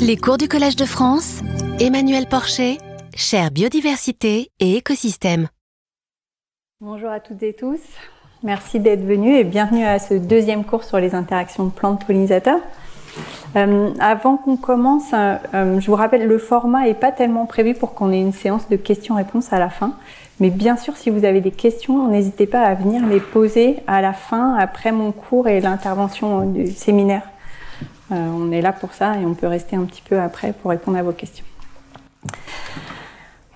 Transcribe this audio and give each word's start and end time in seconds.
Les 0.00 0.16
cours 0.16 0.38
du 0.38 0.48
Collège 0.48 0.76
de 0.76 0.84
France, 0.84 1.40
Emmanuel 1.78 2.26
Porcher, 2.26 2.78
chère 3.14 3.50
biodiversité 3.50 4.50
et 4.58 4.76
écosystème. 4.76 5.48
Bonjour 6.80 7.10
à 7.10 7.20
toutes 7.20 7.42
et 7.42 7.54
tous. 7.54 7.80
Merci 8.42 8.80
d'être 8.80 9.04
venus 9.04 9.36
et 9.38 9.44
bienvenue 9.44 9.84
à 9.84 9.98
ce 9.98 10.14
deuxième 10.14 10.64
cours 10.64 10.84
sur 10.84 10.98
les 10.98 11.14
interactions 11.14 11.70
plantes-pollinisateurs. 11.70 12.60
Euh, 13.56 13.90
avant 14.00 14.36
qu'on 14.36 14.56
commence, 14.56 15.12
euh, 15.12 15.36
euh, 15.54 15.80
je 15.80 15.86
vous 15.86 15.96
rappelle, 15.96 16.26
le 16.26 16.38
format 16.38 16.84
n'est 16.84 16.94
pas 16.94 17.12
tellement 17.12 17.46
prévu 17.46 17.74
pour 17.74 17.94
qu'on 17.94 18.12
ait 18.12 18.20
une 18.20 18.32
séance 18.32 18.68
de 18.68 18.76
questions-réponses 18.76 19.52
à 19.52 19.58
la 19.58 19.68
fin. 19.68 19.94
Mais 20.40 20.50
bien 20.50 20.76
sûr, 20.76 20.96
si 20.96 21.10
vous 21.10 21.24
avez 21.24 21.40
des 21.40 21.50
questions, 21.50 22.08
n'hésitez 22.08 22.46
pas 22.46 22.62
à 22.62 22.74
venir 22.74 23.06
les 23.06 23.20
poser 23.20 23.76
à 23.86 24.00
la 24.00 24.12
fin, 24.12 24.54
après 24.56 24.90
mon 24.90 25.12
cours 25.12 25.48
et 25.48 25.60
l'intervention 25.60 26.46
du 26.46 26.68
séminaire. 26.68 27.22
On 28.10 28.50
est 28.52 28.60
là 28.60 28.72
pour 28.72 28.92
ça 28.92 29.16
et 29.16 29.24
on 29.24 29.34
peut 29.34 29.46
rester 29.46 29.76
un 29.76 29.84
petit 29.84 30.02
peu 30.02 30.18
après 30.20 30.52
pour 30.52 30.70
répondre 30.70 30.98
à 30.98 31.02
vos 31.02 31.12
questions. 31.12 31.44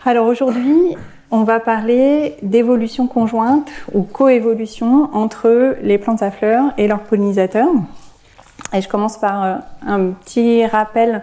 Alors 0.04 0.26
aujourd'hui, 0.26 0.96
on 1.30 1.44
va 1.44 1.60
parler 1.60 2.36
d'évolution 2.42 3.06
conjointe 3.06 3.70
ou 3.92 4.02
coévolution 4.02 5.08
entre 5.14 5.76
les 5.82 5.98
plantes 5.98 6.22
à 6.22 6.30
fleurs 6.30 6.72
et 6.78 6.86
leurs 6.86 7.00
pollinisateurs. 7.00 7.70
Et 8.72 8.80
je 8.80 8.88
commence 8.88 9.16
par 9.16 9.44
euh, 9.44 9.56
un 9.86 10.10
petit 10.10 10.66
rappel 10.66 11.22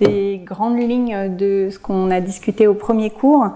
des 0.00 0.40
grandes 0.44 0.78
lignes 0.78 1.36
de 1.36 1.70
ce 1.72 1.78
qu'on 1.78 2.10
a 2.10 2.20
discuté 2.20 2.66
au 2.66 2.74
premier 2.74 3.10
cours. 3.10 3.48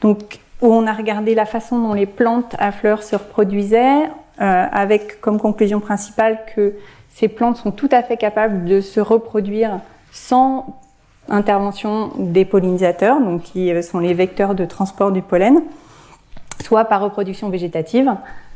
Donc, 0.00 0.40
où 0.62 0.72
on 0.72 0.86
a 0.86 0.92
regardé 0.92 1.34
la 1.34 1.46
façon 1.46 1.78
dont 1.78 1.94
les 1.94 2.06
plantes 2.06 2.56
à 2.58 2.72
fleurs 2.72 3.02
se 3.02 3.16
reproduisaient, 3.16 4.04
euh, 4.40 4.66
avec 4.72 5.20
comme 5.20 5.38
conclusion 5.38 5.80
principale 5.80 6.40
que 6.54 6.74
ces 7.10 7.28
plantes 7.28 7.56
sont 7.56 7.70
tout 7.70 7.88
à 7.92 8.02
fait 8.02 8.16
capables 8.16 8.64
de 8.64 8.80
se 8.80 9.00
reproduire 9.00 9.80
sans 10.12 10.80
intervention 11.28 12.10
des 12.18 12.44
pollinisateurs, 12.44 13.20
donc 13.20 13.42
qui 13.42 13.70
sont 13.82 13.98
les 13.98 14.14
vecteurs 14.14 14.54
de 14.54 14.64
transport 14.64 15.12
du 15.12 15.22
pollen, 15.22 15.62
soit 16.62 16.84
par 16.84 17.02
reproduction 17.02 17.48
végétative, 17.50 18.10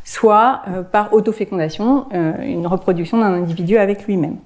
soit 0.04 0.62
euh, 0.68 0.82
par 0.82 1.12
autofécondation, 1.12 2.06
euh, 2.14 2.32
une 2.42 2.66
reproduction 2.66 3.18
d'un 3.18 3.32
individu 3.32 3.78
avec 3.78 4.06
lui-même. 4.06 4.36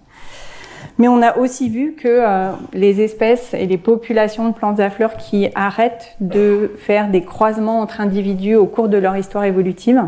Mais 0.99 1.09
on 1.09 1.23
a 1.23 1.37
aussi 1.37 1.69
vu 1.69 1.95
que 1.95 2.09
euh, 2.09 2.51
les 2.73 3.01
espèces 3.01 3.55
et 3.55 3.67
les 3.67 3.79
populations 3.79 4.49
de 4.49 4.55
plantes 4.55 4.81
à 4.81 4.91
fleurs 4.91 5.17
qui 5.17 5.49
arrêtent 5.55 6.17
de 6.21 6.73
faire 6.79 7.09
des 7.09 7.23
croisements 7.23 7.81
entre 7.81 8.01
individus 8.01 8.57
au 8.57 8.67
cours 8.67 8.89
de 8.89 8.97
leur 8.97 9.17
histoire 9.17 9.45
évolutive, 9.45 10.03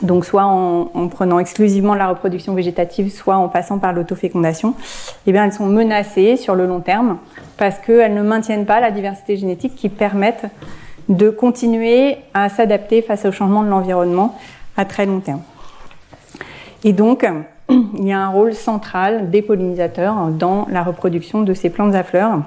donc 0.00 0.24
soit 0.24 0.44
en, 0.44 1.08
prenant 1.08 1.38
exclusivement 1.38 1.94
la 1.94 2.08
reproduction 2.08 2.54
végétative, 2.54 3.12
soit 3.12 3.36
en 3.36 3.48
passant 3.48 3.78
par 3.78 3.92
l'autofécondation, 3.92 4.74
eh 5.26 5.30
elles 5.30 5.52
sont 5.52 5.66
menacées 5.66 6.36
sur 6.36 6.54
le 6.54 6.66
long 6.66 6.80
terme 6.80 7.18
parce 7.56 7.78
qu'elles 7.78 8.14
ne 8.14 8.22
maintiennent 8.22 8.66
pas 8.66 8.80
la 8.80 8.90
diversité 8.90 9.36
génétique 9.36 9.74
qui 9.74 9.88
permette 9.88 10.46
de 11.08 11.30
continuer 11.30 12.16
à 12.34 12.48
s'adapter 12.48 13.02
face 13.02 13.24
au 13.24 13.32
changement 13.32 13.62
de 13.62 13.68
l'environnement 13.68 14.36
à 14.76 14.84
très 14.84 15.06
long 15.06 15.20
terme. 15.20 15.42
Et 16.84 16.92
donc, 16.92 17.26
il 17.68 18.06
y 18.06 18.12
a 18.12 18.20
un 18.20 18.28
rôle 18.28 18.54
central 18.54 19.30
des 19.30 19.42
pollinisateurs 19.42 20.28
dans 20.28 20.66
la 20.70 20.82
reproduction 20.82 21.42
de 21.42 21.54
ces 21.54 21.70
plantes 21.70 21.94
à 21.94 22.02
fleurs. 22.02 22.40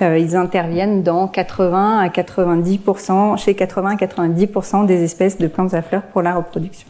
Euh, 0.00 0.18
ils 0.18 0.36
interviennent 0.36 1.02
dans 1.02 1.26
80 1.26 1.98
à 1.98 2.08
90%, 2.08 3.36
chez 3.36 3.54
80 3.54 3.90
à 3.90 3.94
90% 3.96 4.86
des 4.86 5.02
espèces 5.02 5.38
de 5.38 5.48
plantes 5.48 5.74
à 5.74 5.82
fleurs 5.82 6.02
pour 6.02 6.22
la 6.22 6.34
reproduction. 6.34 6.86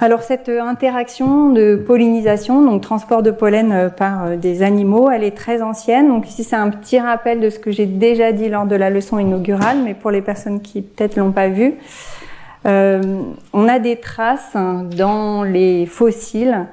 Alors 0.00 0.22
cette 0.22 0.48
interaction 0.48 1.50
de 1.50 1.76
pollinisation, 1.76 2.64
donc 2.64 2.82
transport 2.82 3.22
de 3.22 3.30
pollen 3.30 3.72
euh, 3.72 3.88
par 3.90 4.24
euh, 4.24 4.36
des 4.36 4.62
animaux, 4.62 5.10
elle 5.10 5.24
est 5.24 5.36
très 5.36 5.60
ancienne. 5.60 6.08
Donc 6.08 6.26
ici 6.26 6.42
c'est 6.42 6.56
un 6.56 6.70
petit 6.70 6.98
rappel 6.98 7.40
de 7.40 7.50
ce 7.50 7.58
que 7.58 7.70
j'ai 7.70 7.86
déjà 7.86 8.32
dit 8.32 8.48
lors 8.48 8.64
de 8.64 8.76
la 8.76 8.88
leçon 8.88 9.18
inaugurale, 9.18 9.78
mais 9.84 9.94
pour 9.94 10.10
les 10.10 10.22
personnes 10.22 10.60
qui 10.60 10.80
peut-être 10.80 11.16
l'ont 11.16 11.32
pas 11.32 11.48
vu, 11.48 11.74
on 12.64 13.66
a 13.66 13.78
des 13.78 13.96
traces 13.96 14.54
dans 14.54 15.42
les 15.42 15.86
fossiles 15.86 16.66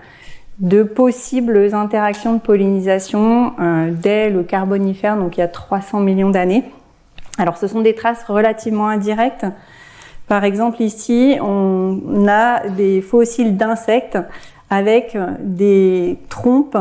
de 0.59 0.83
possibles 0.83 1.73
interactions 1.73 2.33
de 2.33 2.39
pollinisation 2.39 3.53
dès 3.91 4.29
le 4.29 4.43
Carbonifère, 4.43 5.17
donc 5.17 5.37
il 5.37 5.41
y 5.41 5.43
a 5.43 5.47
300 5.47 5.99
millions 5.99 6.29
d'années. 6.29 6.63
Alors 7.37 7.57
ce 7.57 7.67
sont 7.67 7.81
des 7.81 7.93
traces 7.95 8.23
relativement 8.23 8.87
indirectes 8.87 9.45
par 10.27 10.43
exemple, 10.43 10.81
ici, 10.81 11.37
on 11.41 12.25
a 12.27 12.67
des 12.69 13.01
fossiles 13.01 13.57
d'insectes 13.57 14.17
avec 14.69 15.15
des 15.39 16.17
trompes 16.29 16.77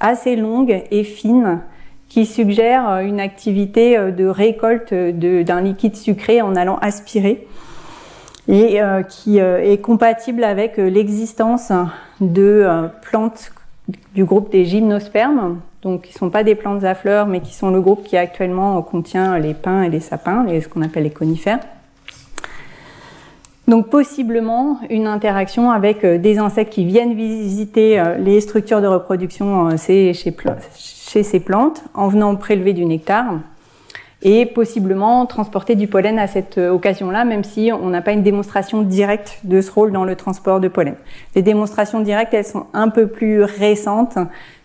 assez 0.00 0.34
longues 0.34 0.82
et 0.90 1.04
fines 1.04 1.60
qui 2.08 2.26
suggèrent 2.26 2.98
une 2.98 3.20
activité 3.20 3.96
de 4.10 4.26
récolte 4.26 4.92
d'un 4.92 5.60
liquide 5.60 5.94
sucré 5.94 6.42
en 6.42 6.56
allant 6.56 6.76
aspirer 6.78 7.46
et 8.48 8.82
euh, 8.82 9.02
qui 9.02 9.40
euh, 9.40 9.62
est 9.62 9.78
compatible 9.78 10.44
avec 10.44 10.76
l'existence 10.76 11.72
de 12.20 12.64
euh, 12.64 12.88
plantes 13.02 13.52
du 14.14 14.24
groupe 14.24 14.50
des 14.50 14.64
gymnospermes, 14.64 15.60
donc 15.82 16.02
qui 16.02 16.14
ne 16.14 16.18
sont 16.18 16.30
pas 16.30 16.44
des 16.44 16.54
plantes 16.54 16.84
à 16.84 16.94
fleurs, 16.94 17.26
mais 17.26 17.40
qui 17.40 17.54
sont 17.54 17.70
le 17.70 17.80
groupe 17.80 18.04
qui 18.04 18.16
actuellement 18.16 18.80
contient 18.82 19.38
les 19.38 19.54
pins 19.54 19.82
et 19.82 19.90
les 19.90 20.00
sapins, 20.00 20.46
ce 20.60 20.68
qu'on 20.68 20.82
appelle 20.82 21.04
les 21.04 21.10
conifères. 21.10 21.60
Donc 23.68 23.88
possiblement 23.88 24.80
une 24.90 25.06
interaction 25.06 25.70
avec 25.70 26.04
euh, 26.04 26.18
des 26.18 26.38
insectes 26.38 26.72
qui 26.72 26.84
viennent 26.84 27.14
visiter 27.14 27.98
euh, 27.98 28.18
les 28.18 28.40
structures 28.40 28.80
de 28.80 28.86
reproduction 28.88 29.68
euh, 29.68 29.76
chez, 29.76 30.12
ces 31.22 31.40
plantes 31.40 31.84
en 31.94 32.08
venant 32.08 32.34
prélever 32.34 32.72
du 32.72 32.84
nectar 32.84 33.34
et 34.22 34.46
possiblement 34.46 35.26
transporter 35.26 35.74
du 35.74 35.88
pollen 35.88 36.18
à 36.18 36.26
cette 36.26 36.58
occasion-là, 36.58 37.24
même 37.24 37.44
si 37.44 37.70
on 37.72 37.88
n'a 37.88 38.02
pas 38.02 38.12
une 38.12 38.22
démonstration 38.22 38.82
directe 38.82 39.40
de 39.44 39.60
ce 39.60 39.70
rôle 39.70 39.92
dans 39.92 40.04
le 40.04 40.16
transport 40.16 40.60
de 40.60 40.68
pollen. 40.68 40.94
Les 41.34 41.42
démonstrations 41.42 42.00
directes, 42.00 42.34
elles 42.34 42.44
sont 42.44 42.66
un 42.72 42.88
peu 42.88 43.08
plus 43.08 43.42
récentes. 43.42 44.18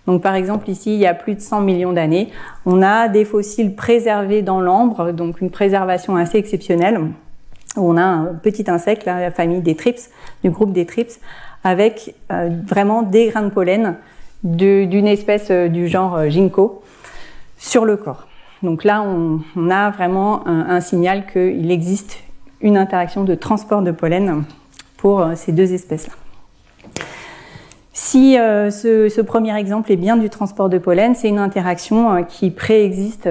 Donc 0.05 0.21
par 0.21 0.35
exemple 0.35 0.69
ici, 0.69 0.93
il 0.93 0.99
y 0.99 1.07
a 1.07 1.13
plus 1.13 1.35
de 1.35 1.41
100 1.41 1.61
millions 1.61 1.93
d'années, 1.93 2.29
on 2.65 2.81
a 2.81 3.07
des 3.07 3.25
fossiles 3.25 3.75
préservés 3.75 4.41
dans 4.41 4.61
l'ambre, 4.61 5.11
donc 5.11 5.41
une 5.41 5.49
préservation 5.49 6.15
assez 6.15 6.37
exceptionnelle 6.37 7.01
on 7.77 7.97
a 7.97 8.03
un 8.03 8.25
petit 8.33 8.69
insecte, 8.69 9.05
la 9.05 9.31
famille 9.31 9.61
des 9.61 9.75
trips, 9.75 10.09
du 10.43 10.49
groupe 10.49 10.73
des 10.73 10.85
trips, 10.85 11.19
avec 11.63 12.15
euh, 12.31 12.49
vraiment 12.65 13.01
des 13.01 13.27
grains 13.27 13.43
de 13.43 13.49
pollen 13.49 13.95
d'une 14.43 15.07
espèce 15.07 15.47
euh, 15.49 15.67
du 15.67 15.87
genre 15.87 16.15
euh, 16.15 16.29
ginkgo 16.29 16.81
sur 17.57 17.85
le 17.85 17.97
corps. 17.97 18.27
Donc 18.63 18.83
là, 18.83 19.03
on, 19.03 19.69
a 19.69 19.89
vraiment 19.89 20.47
un, 20.47 20.79
signal 20.81 21.25
qu'il 21.27 21.71
existe 21.71 22.23
une 22.61 22.77
interaction 22.77 23.23
de 23.23 23.35
transport 23.35 23.81
de 23.81 23.91
pollen 23.91 24.43
pour 24.97 25.23
ces 25.35 25.51
deux 25.51 25.73
espèces-là. 25.73 26.13
Si 27.93 28.33
ce, 28.33 29.21
premier 29.21 29.55
exemple 29.57 29.91
est 29.91 29.97
bien 29.97 30.17
du 30.17 30.29
transport 30.29 30.69
de 30.69 30.79
pollen, 30.79 31.13
c'est 31.13 31.29
une 31.29 31.37
interaction 31.37 32.23
qui 32.23 32.49
préexiste 32.49 33.29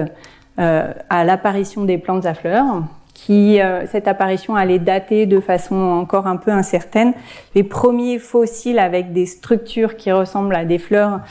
à 0.57 1.23
l'apparition 1.25 1.83
des 1.83 1.97
plantes 1.97 2.25
à 2.25 2.33
fleurs, 2.33 2.83
qui, 3.17 3.59
euh, 3.59 3.87
cette 3.87 4.07
apparition 4.07 4.55
allait 4.55 4.77
dater 4.77 5.25
de 5.25 5.39
façon 5.39 5.75
encore 5.75 6.27
un 6.27 6.37
peu 6.37 6.51
incertaine. 6.51 7.13
Les 7.55 7.63
premiers 7.63 8.19
fossiles 8.19 8.77
avec 8.77 9.11
des 9.11 9.25
structures 9.25 9.97
qui 9.97 10.11
ressemblent 10.11 10.55
à 10.55 10.65
des 10.65 10.77
fleurs 10.77 11.21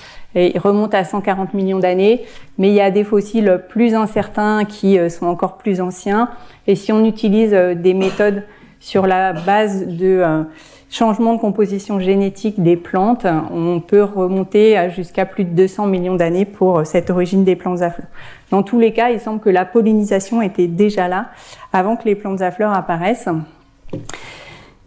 remontent 0.56 0.98
à 0.98 1.04
140 1.04 1.54
millions 1.54 1.78
d'années, 1.78 2.24
mais 2.58 2.68
il 2.68 2.74
y 2.74 2.80
a 2.80 2.90
des 2.90 3.04
fossiles 3.04 3.62
plus 3.68 3.94
incertains 3.94 4.64
qui 4.64 4.98
euh, 4.98 5.08
sont 5.08 5.26
encore 5.26 5.58
plus 5.58 5.80
anciens. 5.80 6.28
Et 6.66 6.74
si 6.74 6.92
on 6.92 7.04
utilise 7.04 7.54
euh, 7.54 7.74
des 7.76 7.94
méthodes 7.94 8.42
sur 8.80 9.06
la 9.06 9.32
base 9.32 9.86
de 9.86 10.44
changement 10.90 11.34
de 11.34 11.40
composition 11.40 11.98
génétique 12.00 12.62
des 12.62 12.76
plantes, 12.76 13.26
on 13.52 13.80
peut 13.80 14.02
remonter 14.02 14.90
jusqu'à 14.90 15.26
plus 15.26 15.44
de 15.44 15.50
200 15.50 15.86
millions 15.86 16.14
d'années 16.14 16.44
pour 16.44 16.86
cette 16.86 17.10
origine 17.10 17.44
des 17.44 17.56
plantes 17.56 17.82
à 17.82 17.90
fleurs. 17.90 18.08
Dans 18.50 18.62
tous 18.62 18.78
les 18.78 18.92
cas, 18.92 19.10
il 19.10 19.20
semble 19.20 19.40
que 19.40 19.50
la 19.50 19.64
pollinisation 19.64 20.40
était 20.42 20.68
déjà 20.68 21.08
là 21.08 21.30
avant 21.72 21.96
que 21.96 22.04
les 22.04 22.14
plantes 22.14 22.40
à 22.40 22.50
fleurs 22.50 22.72
apparaissent. 22.72 23.28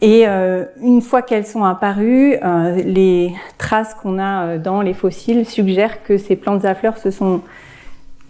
Et 0.01 0.23
euh, 0.27 0.63
une 0.81 1.01
fois 1.01 1.21
qu'elles 1.21 1.45
sont 1.45 1.65
apparues, 1.65 2.35
euh, 2.41 2.75
les 2.75 3.33
traces 3.57 3.93
qu'on 3.93 4.17
a 4.17 4.43
euh, 4.43 4.57
dans 4.57 4.81
les 4.81 4.93
fossiles 4.93 5.45
suggèrent 5.45 6.03
que 6.03 6.17
ces 6.17 6.37
plantes 6.37 6.63
à 6.63 6.73
fleurs 6.73 6.97
se 6.97 7.11
sont 7.11 7.41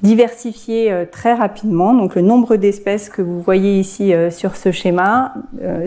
diversifiées 0.01 1.06
très 1.12 1.34
rapidement. 1.34 1.94
Donc 1.94 2.16
le 2.16 2.22
nombre 2.22 2.56
d'espèces 2.56 3.10
que 3.10 3.22
vous 3.22 3.42
voyez 3.42 3.80
ici 3.80 4.13
sur 4.31 4.56
ce 4.56 4.72
schéma, 4.72 5.34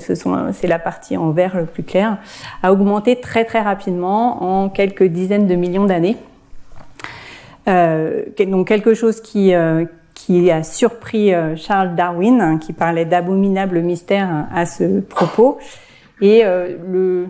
c'est 0.00 0.66
la 0.66 0.78
partie 0.78 1.16
en 1.16 1.30
vert 1.30 1.56
le 1.56 1.66
plus 1.66 1.82
clair, 1.82 2.18
a 2.62 2.72
augmenté 2.72 3.20
très 3.20 3.44
très 3.44 3.60
rapidement 3.60 4.42
en 4.42 4.68
quelques 4.68 5.04
dizaines 5.04 5.46
de 5.46 5.54
millions 5.54 5.86
d'années. 5.86 6.16
donc 7.66 8.68
quelque 8.68 8.94
chose 8.94 9.20
qui 9.20 9.54
qui 10.26 10.50
a 10.50 10.62
surpris 10.62 11.34
euh, 11.34 11.56
Charles 11.56 11.94
Darwin, 11.94 12.40
hein, 12.40 12.58
qui 12.58 12.72
parlait 12.72 13.04
d'abominable 13.04 13.80
mystère 13.80 14.46
à 14.54 14.66
ce 14.66 15.00
propos. 15.00 15.58
Et 16.20 16.44
euh, 16.44 16.76
le, 16.86 17.26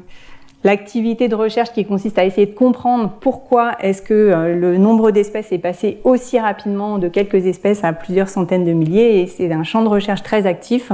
l'activité 0.65 1.29
de 1.29 1.35
recherche 1.35 1.73
qui 1.73 1.85
consiste 1.85 2.19
à 2.19 2.25
essayer 2.25 2.47
de 2.47 2.55
comprendre 2.55 3.13
pourquoi 3.21 3.73
est-ce 3.81 4.03
que 4.03 4.15
euh, 4.15 4.55
le 4.55 4.79
nombre 4.79 5.11
d'espèces 5.11 5.53
est 5.53 5.59
passé 5.59 5.99
aussi 6.05 6.39
rapidement 6.39 6.99
de 6.99 7.09
quelques 7.09 7.47
espèces 7.47 7.83
à 7.85 7.93
plusieurs 7.93 8.29
centaines 8.29 8.65
de 8.65 8.73
milliers, 8.73 9.21
et 9.21 9.27
c'est 9.27 9.53
un 9.53 9.65
champ 9.65 9.83
de 9.83 9.89
recherche 9.89 10.23
très 10.23 10.47
actif. 10.47 10.93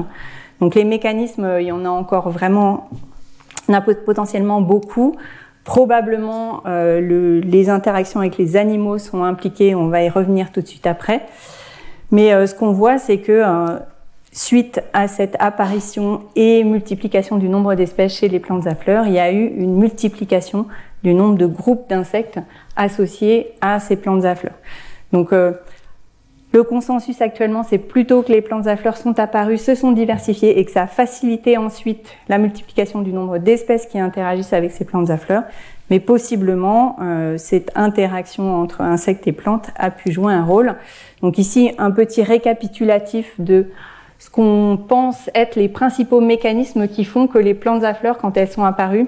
Donc 0.60 0.74
les 0.74 0.84
mécanismes, 0.84 1.44
euh, 1.44 1.60
il 1.60 1.68
y 1.68 1.72
en 1.72 1.84
a 1.84 1.90
encore 1.90 2.30
vraiment, 2.30 2.88
en 3.68 3.74
a 3.74 3.80
potentiellement 3.80 4.60
beaucoup. 4.60 5.16
Probablement, 5.64 6.62
euh, 6.66 7.40
les 7.42 7.68
interactions 7.68 8.20
avec 8.20 8.38
les 8.38 8.56
animaux 8.56 8.96
sont 8.96 9.22
impliquées, 9.22 9.74
on 9.74 9.88
va 9.88 10.02
y 10.02 10.08
revenir 10.08 10.50
tout 10.50 10.62
de 10.62 10.66
suite 10.66 10.86
après. 10.86 11.26
Mais 12.10 12.46
ce 12.46 12.54
qu'on 12.54 12.72
voit, 12.72 12.96
c'est 12.96 13.18
que 13.18 13.42
Suite 14.38 14.81
à 14.93 15.08
cette 15.08 15.35
apparition 15.40 16.23
et 16.37 16.62
multiplication 16.62 17.38
du 17.38 17.49
nombre 17.49 17.75
d'espèces 17.75 18.17
chez 18.17 18.29
les 18.29 18.38
plantes 18.38 18.69
à 18.69 18.76
fleurs, 18.76 19.05
il 19.08 19.14
y 19.14 19.19
a 19.19 19.32
eu 19.32 19.44
une 19.44 19.75
multiplication 19.75 20.69
du 21.02 21.12
nombre 21.12 21.37
de 21.37 21.46
groupes 21.46 21.88
d'insectes 21.90 22.38
associés 22.76 23.49
à 23.61 23.81
ces 23.81 23.96
plantes 23.96 24.25
à 24.25 24.37
fleurs. 24.37 24.55
Donc 25.11 25.32
euh, 25.32 25.55
le 26.52 26.62
consensus 26.62 27.20
actuellement, 27.20 27.64
c'est 27.64 27.79
plutôt 27.79 28.23
que 28.23 28.31
les 28.31 28.40
plantes 28.40 28.69
à 28.69 28.76
fleurs 28.76 28.96
sont 28.96 29.19
apparues, 29.19 29.58
se 29.58 29.75
sont 29.75 29.90
diversifiées 29.90 30.61
et 30.61 30.64
que 30.64 30.70
ça 30.70 30.82
a 30.82 30.87
facilité 30.87 31.56
ensuite 31.56 32.08
la 32.29 32.38
multiplication 32.38 33.02
du 33.02 33.12
nombre 33.12 33.38
d'espèces 33.38 33.87
qui 33.87 33.99
interagissent 33.99 34.52
avec 34.52 34.70
ces 34.70 34.85
plantes 34.85 35.11
à 35.11 35.17
fleurs. 35.17 35.43
Mais 35.90 35.99
possiblement, 35.99 36.94
euh, 37.02 37.38
cette 37.38 37.73
interaction 37.75 38.55
entre 38.55 38.82
insectes 38.82 39.26
et 39.26 39.32
plantes 39.32 39.73
a 39.75 39.90
pu 39.90 40.12
jouer 40.12 40.32
un 40.32 40.44
rôle. 40.44 40.76
Donc 41.23 41.38
ici, 41.38 41.73
un 41.79 41.90
petit 41.90 42.23
récapitulatif 42.23 43.35
de 43.40 43.67
ce 44.18 44.30
qu'on 44.30 44.78
pense 44.88 45.30
être 45.34 45.56
les 45.56 45.68
principaux 45.68 46.20
mécanismes 46.20 46.88
qui 46.88 47.04
font 47.04 47.26
que 47.28 47.38
les 47.38 47.54
plantes 47.54 47.84
à 47.84 47.94
fleurs, 47.94 48.18
quand 48.18 48.36
elles 48.36 48.50
sont 48.50 48.64
apparues, 48.64 49.06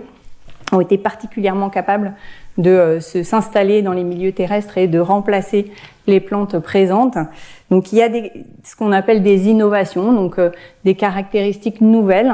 ont 0.72 0.80
été 0.80 0.98
particulièrement 0.98 1.68
capables 1.68 2.12
de 2.58 2.70
euh, 2.70 3.00
s'installer 3.00 3.82
dans 3.82 3.92
les 3.92 4.04
milieux 4.04 4.32
terrestres 4.32 4.78
et 4.78 4.86
de 4.86 4.98
remplacer 4.98 5.72
les 6.06 6.20
plantes 6.20 6.58
présentes. 6.58 7.18
Donc 7.70 7.92
il 7.92 7.98
y 7.98 8.02
a 8.02 8.08
ce 8.62 8.76
qu'on 8.76 8.92
appelle 8.92 9.22
des 9.22 9.48
innovations, 9.48 10.12
donc 10.12 10.38
euh, 10.38 10.50
des 10.84 10.94
caractéristiques 10.94 11.80
nouvelles 11.80 12.32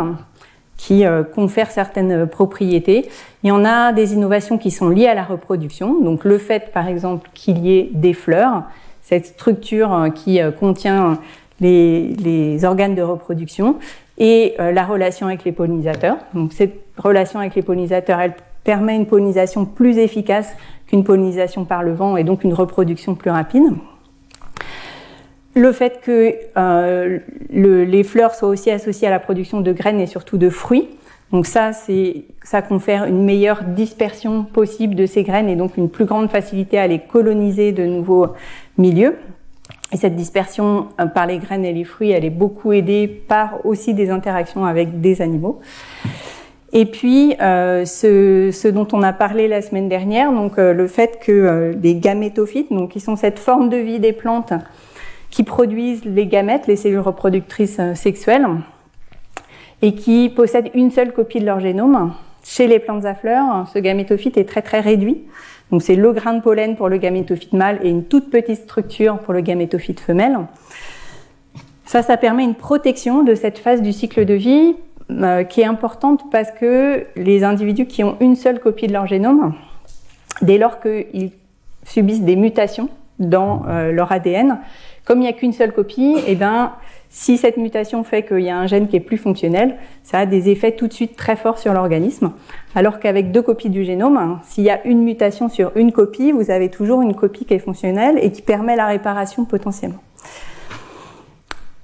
qui 0.77 1.07
euh, 1.07 1.23
confèrent 1.23 1.71
certaines 1.71 2.27
propriétés. 2.27 3.09
Il 3.43 3.49
y 3.49 3.53
en 3.53 3.65
a 3.65 3.93
des 3.93 4.13
innovations 4.13 4.59
qui 4.59 4.71
sont 4.71 4.91
liées 4.91 5.07
à 5.07 5.15
la 5.15 5.25
reproduction, 5.25 6.01
donc 6.03 6.25
le 6.25 6.37
fait 6.39 6.73
par 6.73 6.89
exemple 6.89 7.31
qu'il 7.33 7.59
y 7.59 7.79
ait 7.79 7.91
des 7.93 8.13
fleurs, 8.13 8.65
cette 9.03 9.27
structure 9.27 10.09
qui 10.15 10.41
contient 10.59 11.19
les, 11.61 12.65
organes 12.65 12.95
de 12.95 13.03
reproduction 13.03 13.77
et 14.19 14.55
euh, 14.61 14.73
la 14.73 14.85
relation 14.85 15.27
avec 15.27 15.45
les 15.45 15.53
pollinisateurs. 15.53 16.19
Donc 16.35 16.53
cette 16.53 16.75
relation 16.97 17.41
avec 17.41 17.55
les 17.55 17.63
pollinisateurs, 17.63 18.21
elle 18.21 18.35
permet 18.65 18.97
une 18.97 19.07
pollinisation 19.07 19.65
plus 19.65 19.99
efficace 19.99 20.57
qu'une 20.87 21.05
pollinisation 21.05 21.65
par 21.65 21.83
le 21.83 21.93
vent 21.93 22.17
et 22.17 22.25
donc 22.25 22.45
une 22.45 22.55
reproduction 22.55 23.15
plus 23.15 23.31
rapide. 23.31 23.65
Le 25.55 25.73
fait 25.73 26.01
que 26.03 26.35
euh, 26.59 27.19
les 27.51 28.05
fleurs 28.05 28.35
soient 28.35 28.49
aussi 28.49 28.71
associées 28.71 29.09
à 29.09 29.11
la 29.11 29.19
production 29.19 29.63
de 29.63 29.73
graines 29.73 30.01
et 30.01 30.07
surtout 30.07 30.37
de 30.37 30.51
fruits. 30.51 30.89
Donc 31.33 31.47
ça, 31.47 31.71
ça 32.43 32.63
confère 32.63 33.05
une 33.05 33.25
meilleure 33.25 33.65
dispersion 33.65 34.45
possible 34.45 34.95
de 34.95 35.07
ces 35.07 35.23
graines 35.23 35.49
et 35.49 35.57
donc 35.57 35.77
une 35.77 35.89
plus 35.89 36.05
grande 36.05 36.31
facilité 36.31 36.79
à 36.79 36.87
les 36.87 36.99
coloniser 36.99 37.73
de 37.73 37.85
nouveaux 37.85 38.29
milieux. 38.79 39.17
Et 39.93 39.97
cette 39.97 40.17
dispersion 40.17 40.89
euh, 41.01 41.07
par 41.07 41.27
les 41.27 41.39
graines 41.39 41.65
et 41.65 41.73
les 41.73 41.85
fruits, 41.85 42.11
elle 42.11 42.25
est 42.25 42.31
beaucoup 42.31 42.73
aidée 42.73 43.07
par 43.07 43.65
aussi 43.65 43.95
des 43.95 44.11
interactions 44.11 44.65
avec 44.65 45.01
des 45.01 45.23
animaux. 45.23 45.61
Et 46.73 46.87
puis, 46.87 47.37
euh, 47.41 47.85
ce, 47.85 48.69
dont 48.69 48.89
on 48.93 49.03
a 49.03 49.13
parlé 49.13 49.47
la 49.47 49.63
semaine 49.63 49.89
dernière, 49.89 50.33
donc 50.33 50.59
euh, 50.59 50.73
le 50.73 50.89
fait 50.89 51.21
que 51.21 51.75
les 51.81 51.95
gamétophytes, 51.95 52.73
donc 52.73 52.91
qui 52.91 53.01
sont 53.01 53.17
cette 53.17 53.39
forme 53.39 53.69
de 53.69 53.77
vie 53.77 54.01
des 54.01 54.13
plantes 54.13 54.53
qui 55.31 55.45
produisent 55.45 56.05
les 56.05 56.27
gamètes, 56.27 56.67
les 56.67 56.77
cellules 56.77 56.99
reproductrices 56.99 57.81
sexuelles, 57.95 58.47
et 59.83 59.95
qui 59.95 60.29
possèdent 60.29 60.71
une 60.75 60.91
seule 60.91 61.13
copie 61.13 61.41
de 61.41 61.47
leur 61.47 61.61
génome. 61.61 62.13
Chez 62.45 62.67
les 62.67 62.79
plantes 62.79 63.05
à 63.05 63.15
fleurs, 63.15 63.69
ce 63.73 63.79
gamétophyte 63.79 64.37
est 64.37 64.45
très 64.45 64.63
très 64.63 64.81
réduit. 64.81 65.25
Donc 65.71 65.83
c'est 65.83 65.97
le 65.97 66.13
grain 66.13 66.35
de 66.35 66.43
pollen 66.43 66.77
pour 66.77 66.89
le 66.89 66.97
gamétophyte 66.97 67.53
mâle 67.53 67.81
et 67.83 67.91
une 67.91 68.05
toute 68.05 68.31
petite 68.31 68.63
structure 68.63 69.19
pour 69.19 69.35
le 69.35 69.41
gamétophyte 69.41 70.01
femelle. 70.01 70.39
Ça, 71.85 72.03
ça 72.03 72.17
permet 72.17 72.45
une 72.45 72.55
protection 72.55 73.23
de 73.23 73.35
cette 73.35 73.59
phase 73.59 73.83
du 73.83 73.93
cycle 73.93 74.25
de 74.25 74.35
vie 74.35 74.77
euh, 75.11 75.45
qui 75.45 75.61
est 75.61 75.67
importante 75.67 76.31
parce 76.31 76.51
que 76.51 77.07
les 77.17 77.45
individus 77.45 77.87
qui 77.87 78.03
ont 78.03 78.17
une 78.21 78.37
seule 78.37 78.59
copie 78.61 78.87
de 78.89 78.93
leur 78.93 79.07
génome, 79.07 79.55
dès 80.43 80.59
lors 80.59 80.81
qu'ils 80.81 81.31
subissent 81.85 82.23
des 82.23 82.37
mutations 82.37 82.89
dans 83.19 83.63
euh, 83.69 83.93
leur 83.93 84.11
ADN, 84.13 84.59
comme 85.05 85.19
il 85.19 85.23
n'y 85.23 85.29
a 85.29 85.33
qu'une 85.33 85.53
seule 85.53 85.73
copie, 85.73 86.17
eh 86.27 86.35
ben, 86.35 86.73
si 87.09 87.39
cette 87.39 87.57
mutation 87.57 88.05
fait 88.05 88.23
qu'il 88.23 88.41
y 88.41 88.51
a 88.51 88.57
un 88.57 88.67
gène 88.67 88.89
qui 88.89 88.97
est 88.97 89.01
plus 89.01 89.17
fonctionnel, 89.17 89.77
ça 90.03 90.21
a 90.21 90.27
des 90.27 90.49
effets 90.49 90.73
tout 90.73 90.87
de 90.87 90.93
suite 90.93 91.17
très 91.17 91.37
forts 91.37 91.59
sur 91.59 91.73
l'organisme. 91.73 92.33
Alors 92.75 92.99
qu'avec 92.99 93.33
deux 93.33 93.43
copies 93.43 93.71
du 93.71 93.85
génome, 93.85 94.17
hein, 94.17 94.41
s'il 94.45 94.65
y 94.65 94.71
a 94.71 94.85
une 94.87 95.03
mutation 95.03 95.49
sur 95.49 95.73
une 95.77 95.93
copie, 95.93 96.33
vous 96.33 96.51
avez 96.51 96.69
toujours 96.69 97.03
une 97.03 97.15
copie 97.15 97.45
qui 97.45 97.55
est 97.55 97.59
fonctionnelle 97.59 98.19
et 98.21 98.33
qui 98.33 98.43
permet 98.43 98.77
la 98.77 98.87
réparation 98.87 99.45
potentiellement. 99.45 100.03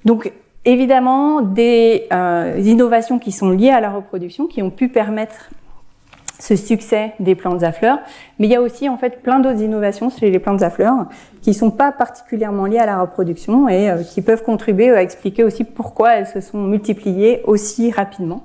Donc, 0.04 0.32
évidemment, 0.64 1.40
des 1.40 2.06
euh, 2.12 2.60
innovations 2.62 3.18
qui 3.18 3.32
sont 3.32 3.50
liées 3.50 3.70
à 3.70 3.80
la 3.80 3.90
reproduction, 3.90 4.46
qui 4.46 4.62
ont 4.62 4.70
pu 4.70 4.88
permettre 4.88 5.50
ce 6.42 6.56
succès 6.56 7.12
des 7.20 7.36
plantes 7.36 7.62
à 7.62 7.70
fleurs. 7.70 8.00
Mais 8.38 8.48
il 8.48 8.50
y 8.50 8.56
a 8.56 8.60
aussi 8.60 8.88
en 8.88 8.96
fait 8.96 9.22
plein 9.22 9.38
d'autres 9.38 9.62
innovations 9.62 10.10
chez 10.10 10.28
les 10.28 10.40
plantes 10.40 10.62
à 10.62 10.70
fleurs 10.70 11.06
qui 11.40 11.50
ne 11.50 11.54
sont 11.54 11.70
pas 11.70 11.92
particulièrement 11.92 12.66
liées 12.66 12.80
à 12.80 12.86
la 12.86 13.00
reproduction 13.00 13.68
et 13.68 13.88
euh, 13.88 14.02
qui 14.02 14.22
peuvent 14.22 14.42
contribuer 14.42 14.90
à 14.90 15.02
expliquer 15.02 15.44
aussi 15.44 15.62
pourquoi 15.62 16.16
elles 16.16 16.26
se 16.26 16.40
sont 16.40 16.58
multipliées 16.58 17.42
aussi 17.44 17.92
rapidement 17.92 18.42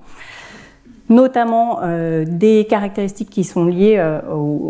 notamment 1.10 1.80
euh, 1.84 2.26
des 2.28 2.66
caractéristiques 2.70 3.30
qui 3.30 3.44
sont 3.44 3.66
liées 3.66 3.96
euh, 3.98 4.20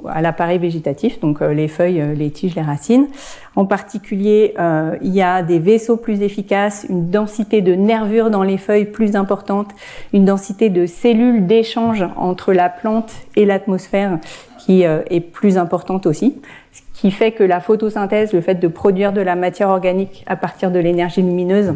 à 0.08 0.22
l'appareil 0.22 0.60
végétatif, 0.60 1.20
donc 1.20 1.42
euh, 1.42 1.54
les 1.54 1.68
feuilles, 1.68 2.04
les 2.16 2.30
tiges, 2.30 2.56
les 2.56 2.62
racines. 2.62 3.08
En 3.56 3.66
particulier, 3.66 4.54
il 5.02 5.16
y 5.16 5.24
a 5.24 5.42
des 5.42 5.58
vaisseaux 5.58 5.98
plus 5.98 6.22
efficaces, 6.22 6.86
une 6.90 7.10
densité 7.10 7.64
de 7.64 7.74
nervures 7.74 8.30
dans 8.30 8.44
les 8.44 8.60
feuilles 8.60 8.86
plus 8.86 9.16
importante, 9.16 9.72
une 10.14 10.26
densité 10.26 10.70
de 10.70 10.86
cellules 10.86 11.48
d'échange 11.48 12.06
entre 12.18 12.54
la 12.54 12.70
plante 12.70 13.12
et 13.36 13.46
l'atmosphère 13.46 14.20
qui 14.60 14.84
est 14.84 15.22
plus 15.22 15.58
importante 15.58 16.06
aussi, 16.06 16.40
ce 16.72 16.82
qui 17.02 17.10
fait 17.10 17.32
que 17.32 17.44
la 17.44 17.60
photosynthèse, 17.60 18.32
le 18.32 18.42
fait 18.42 18.56
de 18.56 18.68
produire 18.68 19.12
de 19.12 19.22
la 19.22 19.36
matière 19.36 19.70
organique 19.70 20.24
à 20.28 20.36
partir 20.36 20.70
de 20.70 20.78
l'énergie 20.78 21.24
lumineuse 21.24 21.74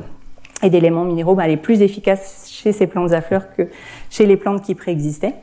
et 0.62 0.70
d'éléments 0.70 1.06
minéraux, 1.06 1.34
bah, 1.34 1.46
elle 1.46 1.52
est 1.52 1.58
plus 1.58 1.82
efficace 1.82 2.41
chez 2.62 2.72
ces 2.72 2.88
plantes 2.88 3.12
à 3.12 3.22
fleurs 3.22 3.54
que 3.56 3.64
chez 4.10 4.26
les 4.26 4.38
plantes 4.38 4.62
qui 4.62 4.76
préexistaient. 4.76 5.36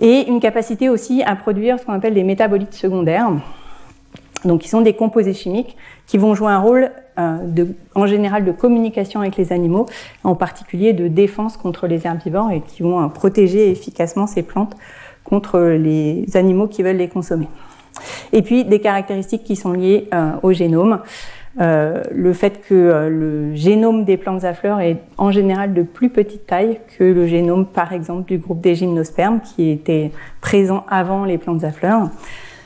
Et 0.00 0.28
une 0.28 0.40
capacité 0.40 0.88
aussi 0.88 1.22
à 1.22 1.36
produire 1.36 1.78
ce 1.78 1.84
qu'on 1.84 1.92
appelle 1.92 2.14
des 2.14 2.24
métabolites 2.24 2.74
secondaires, 2.74 3.30
donc 4.44 4.62
qui 4.62 4.68
sont 4.68 4.80
des 4.80 4.94
composés 4.94 5.34
chimiques 5.34 5.76
qui 6.06 6.18
vont 6.18 6.34
jouer 6.34 6.50
un 6.50 6.58
rôle 6.58 6.90
euh, 7.18 7.66
en 7.94 8.06
général 8.06 8.44
de 8.44 8.52
communication 8.52 9.20
avec 9.20 9.36
les 9.36 9.52
animaux, 9.52 9.86
en 10.24 10.34
particulier 10.34 10.92
de 10.92 11.08
défense 11.08 11.56
contre 11.56 11.86
les 11.86 12.06
herbivores 12.06 12.50
et 12.50 12.60
qui 12.60 12.82
vont 12.82 13.02
euh, 13.02 13.08
protéger 13.08 13.70
efficacement 13.70 14.26
ces 14.26 14.42
plantes 14.42 14.74
contre 15.22 15.60
les 15.60 16.26
animaux 16.34 16.66
qui 16.66 16.82
veulent 16.82 16.96
les 16.96 17.08
consommer. 17.08 17.48
Et 18.32 18.42
puis 18.42 18.64
des 18.64 18.80
caractéristiques 18.80 19.44
qui 19.44 19.56
sont 19.56 19.72
liées 19.72 20.08
euh, 20.12 20.32
au 20.42 20.52
génome. 20.52 21.00
Euh, 21.60 22.02
le 22.10 22.32
fait 22.32 22.60
que 22.66 22.74
euh, 22.74 23.08
le 23.08 23.54
génome 23.54 24.04
des 24.04 24.16
plantes 24.16 24.42
à 24.42 24.54
fleurs 24.54 24.80
est 24.80 24.98
en 25.18 25.30
général 25.30 25.72
de 25.72 25.82
plus 25.82 26.08
petite 26.08 26.46
taille 26.46 26.80
que 26.98 27.04
le 27.04 27.26
génome, 27.28 27.64
par 27.64 27.92
exemple, 27.92 28.26
du 28.26 28.38
groupe 28.38 28.60
des 28.60 28.74
gymnospermes 28.74 29.40
qui 29.40 29.70
était 29.70 30.10
présent 30.40 30.84
avant 30.88 31.24
les 31.24 31.38
plantes 31.38 31.62
à 31.62 31.70
fleurs. 31.70 32.10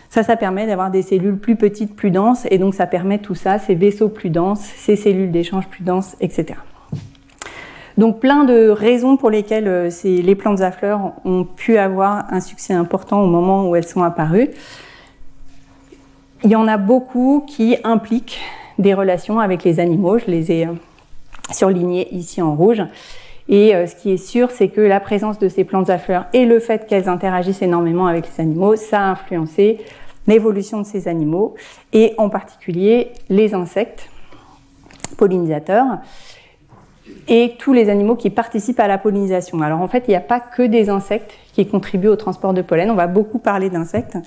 Ça, 0.09 0.23
ça 0.23 0.37
permet 0.37 0.67
d'avoir 0.67 0.91
des 0.91 1.03
cellules 1.03 1.37
plus 1.37 1.57
petites, 1.57 1.95
plus 1.95 2.11
denses, 2.11 2.47
et 2.51 2.57
donc 2.57 2.75
ça 2.75 2.87
permet 2.87 3.19
tout 3.19 3.35
ça, 3.35 3.59
ces 3.59 3.75
vaisseaux 3.75 4.09
plus 4.09 4.31
denses, 4.31 4.61
ces 4.61 4.97
cellules 4.97 5.31
d'échange 5.31 5.69
plus 5.69 5.85
denses, 5.85 6.17
etc. 6.21 6.55
Donc 7.99 8.21
plein 8.21 8.45
de 8.45 8.69
raisons 8.69 9.19
pour 9.19 9.29
lesquelles 9.29 9.69
euh, 9.69 9.91
les 10.05 10.35
plantes 10.35 10.63
à 10.63 10.71
fleurs 10.71 11.13
ont 11.27 11.45
pu 11.45 11.77
avoir 11.77 12.33
un 12.33 12.41
succès 12.41 12.73
important 12.73 13.21
au 13.21 13.27
moment 13.27 13.69
où 13.69 13.77
elles 13.77 13.87
sont 13.87 14.03
apparues. 14.03 14.49
Il 16.43 16.51
y 16.51 16.57
en 16.57 16.69
a 16.69 16.79
beaucoup 16.79 17.45
qui 17.47 17.77
impliquent 17.85 18.41
des 18.79 18.95
relations 18.95 19.41
avec 19.41 19.65
les 19.65 19.81
animaux. 19.81 20.19
Je 20.19 20.27
les 20.27 20.53
ai 20.53 20.67
euh, 20.67 20.73
surlignés 21.51 22.09
ici 22.15 22.41
en 22.43 22.55
rouge. 22.55 22.83
Et 23.49 23.75
euh, 23.75 23.87
ce 23.87 23.95
qui 23.95 24.13
est 24.13 24.19
sûr, 24.19 24.51
c'est 24.51 24.69
que 24.69 24.81
la 24.81 25.01
présence 25.01 25.39
de 25.39 25.49
ces 25.49 25.65
plantes 25.65 25.91
à 25.91 25.99
fleurs 25.99 26.27
et 26.33 26.45
le 26.45 26.61
fait 26.61 26.87
qu'elles 26.87 27.09
interagissent 27.09 27.63
énormément 27.63 28.07
avec 28.07 28.27
les 28.27 28.43
animaux, 28.43 28.77
ça 28.77 29.01
a 29.01 29.11
influencé 29.11 29.79
l'évolution 30.27 30.81
de 30.81 30.87
ces 30.87 31.09
animaux 31.09 31.55
et 31.93 32.15
en 32.19 32.29
particulier 32.29 33.13
les 33.31 33.55
insectes 33.55 34.11
pollinisateurs. 35.17 35.99
et 37.27 37.55
tous 37.59 37.73
les 37.73 37.89
animaux 37.89 38.17
qui 38.17 38.29
participent 38.29 38.81
à 38.81 38.87
la 38.87 38.99
pollinisation. 38.99 39.61
Alors 39.63 39.81
en 39.81 39.89
fait, 39.89 40.05
il 40.07 40.11
n'y 40.11 40.17
a 40.17 40.21
pas 40.21 40.41
que 40.41 40.63
des 40.63 40.91
insectes 40.91 41.33
qui 41.55 41.67
contribuent 41.67 42.09
au 42.09 42.17
transport 42.17 42.53
de 42.53 42.61
pollen. 42.61 42.91
On 42.91 42.95
va 42.95 43.07
beaucoup 43.07 43.39
parler 43.39 43.71
d'insectes, 43.71 44.19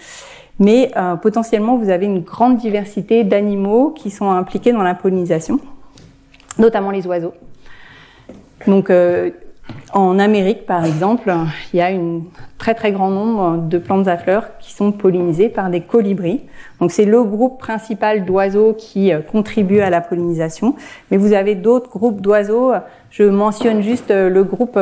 mais 0.61 0.91
euh, 0.95 1.15
potentiellement 1.15 1.75
vous 1.75 1.89
avez 1.89 2.05
une 2.05 2.21
grande 2.21 2.55
diversité 2.55 3.23
d'animaux 3.25 3.89
qui 3.89 4.11
sont 4.11 4.29
impliqués 4.29 4.71
dans 4.71 4.83
la 4.83 4.93
pollinisation, 4.93 5.59
notamment 6.59 6.91
les 6.91 7.05
oiseaux. 7.07 7.33
Donc 8.67 8.91
euh, 8.91 9.31
en 9.91 10.19
Amérique, 10.19 10.67
par 10.67 10.85
exemple, 10.85 11.33
il 11.73 11.77
y 11.77 11.81
a 11.81 11.87
un 11.87 12.21
très 12.59 12.75
très 12.75 12.91
grand 12.91 13.09
nombre 13.09 13.57
de 13.67 13.77
plantes 13.79 14.07
à 14.07 14.17
fleurs 14.17 14.59
qui 14.59 14.71
sont 14.71 14.91
pollinisées 14.91 15.49
par 15.49 15.71
des 15.71 15.81
colibris. 15.81 16.41
Donc 16.79 16.91
c'est 16.91 17.05
le 17.05 17.23
groupe 17.23 17.57
principal 17.59 18.23
d'oiseaux 18.23 18.75
qui 18.77 19.11
euh, 19.11 19.21
contribue 19.21 19.79
à 19.79 19.89
la 19.89 19.99
pollinisation. 19.99 20.75
Mais 21.09 21.17
vous 21.17 21.33
avez 21.33 21.55
d'autres 21.55 21.89
groupes 21.89 22.21
d'oiseaux. 22.21 22.71
Je 23.09 23.23
mentionne 23.23 23.81
juste 23.81 24.11
le 24.11 24.43
groupe 24.43 24.79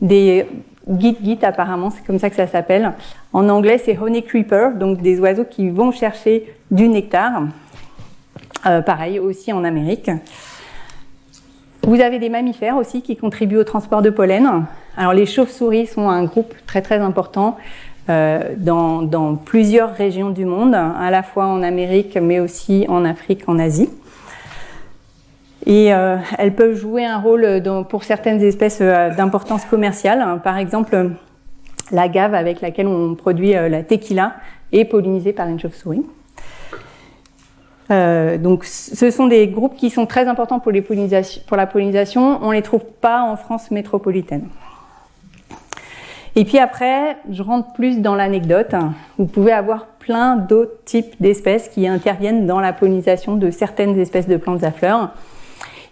des 0.00 0.46
git-git 0.88 1.38
apparemment, 1.42 1.90
c'est 1.90 2.04
comme 2.04 2.18
ça 2.18 2.30
que 2.30 2.36
ça 2.36 2.46
s'appelle. 2.46 2.92
En 3.32 3.48
anglais, 3.48 3.78
c'est 3.78 3.98
honey 3.98 4.22
creeper, 4.22 4.74
donc 4.74 5.00
des 5.00 5.20
oiseaux 5.20 5.44
qui 5.44 5.68
vont 5.68 5.92
chercher 5.92 6.52
du 6.70 6.88
nectar. 6.88 7.42
Euh, 8.66 8.82
pareil 8.82 9.18
aussi 9.18 9.52
en 9.52 9.64
Amérique. 9.64 10.10
Vous 11.82 12.00
avez 12.00 12.18
des 12.18 12.28
mammifères 12.28 12.76
aussi 12.76 13.02
qui 13.02 13.16
contribuent 13.16 13.58
au 13.58 13.64
transport 13.64 14.02
de 14.02 14.10
pollen. 14.10 14.66
Alors 14.96 15.12
les 15.12 15.26
chauves-souris 15.26 15.86
sont 15.86 16.08
un 16.08 16.24
groupe 16.24 16.52
très 16.66 16.82
très 16.82 16.98
important 16.98 17.56
euh, 18.10 18.54
dans, 18.56 19.36
plusieurs 19.36 19.94
régions 19.94 20.30
du 20.30 20.44
monde, 20.44 20.74
à 20.74 21.10
la 21.10 21.22
fois 21.22 21.46
en 21.46 21.62
Amérique 21.62 22.18
mais 22.20 22.40
aussi 22.40 22.84
en 22.88 23.04
Afrique, 23.04 23.48
en 23.48 23.58
Asie. 23.58 23.90
Et 25.68 25.92
euh, 25.92 26.16
elles 26.38 26.54
peuvent 26.54 26.74
jouer 26.74 27.04
un 27.04 27.18
rôle 27.18 27.62
pour 27.90 28.02
certaines 28.02 28.42
espèces 28.42 28.78
euh, 28.80 29.14
d'importance 29.14 29.66
commerciale. 29.66 30.40
Par 30.42 30.56
exemple, 30.56 31.10
la 31.92 32.08
gave 32.08 32.34
avec 32.34 32.62
laquelle 32.62 32.88
on 32.88 33.14
produit 33.14 33.52
la 33.52 33.82
tequila 33.82 34.32
est 34.72 34.86
pollinisée 34.86 35.34
par 35.34 35.46
une 35.46 35.60
chauve-souris. 35.60 36.04
Euh, 37.90 38.38
donc, 38.38 38.64
ce 38.64 39.10
sont 39.10 39.26
des 39.26 39.46
groupes 39.48 39.76
qui 39.76 39.90
sont 39.90 40.06
très 40.06 40.26
importants 40.26 40.58
pour, 40.58 40.72
pour 41.46 41.56
la 41.56 41.66
pollinisation. 41.66 42.38
On 42.42 42.48
ne 42.48 42.54
les 42.54 42.62
trouve 42.62 42.84
pas 43.00 43.22
en 43.22 43.36
France 43.36 43.70
métropolitaine. 43.70 44.48
Et 46.34 46.44
puis 46.44 46.58
après, 46.58 47.16
je 47.30 47.42
rentre 47.42 47.72
plus 47.72 48.00
dans 48.00 48.14
l'anecdote. 48.14 48.74
Vous 49.18 49.26
pouvez 49.26 49.52
avoir 49.52 49.86
plein 49.86 50.36
d'autres 50.36 50.84
types 50.84 51.14
d'espèces 51.20 51.68
qui 51.68 51.88
interviennent 51.88 52.46
dans 52.46 52.60
la 52.60 52.72
pollinisation 52.72 53.36
de 53.36 53.50
certaines 53.50 53.98
espèces 53.98 54.28
de 54.28 54.36
plantes 54.36 54.62
à 54.64 54.70
fleurs. 54.70 55.10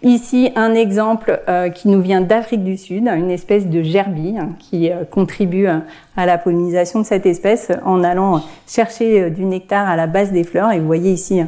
Ici, 0.03 0.51
un 0.55 0.73
exemple 0.73 1.41
euh, 1.49 1.69
qui 1.69 1.87
nous 1.87 2.01
vient 2.01 2.21
d'Afrique 2.21 2.63
du 2.63 2.77
Sud, 2.77 3.07
une 3.07 3.31
espèce 3.31 3.67
de 3.67 3.81
gerbille 3.81 4.37
hein, 4.37 4.49
qui 4.59 4.91
euh, 4.91 5.05
contribue 5.05 5.67
à 5.67 6.25
la 6.25 6.37
pollinisation 6.37 6.99
de 7.01 7.05
cette 7.05 7.25
espèce 7.25 7.71
en 7.83 8.03
allant 8.03 8.41
chercher 8.67 9.29
du 9.31 9.45
nectar 9.45 9.87
à 9.87 9.95
la 9.95 10.07
base 10.07 10.31
des 10.31 10.43
fleurs. 10.43 10.71
Et 10.71 10.79
vous 10.79 10.85
voyez 10.85 11.11
ici 11.11 11.41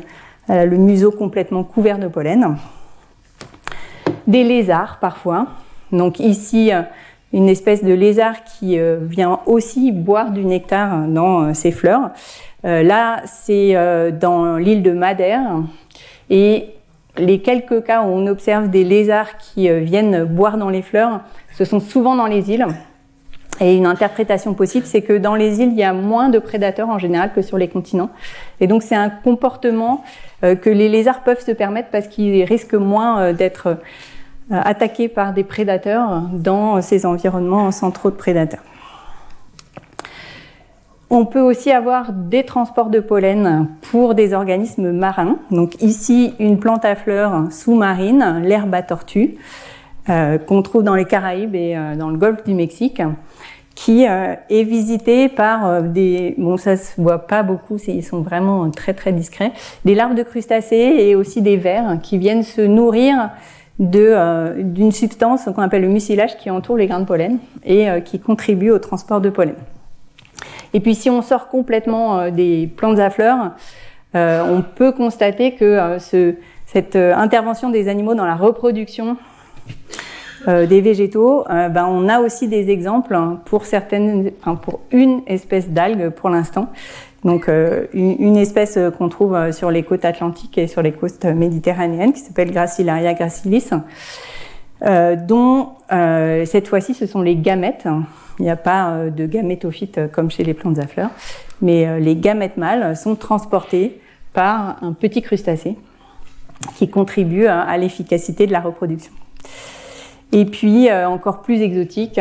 euh, 0.50 0.65
le 0.65 0.77
museau 0.77 1.12
complètement 1.12 1.63
couvert 1.63 2.00
de 2.00 2.08
pollen. 2.08 2.58
Des 4.25 4.44
lézards 4.44 4.98
parfois. 5.00 5.48
Donc 5.91 6.20
ici, 6.20 6.74
euh, 6.74 6.82
une 7.34 7.50
espèce 7.50 7.84
de 7.84 7.94
lézard 7.94 8.44
qui 8.44 8.79
euh, 8.79 8.98
vient 9.00 9.41
aussi 9.46 9.91
boire 9.91 10.32
du 10.32 10.44
nectar 10.44 11.08
dans 11.08 11.53
ses 11.53 11.72
fleurs. 11.72 12.12
Là, 12.63 13.22
c'est 13.25 13.74
dans 14.20 14.58
l'île 14.58 14.84
de 14.84 14.91
Madère. 14.91 15.62
Et 16.29 16.72
les 17.20 17.40
quelques 17.42 17.84
cas 17.84 18.02
où 18.02 18.08
on 18.08 18.28
observe 18.28 18.70
des 18.70 18.84
lézards 18.84 19.38
qui 19.38 19.70
viennent 19.70 20.24
boire 20.24 20.58
dans 20.58 20.70
les 20.70 20.82
fleurs, 20.82 21.22
ce 21.58 21.66
sont 21.66 21.80
souvent 21.80 22.16
dans 22.16 22.28
les 22.28 22.52
îles. 22.52 22.66
Et 23.62 23.76
une 23.76 23.86
interprétation 23.86 24.54
possible, 24.54 24.86
c'est 24.86 25.02
que 25.02 25.18
dans 25.18 25.36
les 25.36 25.60
îles, 25.60 25.72
il 25.72 25.78
y 25.78 25.84
a 25.84 25.94
moins 25.94 26.30
de 26.30 26.40
prédateurs 26.40 26.90
en 26.90 26.98
général 26.98 27.32
que 27.34 27.42
sur 27.42 27.58
les 27.58 27.68
continents. 27.68 28.10
Et 28.62 28.68
donc 28.68 28.84
c'est 28.84 28.96
un 28.96 29.10
comportement 29.10 30.04
euh, 30.44 30.56
que 30.56 30.70
les 30.70 30.88
lézards 30.88 31.24
peuvent 31.24 31.44
se 31.44 31.52
permettre 31.52 31.90
parce 31.92 32.08
qu'ils 32.08 32.44
risquent 32.44 32.76
moins 32.76 33.20
euh, 33.20 33.34
d'être 33.34 33.68
euh, 33.68 33.76
attaqués 34.64 35.10
par 35.10 35.34
des 35.34 35.44
prédateurs 35.44 36.22
dans 36.32 36.82
ces 36.82 37.06
environnements 37.06 37.72
sans 37.72 37.92
trop 37.92 38.10
de 38.10 38.16
prédateurs. 38.16 38.64
On 41.10 41.25
peut 41.25 41.42
aussi 41.42 41.72
avoir 41.72 42.13
des 42.13 42.44
transports 42.44 42.89
de 42.89 43.00
pollen 43.00 43.68
pour 43.92 44.13
des 44.13 44.34
organismes 44.34 44.92
marins. 44.92 45.38
Donc 45.50 45.82
ici, 45.82 46.34
une 46.39 46.60
plante 46.60 46.86
à 46.86 46.96
fleurs 46.96 47.51
sous-marine, 47.51 48.42
l'herbe 48.44 48.74
à 48.75 48.84
tortue, 48.84 49.38
qu'on 50.06 50.62
trouve 50.62 50.84
dans 50.84 50.96
les 50.96 51.06
Caraïbes 51.06 51.56
et 51.56 51.75
dans 51.98 52.10
le 52.10 52.18
golfe 52.18 52.44
du 52.44 52.54
Mexique 52.54 53.01
qui 53.80 54.06
euh, 54.06 54.36
est 54.50 54.63
visité 54.63 55.30
par 55.30 55.66
euh, 55.66 55.82
des, 55.82 56.36
bon 56.38 56.58
ça 56.58 56.75
se 56.75 57.00
voit 57.00 57.28
pas 57.28 57.44
beaucoup, 57.44 57.78
ils 57.88 58.04
sont 58.04 58.20
vraiment 58.20 58.70
très 58.72 58.94
très 58.94 59.13
discrets, 59.13 59.54
des 59.86 59.96
larves 59.96 60.16
de 60.16 60.24
crustacés 60.24 60.96
et 61.00 61.16
aussi 61.16 61.42
des 61.42 61.56
vers 61.56 61.98
qui 62.04 62.18
viennent 62.18 62.44
se 62.44 62.60
nourrir 62.60 63.30
euh, 63.80 64.62
d'une 64.62 64.92
substance 64.92 65.46
qu'on 65.46 65.62
appelle 65.62 65.84
le 65.84 65.88
mucilage 65.88 66.38
qui 66.38 66.50
entoure 66.50 66.75
les 66.75 66.88
grains 66.88 67.00
de 67.00 67.06
pollen 67.06 67.39
et 67.63 67.88
qui 68.04 68.20
contribue 68.20 68.72
au 68.72 68.80
transport 68.80 69.22
de 69.22 69.30
pollen. 69.30 69.56
Et 70.74 70.80
puis 70.80 70.96
si 70.96 71.10
on 71.10 71.22
sort 71.22 71.48
complètement 71.48 72.30
des 72.30 72.70
plantes 72.76 73.00
à 73.00 73.10
fleurs, 73.10 73.52
on 74.14 74.64
peut 74.76 74.92
constater 74.92 75.56
que 75.56 75.98
ce, 76.00 76.36
cette 76.66 76.96
intervention 76.96 77.70
des 77.70 77.88
animaux 77.88 78.16
dans 78.16 78.26
la 78.26 78.36
reproduction 78.36 79.18
euh, 80.48 80.66
des 80.66 80.80
végétaux, 80.80 81.44
euh, 81.50 81.68
ben, 81.68 81.86
on 81.86 82.08
a 82.08 82.20
aussi 82.22 82.48
des 82.48 82.70
exemples 82.70 83.18
pour 83.44 83.66
certaines, 83.66 84.32
pour 84.62 84.80
une 84.92 85.22
espèce 85.28 85.70
d'algue 85.70 86.10
pour 86.10 86.30
l'instant. 86.30 86.70
Donc 87.26 87.50
euh, 87.50 87.88
une, 87.94 88.38
espèce 88.38 88.80
qu'on 88.98 89.10
trouve 89.10 89.52
sur 89.52 89.70
les 89.70 89.84
côtes 89.84 90.06
atlantiques 90.06 90.58
et 90.58 90.68
sur 90.68 90.82
les 90.82 90.94
côtes 90.94 91.26
méditerranéennes 91.26 92.14
qui 92.14 92.22
s'appelle 92.22 92.52
Gracilaria 92.52 93.14
gracilis, 93.14 93.70
dont 95.28 95.70
cette 95.90 96.70
fois-ci 96.70 96.94
ce 96.94 97.06
sont 97.06 97.22
les 97.22 97.36
gamètes. 97.36 97.88
Il 98.39 98.43
n'y 98.43 98.50
a 98.50 98.55
pas 98.55 99.10
de 99.10 99.25
gamétophytes 99.25 100.12
comme 100.12 100.31
chez 100.31 100.43
les 100.43 100.53
plantes 100.53 100.79
à 100.79 100.88
fleurs, 100.88 101.12
mais 101.62 102.00
les 102.00 102.15
gamètes 102.15 102.55
mâles 102.55 102.96
sont 102.96 103.15
transportés 103.15 104.00
par 104.31 104.81
un 104.81 104.93
petit 104.93 105.22
crustacé 105.22 105.75
qui 106.75 106.89
contribue 106.89 107.48
à 107.48 107.77
l'efficacité 107.77 108.48
de 108.48 108.53
la 108.53 108.62
reproduction. 108.62 109.12
Et 110.31 110.46
puis, 110.46 110.89
euh, 110.89 111.08
encore 111.08 111.41
plus 111.41 111.62
exotique, 111.62 112.19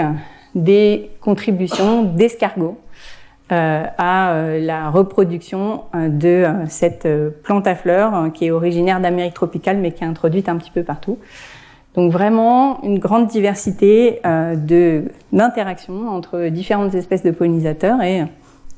des 0.54 1.10
contributions 1.20 2.04
d'escargots 2.04 2.78
euh, 3.52 3.84
à 3.98 4.32
euh, 4.32 4.60
la 4.60 4.90
reproduction 4.90 5.84
de 5.94 6.46
cette 6.68 7.08
plante 7.42 7.66
à 7.66 7.74
fleurs 7.74 8.32
qui 8.32 8.46
est 8.46 8.50
originaire 8.50 9.00
d'Amérique 9.00 9.34
tropicale 9.34 9.78
mais 9.78 9.92
qui 9.92 10.04
est 10.04 10.06
introduite 10.06 10.48
un 10.48 10.56
petit 10.56 10.70
peu 10.70 10.82
partout. 10.82 11.18
Donc 11.94 12.12
vraiment 12.12 12.82
une 12.82 12.98
grande 12.98 13.26
diversité 13.26 14.20
de 14.24 15.04
d'interactions 15.32 16.08
entre 16.08 16.48
différentes 16.48 16.94
espèces 16.94 17.22
de 17.22 17.30
pollinisateurs 17.30 18.02
et 18.02 18.24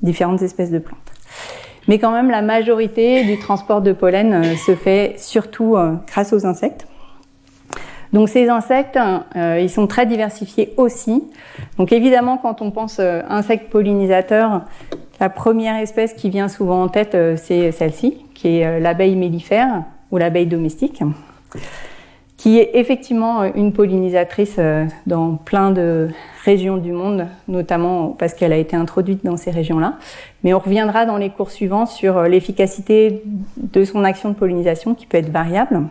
différentes 0.03 0.43
espèces 0.43 0.71
de 0.71 0.79
plantes. 0.79 0.99
Mais 1.89 1.99
quand 1.99 2.13
même, 2.13 2.31
la 2.31 2.41
majorité 2.41 3.25
du 3.25 3.39
transport 3.39 3.83
de 3.83 3.93
pollen 3.93 4.57
se 4.57 4.75
fait 4.75 5.15
surtout 5.19 5.77
grâce 6.07 6.33
aux 6.33 6.47
insectes. 6.47 6.87
Donc 8.13 8.29
ces 8.29 8.49
insectes, 8.49 8.99
euh, 9.37 9.61
ils 9.61 9.71
sont 9.71 9.87
très 9.87 10.07
diversifiés 10.07 10.75
aussi. 10.77 11.23
Donc 11.79 11.93
évidemment, 11.93 12.39
quand 12.39 12.61
on 12.61 12.71
pense 12.71 12.97
euh, 12.99 13.23
insectes 13.29 13.71
pollinisateurs, 13.71 14.63
la 15.21 15.29
première 15.31 15.77
espèce 15.77 16.15
qui 16.15 16.29
vient 16.29 16.49
souvent 16.49 16.83
en 16.83 16.89
tête, 16.89 17.15
euh, 17.15 17.37
c'est 17.37 17.71
celle-ci, 17.71 18.25
qui 18.35 18.59
est 18.59 18.81
l'abeille 18.81 19.15
mellifère 19.15 19.85
ou 20.11 20.19
l'abeille 20.19 20.47
domestique, 20.47 21.03
qui 22.41 22.59
est 22.59 22.71
effectivement 22.73 23.45
une 23.45 23.73
pollinisatrice 23.75 24.59
dans 25.07 25.37
plein 25.37 25.73
de 25.73 26.09
régions 26.47 26.79
du 26.79 26.91
monde, 26.91 27.27
notamment 27.49 28.17
parce 28.19 28.33
qu'elle 28.33 28.55
a 28.55 28.57
été 28.57 28.77
introduite 28.77 29.23
dans 29.27 29.37
ces 29.37 29.51
régions-là. 29.51 29.99
Mais 30.43 30.55
on 30.55 30.59
reviendra 30.59 31.05
dans 31.05 31.19
les 31.19 31.29
cours 31.29 31.51
suivants 31.51 31.85
sur 31.85 32.23
l'efficacité 32.23 33.23
de 33.59 33.85
son 33.85 34.05
action 34.05 34.31
de 34.31 34.35
pollinisation 34.35 34.95
qui 34.95 35.05
peut 35.05 35.19
être 35.19 35.31
variable 35.31 35.83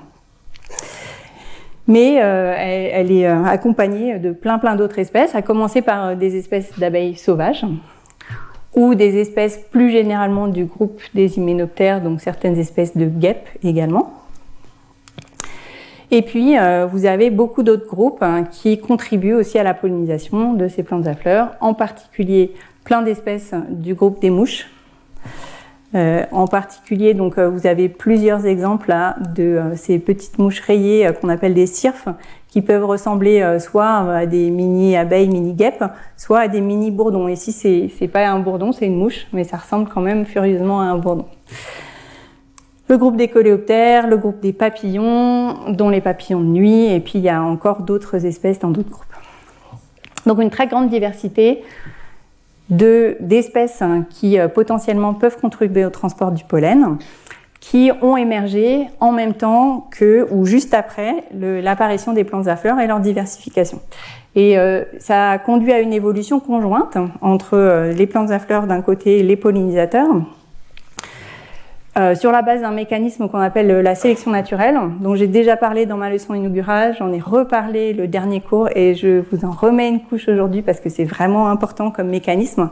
mais 1.89 2.21
euh, 2.21 2.53
elle, 2.55 3.11
est 3.11 3.25
euh, 3.25 3.43
accompagnée 3.45 4.19
de 4.19 4.31
plein 4.31 4.59
plein 4.59 4.75
d'autres 4.75 4.99
espèces, 4.99 5.33
à 5.33 5.41
commencer 5.41 5.81
par 5.81 6.05
euh, 6.05 6.15
des 6.15 6.37
espèces 6.37 6.77
d'abeilles 6.77 7.15
sauvages 7.15 7.65
ou 8.75 8.93
des 8.93 9.17
espèces 9.17 9.57
plus 9.71 9.89
généralement 9.89 10.47
du 10.47 10.65
groupe 10.65 11.01
des 11.15 11.37
hyménoptères, 11.37 12.01
donc 12.01 12.21
certaines 12.21 12.57
espèces 12.57 12.95
de 12.95 13.05
guêpes 13.05 13.49
également. 13.63 14.13
Et 16.11 16.21
puis, 16.23 16.55
vous 16.91 17.05
avez 17.05 17.29
beaucoup 17.29 17.61
d'autres 17.61 17.87
groupes 17.87 18.23
hein, 18.23 18.43
qui 18.43 18.79
contribuent 18.79 19.35
aussi 19.35 19.59
à 19.59 19.63
la 19.63 19.75
pollinisation 19.75 20.53
de 20.53 20.67
ces 20.67 20.81
plantes 20.81 21.05
à 21.05 21.13
fleurs, 21.13 21.51
en 21.61 21.73
particulier 21.75 22.53
plein 22.83 23.03
d'espèces 23.03 23.53
du 23.69 23.93
groupe 23.93 24.19
des 24.19 24.31
mouches, 24.31 24.67
euh, 25.95 26.23
en 26.31 26.45
particulier, 26.45 27.15
donc, 27.15 27.37
euh, 27.37 27.49
vous 27.49 27.65
avez 27.65 27.89
plusieurs 27.89 28.45
exemples 28.45 28.89
là 28.89 29.15
de 29.35 29.43
euh, 29.43 29.75
ces 29.75 29.97
petites 29.97 30.37
mouches 30.37 30.59
rayées 30.59 31.09
qu'on 31.19 31.29
appelle 31.29 31.55
des 31.55 31.65
cirfes, 31.65 32.07
qui 32.47 32.61
peuvent 32.61 32.85
ressembler 32.85 33.41
euh, 33.41 33.59
soit 33.59 33.87
à 33.87 34.25
des 34.27 34.51
mini 34.51 34.95
abeilles, 34.95 35.29
mini 35.29 35.53
guêpes, 35.53 35.83
soit 36.15 36.41
à 36.41 36.47
des 36.47 36.61
mini 36.61 36.91
bourdons. 36.91 37.27
Ici, 37.27 37.51
c'est 37.51 37.89
c'est 37.97 38.07
pas 38.07 38.27
un 38.27 38.39
bourdon, 38.39 38.71
c'est 38.71 38.85
une 38.85 38.97
mouche, 38.97 39.25
mais 39.33 39.43
ça 39.43 39.57
ressemble 39.57 39.89
quand 39.91 40.01
même 40.01 40.25
furieusement 40.25 40.79
à 40.81 40.85
un 40.85 40.97
bourdon. 40.97 41.25
Le 42.89 42.97
groupe 42.97 43.17
des 43.17 43.27
coléoptères, 43.27 44.07
le 44.07 44.17
groupe 44.17 44.39
des 44.39 44.51
papillons, 44.51 45.71
dont 45.71 45.89
les 45.89 46.01
papillons 46.01 46.41
de 46.41 46.47
nuit, 46.47 46.85
et 46.85 46.99
puis 46.99 47.19
il 47.19 47.21
y 47.21 47.29
a 47.29 47.41
encore 47.41 47.83
d'autres 47.83 48.25
espèces 48.25 48.59
dans 48.59 48.71
d'autres 48.71 48.89
groupes. 48.89 49.05
Donc 50.25 50.41
une 50.41 50.49
très 50.49 50.67
grande 50.67 50.89
diversité 50.89 51.63
d'espèces 52.69 53.81
hein, 53.81 54.05
qui 54.09 54.39
euh, 54.39 54.47
potentiellement 54.47 55.13
peuvent 55.13 55.39
contribuer 55.39 55.85
au 55.85 55.89
transport 55.89 56.31
du 56.31 56.43
pollen 56.43 56.97
qui 57.59 57.91
ont 58.01 58.15
émergé 58.15 58.87
en 58.99 59.11
même 59.11 59.33
temps 59.33 59.87
que 59.91 60.27
ou 60.31 60.45
juste 60.45 60.73
après 60.73 61.25
l'apparition 61.33 62.13
des 62.13 62.23
plantes 62.23 62.47
à 62.47 62.55
fleurs 62.55 62.79
et 62.79 62.87
leur 62.87 62.99
diversification. 62.99 63.81
Et 64.35 64.57
euh, 64.57 64.83
ça 64.99 65.31
a 65.31 65.37
conduit 65.39 65.73
à 65.73 65.79
une 65.79 65.91
évolution 65.93 66.39
conjointe 66.39 66.97
entre 67.21 67.55
euh, 67.57 67.91
les 67.91 68.07
plantes 68.07 68.31
à 68.31 68.39
fleurs 68.39 68.67
d'un 68.67 68.81
côté 68.81 69.19
et 69.19 69.23
les 69.23 69.35
pollinisateurs. 69.35 70.07
Euh, 71.99 72.15
sur 72.15 72.31
la 72.31 72.41
base 72.41 72.61
d'un 72.61 72.71
mécanisme 72.71 73.27
qu'on 73.27 73.39
appelle 73.39 73.67
la 73.67 73.93
sélection 73.93 74.31
naturelle, 74.31 74.79
dont 75.01 75.15
j'ai 75.15 75.27
déjà 75.27 75.57
parlé 75.57 75.85
dans 75.85 75.97
ma 75.97 76.09
leçon 76.09 76.33
inaugurale, 76.33 76.95
j'en 76.97 77.11
ai 77.11 77.19
reparlé 77.19 77.91
le 77.91 78.07
dernier 78.07 78.39
cours 78.39 78.69
et 78.73 78.95
je 78.95 79.21
vous 79.29 79.43
en 79.43 79.51
remets 79.51 79.89
une 79.89 80.01
couche 80.01 80.29
aujourd'hui 80.29 80.61
parce 80.61 80.79
que 80.79 80.87
c'est 80.87 81.03
vraiment 81.03 81.49
important 81.49 81.91
comme 81.91 82.07
mécanisme. 82.07 82.69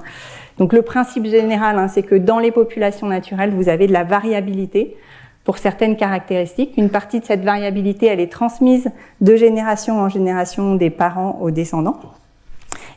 Donc 0.60 0.72
le 0.72 0.82
principe 0.82 1.26
général, 1.26 1.78
hein, 1.78 1.90
c'est 1.90 2.04
que 2.04 2.16
dans 2.16 2.40
les 2.40 2.54
populations 2.54 3.08
naturelles, 3.08 3.52
vous 3.52 3.68
avez 3.68 3.88
de 3.88 3.92
la 3.92 4.06
variabilité 4.06 4.96
pour 5.44 5.58
certaines 5.58 5.98
caractéristiques. 5.98 6.78
Une 6.78 6.90
partie 6.90 7.20
de 7.20 7.26
cette 7.26 7.44
variabilité, 7.44 8.06
elle 8.06 8.22
est 8.22 8.32
transmise 8.32 8.90
de 9.20 9.36
génération 9.36 10.00
en 10.00 10.08
génération 10.08 10.76
des 10.76 10.90
parents 10.90 11.38
aux 11.42 11.52
descendants. 11.52 12.00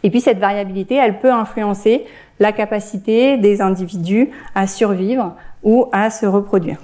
Et 0.05 0.11
puis 0.11 0.21
cette 0.21 0.39
variabilité, 0.39 0.95
elle 0.95 1.19
peut 1.19 1.33
influencer 1.33 2.05
la 2.39 2.53
capacité 2.53 3.37
des 3.37 3.61
individus 3.61 4.31
à 4.55 4.67
survivre 4.67 5.35
ou 5.63 5.87
à 5.93 6.11
se 6.11 6.27
reproduire. 6.27 6.79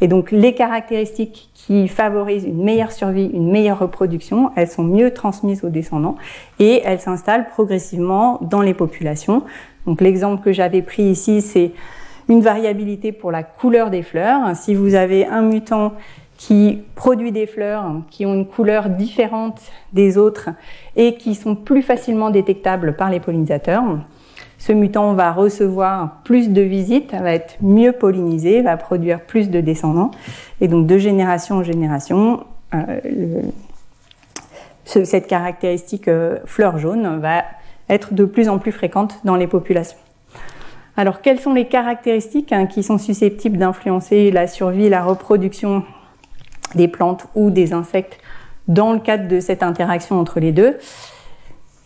Et 0.00 0.08
donc 0.08 0.30
les 0.30 0.54
caractéristiques 0.54 1.50
qui 1.54 1.88
favorisent 1.88 2.44
une 2.44 2.62
meilleure 2.62 2.92
survie, 2.92 3.30
une 3.32 3.50
meilleure 3.50 3.78
reproduction, 3.78 4.50
elles 4.56 4.68
sont 4.68 4.82
mieux 4.82 5.12
transmises 5.12 5.64
aux 5.64 5.68
descendants 5.68 6.16
et 6.58 6.82
elles 6.84 7.00
s'installent 7.00 7.48
progressivement 7.48 8.38
dans 8.42 8.62
les 8.62 8.74
populations. 8.74 9.44
Donc 9.86 10.00
l'exemple 10.00 10.42
que 10.42 10.52
j'avais 10.52 10.82
pris 10.82 11.04
ici, 11.04 11.40
c'est 11.40 11.72
une 12.28 12.40
variabilité 12.40 13.12
pour 13.12 13.30
la 13.30 13.42
couleur 13.42 13.90
des 13.90 14.02
fleurs. 14.02 14.56
Si 14.56 14.74
vous 14.74 14.94
avez 14.94 15.26
un 15.26 15.42
mutant 15.42 15.92
qui 16.36 16.80
produit 16.96 17.30
des 17.30 17.46
fleurs 17.46 17.84
qui 18.10 18.26
ont 18.26 18.34
une 18.34 18.46
couleur 18.46 18.88
différente 18.88 19.60
des 19.92 20.18
autres 20.18 20.50
et 20.96 21.14
qui 21.14 21.36
sont 21.36 21.54
plus 21.54 21.82
facilement 21.82 22.30
détectables 22.30 22.96
par 22.96 23.10
les 23.10 23.20
pollinisateurs, 23.20 23.84
ce 24.62 24.70
mutant 24.70 25.14
va 25.14 25.32
recevoir 25.32 26.22
plus 26.22 26.50
de 26.50 26.62
visites, 26.62 27.10
va 27.10 27.32
être 27.32 27.56
mieux 27.62 27.90
pollinisé, 27.90 28.62
va 28.62 28.76
produire 28.76 29.20
plus 29.20 29.50
de 29.50 29.60
descendants. 29.60 30.12
Et 30.60 30.68
donc 30.68 30.86
de 30.86 30.98
génération 30.98 31.56
en 31.56 31.62
génération, 31.64 32.44
euh, 32.72 33.00
cette 34.84 35.26
caractéristique 35.26 36.06
euh, 36.06 36.38
fleur 36.44 36.78
jaune 36.78 37.18
va 37.18 37.42
être 37.88 38.14
de 38.14 38.24
plus 38.24 38.48
en 38.48 38.58
plus 38.58 38.70
fréquente 38.70 39.18
dans 39.24 39.34
les 39.34 39.48
populations. 39.48 39.98
Alors, 40.96 41.22
quelles 41.22 41.40
sont 41.40 41.54
les 41.54 41.66
caractéristiques 41.66 42.52
hein, 42.52 42.66
qui 42.66 42.84
sont 42.84 42.98
susceptibles 42.98 43.58
d'influencer 43.58 44.30
la 44.30 44.46
survie, 44.46 44.88
la 44.88 45.02
reproduction 45.02 45.82
des 46.76 46.86
plantes 46.86 47.26
ou 47.34 47.50
des 47.50 47.72
insectes 47.72 48.20
dans 48.68 48.92
le 48.92 49.00
cadre 49.00 49.26
de 49.26 49.40
cette 49.40 49.64
interaction 49.64 50.20
entre 50.20 50.38
les 50.38 50.52
deux? 50.52 50.76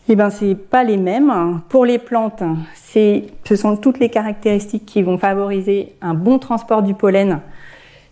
Eh 0.09 0.15
bien, 0.15 0.31
c'est 0.31 0.55
pas 0.55 0.85
les 0.85 0.97
mêmes. 0.97 1.61
Pour 1.69 1.85
les 1.85 1.99
plantes, 1.99 2.43
ce 2.85 3.57
sont 3.57 3.77
toutes 3.77 3.99
les 3.99 4.09
caractéristiques 4.09 4.87
qui 4.87 5.03
vont 5.03 5.19
favoriser 5.19 5.95
un 6.01 6.15
bon 6.15 6.39
transport 6.39 6.83
du 6.83 6.95
pollen 6.95 7.41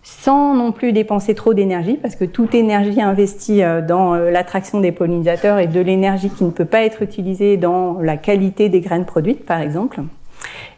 sans 0.03 0.55
non 0.55 0.71
plus 0.71 0.93
dépenser 0.93 1.35
trop 1.35 1.55
d'énergie, 1.55 1.95
parce 1.95 2.15
que 2.15 2.27
toute 2.27 2.55
énergie 2.55 3.01
investie 3.01 3.63
euh, 3.63 3.81
dans 3.81 4.15
euh, 4.15 4.31
l'attraction 4.31 4.81
des 4.81 4.93
pollinisateurs 4.93 5.59
est 5.59 5.67
de 5.67 5.81
l'énergie 5.81 6.29
qui 6.29 6.45
ne 6.45 6.51
peut 6.51 6.67
pas 6.67 6.83
être 6.83 7.01
utilisée 7.01 7.57
dans 7.57 7.99
la 8.01 8.19
qualité 8.19 8.69
des 8.69 8.81
graines 8.81 9.07
produites, 9.07 9.47
par 9.47 9.63
exemple. 9.63 10.03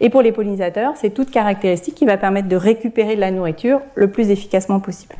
Et 0.00 0.11
pour 0.11 0.22
les 0.22 0.31
pollinisateurs, 0.31 0.92
c'est 0.94 1.11
toute 1.11 1.33
caractéristique 1.33 1.96
qui 1.96 2.07
va 2.07 2.16
permettre 2.18 2.46
de 2.46 2.55
récupérer 2.55 3.16
de 3.16 3.20
la 3.20 3.33
nourriture 3.33 3.81
le 3.96 4.09
plus 4.09 4.31
efficacement 4.31 4.79
possible. 4.79 5.16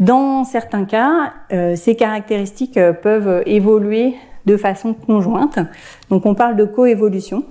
Dans 0.00 0.44
certains 0.44 0.84
cas, 0.84 1.34
euh, 1.52 1.76
ces 1.76 1.94
caractéristiques 1.94 2.78
peuvent 3.02 3.42
évoluer 3.46 4.14
de 4.46 4.56
façon 4.56 4.94
conjointe. 4.94 5.58
Donc 6.08 6.26
on 6.26 6.34
parle 6.34 6.56
de 6.56 6.64
coévolution. 6.64 7.44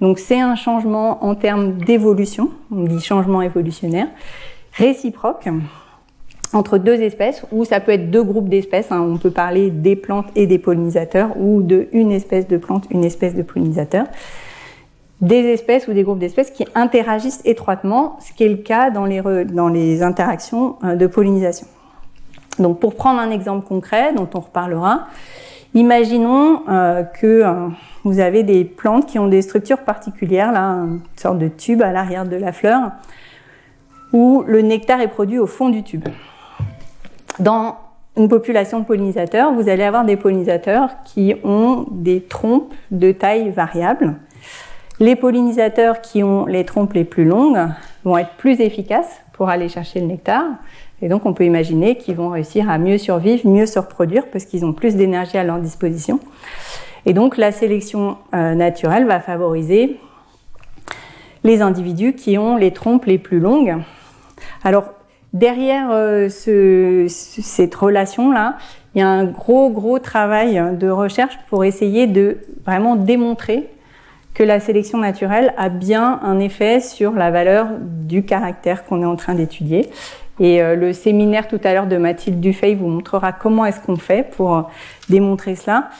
Donc 0.00 0.18
c'est 0.18 0.40
un 0.40 0.56
changement 0.56 1.24
en 1.24 1.36
termes 1.36 1.78
d'évolution, 1.78 2.50
on 2.72 2.82
dit 2.82 3.00
changement 3.00 3.40
évolutionnaire, 3.40 4.08
réciproque 4.72 5.48
entre 6.52 6.76
deux 6.76 7.00
espèces, 7.00 7.44
ou 7.52 7.64
ça 7.64 7.80
peut 7.80 7.92
être 7.92 8.10
deux 8.10 8.22
groupes 8.22 8.48
d'espèces. 8.48 8.90
Hein. 8.90 9.00
On 9.00 9.16
peut 9.16 9.30
parler 9.30 9.70
des 9.70 9.96
plantes 9.96 10.26
et 10.34 10.46
des 10.46 10.58
pollinisateurs, 10.58 11.30
ou 11.38 11.62
de 11.62 11.88
une 11.92 12.12
espèce 12.12 12.46
de 12.48 12.56
plante, 12.56 12.86
une 12.90 13.04
espèce 13.04 13.34
de 13.34 13.42
pollinisateur. 13.42 14.06
Des 15.20 15.44
espèces 15.52 15.86
ou 15.86 15.92
des 15.92 16.02
groupes 16.02 16.18
d'espèces 16.18 16.50
qui 16.50 16.66
interagissent 16.74 17.40
étroitement, 17.44 18.18
ce 18.20 18.32
qui 18.32 18.42
est 18.42 18.48
le 18.48 18.56
cas 18.56 18.90
dans 18.90 19.04
les, 19.04 19.22
dans 19.44 19.68
les 19.68 20.02
interactions 20.02 20.76
euh, 20.82 20.96
de 20.96 21.06
pollinisation. 21.06 21.68
Donc 22.58 22.80
pour 22.80 22.94
prendre 22.94 23.20
un 23.20 23.30
exemple 23.30 23.66
concret 23.66 24.12
dont 24.12 24.28
on 24.34 24.40
reparlera, 24.40 25.06
imaginons 25.74 26.62
euh, 26.68 27.02
que 27.02 27.26
euh, 27.26 27.68
vous 28.04 28.20
avez 28.20 28.42
des 28.42 28.64
plantes 28.64 29.06
qui 29.06 29.18
ont 29.18 29.28
des 29.28 29.42
structures 29.42 29.80
particulières, 29.80 30.52
là, 30.52 30.72
une 30.72 31.00
sorte 31.16 31.38
de 31.38 31.48
tube 31.48 31.82
à 31.82 31.92
l'arrière 31.92 32.24
de 32.26 32.36
la 32.36 32.52
fleur, 32.52 32.92
où 34.12 34.44
le 34.46 34.60
nectar 34.60 35.00
est 35.00 35.08
produit 35.08 35.38
au 35.38 35.46
fond 35.46 35.70
du 35.70 35.82
tube. 35.82 36.08
Dans 37.38 37.76
une 38.16 38.28
population 38.28 38.80
de 38.80 38.84
pollinisateurs, 38.84 39.52
vous 39.52 39.68
allez 39.68 39.84
avoir 39.84 40.04
des 40.04 40.16
pollinisateurs 40.16 40.90
qui 41.04 41.34
ont 41.44 41.86
des 41.90 42.22
trompes 42.22 42.74
de 42.90 43.10
taille 43.12 43.50
variable. 43.50 44.16
Les 45.00 45.16
pollinisateurs 45.16 46.02
qui 46.02 46.22
ont 46.22 46.44
les 46.44 46.64
trompes 46.64 46.92
les 46.92 47.04
plus 47.04 47.24
longues 47.24 47.58
vont 48.04 48.18
être 48.18 48.34
plus 48.36 48.60
efficaces 48.60 49.22
pour 49.32 49.48
aller 49.48 49.68
chercher 49.68 50.00
le 50.00 50.06
nectar. 50.06 50.44
Et 51.02 51.08
donc 51.08 51.26
on 51.26 51.34
peut 51.34 51.44
imaginer 51.44 51.96
qu'ils 51.96 52.14
vont 52.14 52.30
réussir 52.30 52.70
à 52.70 52.78
mieux 52.78 52.96
survivre, 52.96 53.46
mieux 53.48 53.66
se 53.66 53.78
reproduire 53.78 54.26
parce 54.28 54.44
qu'ils 54.44 54.64
ont 54.64 54.72
plus 54.72 54.94
d'énergie 54.94 55.36
à 55.36 55.44
leur 55.44 55.58
disposition. 55.58 56.20
Et 57.04 57.12
donc 57.12 57.36
la 57.36 57.50
sélection 57.50 58.16
euh, 58.34 58.54
naturelle 58.54 59.06
va 59.06 59.20
favoriser 59.20 59.98
les 61.42 61.60
individus 61.60 62.14
qui 62.14 62.38
ont 62.38 62.56
les 62.56 62.70
trompes 62.70 63.06
les 63.06 63.18
plus 63.18 63.40
longues. 63.40 63.78
Alors 64.62 64.84
derrière 65.32 65.88
euh, 65.90 66.28
cette 67.08 67.74
relation-là, 67.74 68.56
il 68.94 69.00
y 69.00 69.02
a 69.02 69.08
un 69.08 69.24
gros 69.24 69.70
gros 69.70 69.98
travail 69.98 70.62
de 70.78 70.88
recherche 70.88 71.36
pour 71.48 71.64
essayer 71.64 72.06
de 72.06 72.38
vraiment 72.64 72.94
démontrer 72.94 73.68
que 74.34 74.42
la 74.42 74.60
sélection 74.60 74.98
naturelle 74.98 75.52
a 75.58 75.68
bien 75.68 76.20
un 76.22 76.38
effet 76.38 76.80
sur 76.80 77.12
la 77.12 77.30
valeur 77.30 77.68
du 77.80 78.24
caractère 78.24 78.84
qu'on 78.84 79.02
est 79.02 79.06
en 79.06 79.16
train 79.16 79.34
d'étudier. 79.34 79.90
Et 80.40 80.62
euh, 80.62 80.74
le 80.76 80.92
séminaire 80.92 81.46
tout 81.46 81.60
à 81.62 81.74
l'heure 81.74 81.86
de 81.86 81.96
Mathilde 81.96 82.40
Dufay 82.40 82.74
vous 82.74 82.88
montrera 82.88 83.32
comment 83.32 83.66
est-ce 83.66 83.80
qu'on 83.80 83.96
fait 83.96 84.30
pour 84.30 84.70
démontrer 85.08 85.56
cela. 85.56 85.90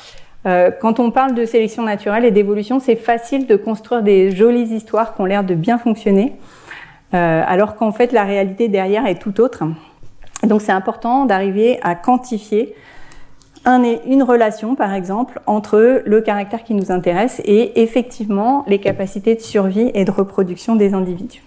Euh, 0.46 0.70
quand 0.80 0.98
on 0.98 1.10
parle 1.10 1.34
de 1.34 1.44
sélection 1.44 1.82
naturelle 1.82 2.24
et 2.24 2.30
d'évolution, 2.30 2.80
c'est 2.80 2.96
facile 2.96 3.46
de 3.46 3.56
construire 3.56 4.02
des 4.02 4.30
jolies 4.30 4.74
histoires 4.74 5.14
qui 5.14 5.20
ont 5.20 5.24
l'air 5.24 5.44
de 5.44 5.54
bien 5.54 5.78
fonctionner, 5.78 6.32
euh, 7.14 7.42
alors 7.46 7.76
qu'en 7.76 7.92
fait 7.92 8.12
la 8.12 8.24
réalité 8.24 8.68
derrière 8.68 9.06
est 9.06 9.20
tout 9.20 9.40
autre. 9.40 9.64
Donc 10.42 10.60
c'est 10.62 10.72
important 10.72 11.24
d'arriver 11.26 11.78
à 11.82 11.94
quantifier 11.94 12.74
une 13.64 14.24
relation, 14.24 14.74
par 14.74 14.92
exemple, 14.92 15.40
entre 15.46 16.02
le 16.04 16.20
caractère 16.20 16.64
qui 16.64 16.74
nous 16.74 16.90
intéresse 16.90 17.40
et 17.44 17.80
effectivement 17.82 18.64
les 18.66 18.80
capacités 18.80 19.36
de 19.36 19.40
survie 19.40 19.92
et 19.94 20.04
de 20.04 20.10
reproduction 20.10 20.74
des 20.74 20.94
individus. 20.94 21.42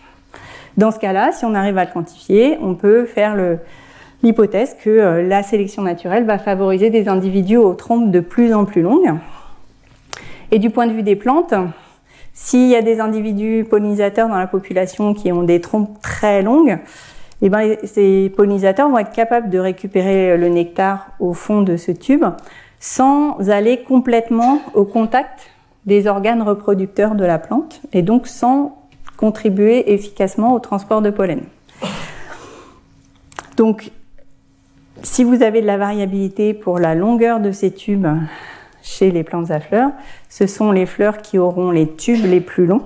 Dans 0.78 0.92
ce 0.92 1.00
cas-là, 1.00 1.32
si 1.32 1.46
on 1.46 1.56
arrive 1.56 1.78
à 1.78 1.86
le 1.86 1.92
quantifier, 1.92 2.58
on 2.62 2.76
peut 2.76 3.06
faire 3.06 3.36
l'hypothèse 4.24 4.76
que 4.84 4.90
euh, 4.90 5.24
la 5.24 5.44
sélection 5.44 5.82
naturelle 5.84 6.26
va 6.26 6.38
favoriser 6.38 6.90
des 6.90 7.08
individus 7.08 7.58
aux 7.58 7.74
trompes 7.74 8.12
de 8.12 8.20
plus 8.20 8.54
en 8.54 8.66
plus 8.66 8.82
longues. 8.82 9.14
Et 10.52 10.60
du 10.60 10.70
point 10.70 10.88
de 10.88 10.94
vue 10.94 11.04
des 11.04 11.16
plantes, 11.16 11.54
s'il 12.34 12.68
y 12.68 12.76
a 12.76 12.82
des 12.82 13.00
individus 13.00 13.66
pollinisateurs 13.70 14.28
dans 14.28 14.38
la 14.38 14.48
population 14.48 15.14
qui 15.14 15.32
ont 15.32 15.44
des 15.44 15.62
trompes 15.62 16.02
très 16.02 16.42
longues, 16.42 16.78
eh 17.42 17.50
ben, 17.50 17.76
ces 17.84 18.30
pollinisateurs 18.36 18.90
vont 18.90 18.98
être 18.98 19.12
capables 19.12 19.50
de 19.50 19.60
récupérer 19.60 20.38
le 20.38 20.50
nectar 20.50 21.12
au 21.20 21.34
fond 21.34 21.62
de 21.62 21.78
ce 21.78 21.92
tube 21.92 22.26
sans 22.80 23.50
aller 23.50 23.82
complètement 23.82 24.60
au 24.74 24.84
contact 24.84 25.50
des 25.86 26.08
organes 26.08 26.42
reproducteurs 26.42 27.16
de 27.16 27.26
la 27.26 27.40
plante 27.40 27.82
et 27.94 28.02
donc 28.02 28.28
sans 28.28 28.78
contribuer 29.18 29.94
efficacement 29.94 30.54
au 30.54 30.60
transport 30.60 31.02
de 31.02 31.10
pollen. 31.10 31.42
Donc 33.58 33.92
si 35.04 35.24
vous 35.24 35.44
avez 35.44 35.62
de 35.62 35.68
la 35.68 35.78
variabilité 35.78 36.54
pour 36.54 36.80
la 36.80 36.96
longueur 36.96 37.40
de 37.40 37.52
ces 37.52 37.72
tubes 37.72 38.08
chez 38.82 39.12
les 39.12 39.24
plantes 39.24 39.52
à 39.52 39.60
fleurs, 39.60 39.92
ce 40.30 40.48
sont 40.48 40.72
les 40.72 40.86
fleurs 40.86 41.22
qui 41.22 41.38
auront 41.38 41.72
les 41.72 41.92
tubes 41.96 42.26
les 42.26 42.42
plus 42.42 42.66
longs, 42.66 42.84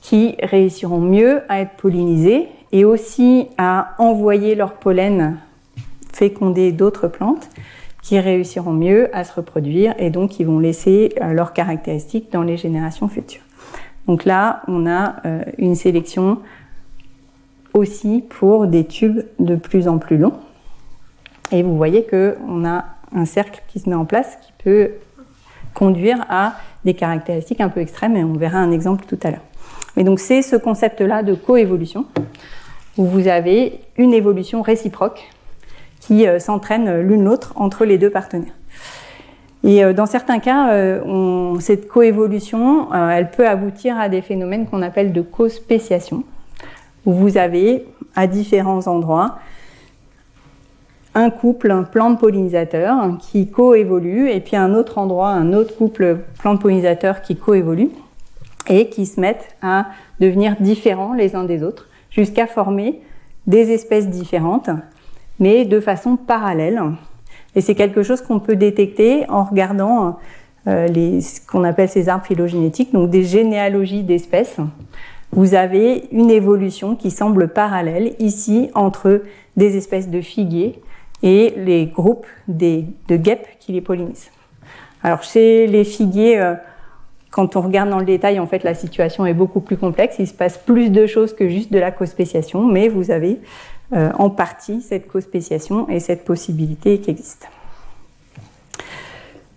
qui 0.00 0.36
réussiront 0.42 1.00
mieux 1.00 1.42
à 1.48 1.60
être 1.60 1.76
pollinisées 1.76 2.48
et 2.72 2.84
aussi 2.84 3.48
à 3.58 3.94
envoyer 3.98 4.54
leur 4.54 4.74
pollen 4.74 5.38
féconder 6.12 6.72
d'autres 6.72 7.08
plantes 7.08 7.48
qui 8.02 8.18
réussiront 8.18 8.72
mieux 8.72 9.14
à 9.14 9.24
se 9.24 9.32
reproduire 9.34 9.94
et 9.98 10.10
donc 10.10 10.30
qui 10.30 10.44
vont 10.44 10.58
laisser 10.58 11.14
euh, 11.20 11.32
leurs 11.32 11.52
caractéristiques 11.52 12.32
dans 12.32 12.42
les 12.42 12.56
générations 12.56 13.08
futures. 13.08 13.42
Donc 14.10 14.24
là, 14.24 14.62
on 14.66 14.88
a 14.88 15.14
euh, 15.24 15.44
une 15.56 15.76
sélection 15.76 16.38
aussi 17.74 18.24
pour 18.28 18.66
des 18.66 18.84
tubes 18.84 19.22
de 19.38 19.54
plus 19.54 19.86
en 19.86 19.98
plus 19.98 20.18
longs. 20.18 20.34
Et 21.52 21.62
vous 21.62 21.76
voyez 21.76 22.04
qu'on 22.04 22.64
a 22.66 22.86
un 23.14 23.24
cercle 23.24 23.62
qui 23.68 23.78
se 23.78 23.88
met 23.88 23.94
en 23.94 24.06
place 24.06 24.36
qui 24.42 24.52
peut 24.64 24.90
conduire 25.74 26.26
à 26.28 26.54
des 26.84 26.94
caractéristiques 26.94 27.60
un 27.60 27.68
peu 27.68 27.78
extrêmes 27.78 28.16
et 28.16 28.24
on 28.24 28.32
verra 28.32 28.58
un 28.58 28.72
exemple 28.72 29.04
tout 29.06 29.18
à 29.22 29.30
l'heure. 29.30 29.44
Mais 29.96 30.02
donc 30.02 30.18
c'est 30.18 30.42
ce 30.42 30.56
concept-là 30.56 31.22
de 31.22 31.34
coévolution 31.34 32.04
où 32.98 33.04
vous 33.04 33.28
avez 33.28 33.80
une 33.96 34.12
évolution 34.12 34.60
réciproque 34.60 35.30
qui 36.00 36.26
euh, 36.26 36.40
s'entraînent 36.40 37.00
l'une 37.00 37.22
l'autre 37.22 37.52
entre 37.54 37.84
les 37.84 37.96
deux 37.96 38.10
partenaires. 38.10 38.54
Et 39.62 39.84
euh, 39.84 39.92
dans 39.92 40.06
certains 40.06 40.38
cas, 40.38 40.72
euh, 40.72 41.58
cette 41.60 41.88
coévolution, 41.88 42.92
elle 42.92 43.30
peut 43.30 43.46
aboutir 43.46 43.98
à 43.98 44.08
des 44.08 44.22
phénomènes 44.22 44.66
qu'on 44.66 44.82
appelle 44.82 45.12
de 45.12 45.20
co-spéciation, 45.20 46.24
où 47.06 47.12
vous 47.12 47.36
avez 47.36 47.86
à 48.16 48.26
différents 48.26 48.86
endroits 48.86 49.38
un 51.14 51.30
couple 51.30 51.72
un 51.72 51.82
plante 51.82 52.20
pollinisateur 52.20 53.18
qui 53.18 53.50
coévolue, 53.50 54.30
et 54.30 54.40
puis 54.40 54.56
un 54.56 54.74
autre 54.74 54.98
endroit 54.98 55.30
un 55.30 55.52
autre 55.52 55.76
couple 55.76 56.18
plante 56.38 56.60
pollinisateur 56.60 57.20
qui 57.22 57.36
coévolue 57.36 57.90
et 58.68 58.88
qui 58.88 59.06
se 59.06 59.20
mettent 59.20 59.56
à 59.60 59.86
devenir 60.20 60.54
différents 60.60 61.12
les 61.12 61.34
uns 61.34 61.44
des 61.44 61.64
autres 61.64 61.88
jusqu'à 62.10 62.46
former 62.46 63.00
des 63.46 63.72
espèces 63.72 64.08
différentes 64.08 64.70
mais 65.40 65.64
de 65.64 65.80
façon 65.80 66.16
parallèle. 66.16 66.80
Et 67.56 67.60
c'est 67.60 67.74
quelque 67.74 68.02
chose 68.02 68.20
qu'on 68.20 68.40
peut 68.40 68.56
détecter 68.56 69.28
en 69.28 69.44
regardant 69.44 70.18
euh, 70.66 70.86
les, 70.86 71.20
ce 71.20 71.40
qu'on 71.40 71.64
appelle 71.64 71.88
ces 71.88 72.08
arbres 72.08 72.24
phylogénétiques, 72.24 72.92
donc 72.92 73.10
des 73.10 73.24
généalogies 73.24 74.02
d'espèces. 74.02 74.56
Vous 75.32 75.54
avez 75.54 76.04
une 76.12 76.30
évolution 76.30 76.96
qui 76.96 77.10
semble 77.10 77.48
parallèle 77.48 78.14
ici 78.18 78.70
entre 78.74 79.22
des 79.56 79.76
espèces 79.76 80.08
de 80.08 80.20
figuiers 80.20 80.80
et 81.22 81.54
les 81.56 81.86
groupes 81.86 82.26
des, 82.48 82.84
de 83.08 83.16
guêpes 83.16 83.46
qui 83.58 83.72
les 83.72 83.80
pollinisent. 83.80 84.30
Alors 85.02 85.22
chez 85.22 85.66
les 85.66 85.84
figuiers, 85.84 86.40
euh, 86.40 86.54
quand 87.30 87.56
on 87.56 87.60
regarde 87.60 87.90
dans 87.90 87.98
le 87.98 88.04
détail, 88.04 88.40
en 88.40 88.46
fait, 88.46 88.64
la 88.64 88.74
situation 88.74 89.24
est 89.24 89.34
beaucoup 89.34 89.60
plus 89.60 89.76
complexe. 89.76 90.16
Il 90.18 90.26
se 90.26 90.34
passe 90.34 90.58
plus 90.58 90.90
de 90.90 91.06
choses 91.06 91.34
que 91.34 91.48
juste 91.48 91.72
de 91.72 91.78
la 91.78 91.90
cospéciation, 91.90 92.66
mais 92.66 92.88
vous 92.88 93.10
avez 93.10 93.40
euh, 93.92 94.10
en 94.18 94.30
partie 94.30 94.82
cette 94.82 95.08
co-spéciation 95.08 95.88
et 95.88 95.98
cette 95.98 96.24
possibilité 96.24 97.00
qui 97.00 97.10
existe. 97.10 97.48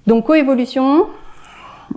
Donc 0.08 0.26
coévolution, 0.26 1.06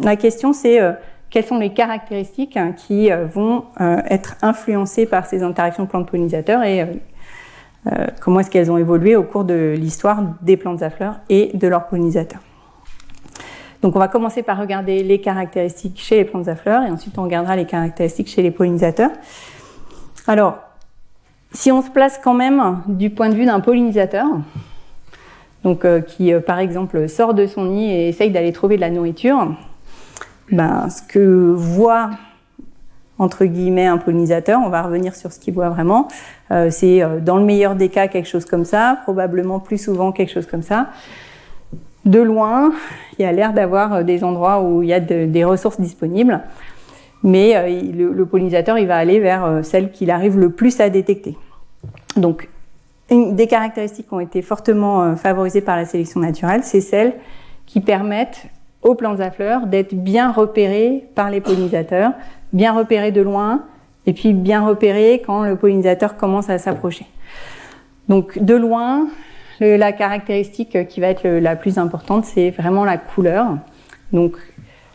la 0.03 0.17
question 0.17 0.53
c'est 0.53 0.79
euh, 0.79 0.93
quelles 1.31 1.47
sont 1.47 1.59
les 1.59 1.73
caractéristiques 1.73 2.59
hein, 2.59 2.73
qui 2.73 3.11
euh, 3.11 3.25
vont 3.25 3.65
être 3.79 4.37
influencées 4.43 5.07
par 5.07 5.25
ces 5.25 5.43
interactions 5.43 5.87
plantes-pollinisateurs 5.87 6.63
et 6.63 7.01
comment 8.21 8.41
est-ce 8.41 8.51
qu'elles 8.51 8.71
ont 8.71 8.79
évolué 8.79 9.17
au 9.17 9.23
cours 9.23 9.45
de 9.45 9.75
l'histoire 9.75 10.23
des 10.43 10.59
plantes 10.59 10.83
à 10.83 10.91
fleurs 10.91 11.21
et 11.31 11.57
de 11.57 11.69
leurs 11.69 11.87
pollinisateurs. 11.87 12.41
Donc 13.81 13.97
on 13.97 13.99
va 13.99 14.09
commencer 14.09 14.43
par 14.43 14.59
regarder 14.59 15.03
les 15.03 15.23
caractéristiques 15.23 16.01
chez 16.01 16.17
les 16.17 16.25
plantes 16.25 16.49
à 16.49 16.57
fleurs 16.57 16.83
et 16.83 16.91
ensuite 16.91 17.17
on 17.17 17.23
regardera 17.23 17.57
les 17.57 17.65
caractéristiques 17.65 18.29
chez 18.29 18.43
les 18.43 18.51
pollinisateurs. 18.51 19.13
Alors, 20.27 20.66
si 21.57 21.73
on 21.73 21.81
se 21.81 21.91
place 21.91 22.21
quand 22.23 22.35
même 22.35 22.83
du 22.87 23.09
point 23.09 23.31
de 23.31 23.35
vue 23.35 23.47
d'un 23.47 23.61
pollinisateur, 23.61 24.27
donc 25.65 25.85
euh, 25.85 26.01
qui 26.01 26.33
euh, 26.33 26.41
par 26.41 26.59
exemple 26.59 27.09
sort 27.09 27.33
de 27.33 27.47
son 27.47 27.65
nid 27.65 27.91
et 27.91 28.09
essaye 28.09 28.31
d'aller 28.31 28.53
trouver 28.53 28.77
de 28.77 28.83
la 28.83 28.91
nourriture, 28.91 29.55
ben, 30.53 30.89
ce 30.91 31.03
que 31.03 31.53
voit 31.57 32.11
entre 33.19 33.47
guillemets 33.47 33.87
un 33.87 33.97
pollinisateur, 33.97 34.61
on 34.63 34.69
va 34.69 34.83
revenir 34.83 35.15
sur 35.15 35.33
ce 35.33 35.41
qu'il 35.41 35.55
voit 35.55 35.71
vraiment, 35.71 36.09
euh, 36.51 36.69
c'est 36.71 37.01
dans 37.23 37.39
le 37.39 37.45
meilleur 37.45 37.75
des 37.75 37.89
cas 37.89 38.07
quelque 38.07 38.29
chose 38.29 38.45
comme 38.45 38.67
ça, 38.67 38.99
probablement 39.05 39.59
plus 39.59 39.83
souvent 39.83 40.13
quelque 40.13 40.33
chose 40.33 40.47
comme 40.47 40.63
ça. 40.63 40.89
De 42.05 42.21
loin, 42.21 42.71
il 43.19 43.23
y 43.23 43.25
a 43.25 43.33
l'air 43.33 43.55
d'avoir 43.55 44.05
des 44.05 44.23
endroits 44.23 44.61
où 44.61 44.83
il 44.83 44.91
y 44.91 44.93
a 44.93 45.01
des 45.01 45.45
ressources 45.45 45.81
disponibles, 45.81 46.43
mais 47.25 47.55
le, 47.93 48.27
pollinisateur 48.27 48.79
il 48.79 48.87
va 48.87 48.99
aller 48.99 49.19
vers 49.19 49.61
celle 49.63 49.91
qu'il 49.91 50.11
arrive 50.11 50.39
le 50.39 50.51
plus 50.51 50.79
à 50.81 50.91
détecter. 50.91 51.37
Donc, 52.17 52.49
une 53.11 53.37
des 53.37 53.47
caractéristiques 53.47 54.09
qui 54.09 54.15
ont 54.15 54.21
été 54.21 54.43
fortement 54.43 55.03
euh, 55.03 55.15
favorisées 55.15 55.61
par 55.61 55.77
la 55.77 55.85
sélection 55.85 56.21
naturelle, 56.21 56.65
c'est 56.65 56.81
celles 56.81 57.15
qui 57.67 57.81
permettent 57.81 58.47
aux 58.83 58.95
plantes 58.95 59.21
à 59.21 59.31
fleurs 59.31 59.67
d'être 59.67 59.95
bien 59.95 60.31
repérées 60.33 61.05
par 61.15 61.31
les 61.31 61.41
pollinisateurs, 61.41 62.13
bien 62.53 62.73
repérées 62.73 63.13
de 63.13 63.21
loin, 63.21 63.65
et 64.07 64.13
puis 64.13 64.33
bien 64.33 64.65
repérées 64.65 65.23
quand 65.25 65.45
le 65.45 65.57
pollinisateur 65.57 66.17
commence 66.17 66.49
à 66.49 66.59
s'approcher. 66.59 67.07
Donc, 68.09 68.39
de 68.39 68.55
loin, 68.55 69.09
la 69.59 69.93
caractéristique 69.93 70.87
qui 70.87 71.01
va 71.01 71.09
être 71.09 71.27
la 71.27 71.57
plus 71.57 71.79
importante, 71.79 72.25
c'est 72.25 72.51
vraiment 72.51 72.85
la 72.85 72.99
couleur. 72.99 73.59
Donc, 74.13 74.37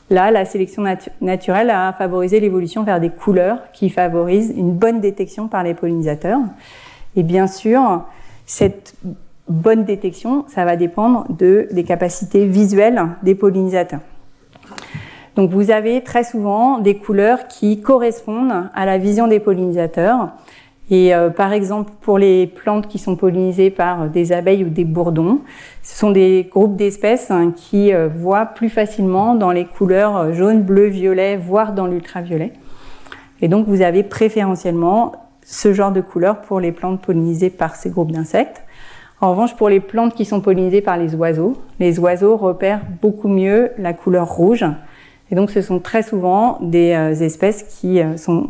là, 0.09 0.31
la 0.31 0.45
sélection 0.45 0.83
naturelle 1.19 1.69
a 1.69 1.91
favorisé 1.91 2.39
l'évolution 2.39 2.83
vers 2.83 3.01
des 3.01 3.09
couleurs 3.09 3.59
qui 3.73 3.89
favorisent 3.89 4.53
une 4.55 4.71
bonne 4.71 5.01
détection 5.01 5.49
par 5.49 5.63
les 5.63 5.73
pollinisateurs. 5.73 6.39
Et 7.15 7.23
bien 7.23 7.47
sûr, 7.47 8.03
cette 8.45 8.95
bonne 9.49 9.83
détection, 9.83 10.45
ça 10.47 10.65
va 10.65 10.75
dépendre 10.75 11.25
de, 11.29 11.67
des 11.71 11.83
capacités 11.83 12.45
visuelles 12.45 13.01
des 13.23 13.35
pollinisateurs. 13.35 13.99
Donc 15.35 15.51
vous 15.51 15.71
avez 15.71 16.01
très 16.01 16.23
souvent 16.23 16.79
des 16.79 16.97
couleurs 16.97 17.47
qui 17.47 17.81
correspondent 17.81 18.69
à 18.73 18.85
la 18.85 18.97
vision 18.97 19.27
des 19.27 19.39
pollinisateurs. 19.39 20.29
Et 20.89 21.15
euh, 21.15 21.29
par 21.29 21.53
exemple, 21.53 21.91
pour 22.01 22.17
les 22.17 22.47
plantes 22.47 22.87
qui 22.87 22.99
sont 22.99 23.15
pollinisées 23.15 23.69
par 23.69 24.09
des 24.09 24.33
abeilles 24.33 24.65
ou 24.65 24.69
des 24.69 24.83
bourdons, 24.83 25.39
ce 25.83 25.97
sont 25.97 26.11
des 26.11 26.49
groupes 26.51 26.75
d'espèces 26.75 27.31
hein, 27.31 27.53
qui 27.55 27.93
euh, 27.93 28.09
voient 28.09 28.45
plus 28.45 28.67
facilement 28.67 29.35
dans 29.35 29.51
les 29.51 29.63
couleurs 29.63 30.33
jaune, 30.33 30.63
bleu, 30.63 30.87
violet, 30.87 31.37
voire 31.37 31.71
dans 31.71 31.87
l'ultraviolet. 31.87 32.51
Et 33.41 33.47
donc 33.47 33.67
vous 33.67 33.81
avez 33.81 34.03
préférentiellement 34.03 35.13
ce 35.43 35.73
genre 35.73 35.91
de 35.91 36.01
couleur 36.01 36.41
pour 36.41 36.59
les 36.59 36.71
plantes 36.71 37.01
pollinisées 37.01 37.49
par 37.49 37.75
ces 37.75 37.89
groupes 37.89 38.11
d'insectes. 38.11 38.63
En 39.21 39.31
revanche, 39.31 39.55
pour 39.55 39.69
les 39.69 39.79
plantes 39.79 40.15
qui 40.15 40.25
sont 40.25 40.41
pollinisées 40.41 40.81
par 40.81 40.97
les 40.97 41.13
oiseaux, 41.13 41.55
les 41.79 41.99
oiseaux 41.99 42.37
repèrent 42.37 42.81
beaucoup 43.01 43.27
mieux 43.27 43.71
la 43.77 43.93
couleur 43.93 44.27
rouge. 44.27 44.65
Et 45.29 45.35
donc, 45.35 45.51
ce 45.51 45.61
sont 45.61 45.79
très 45.79 46.01
souvent 46.01 46.57
des 46.61 46.93
euh, 46.93 47.13
espèces 47.13 47.63
qui, 47.63 48.01
euh, 48.01 48.17
sont, 48.17 48.47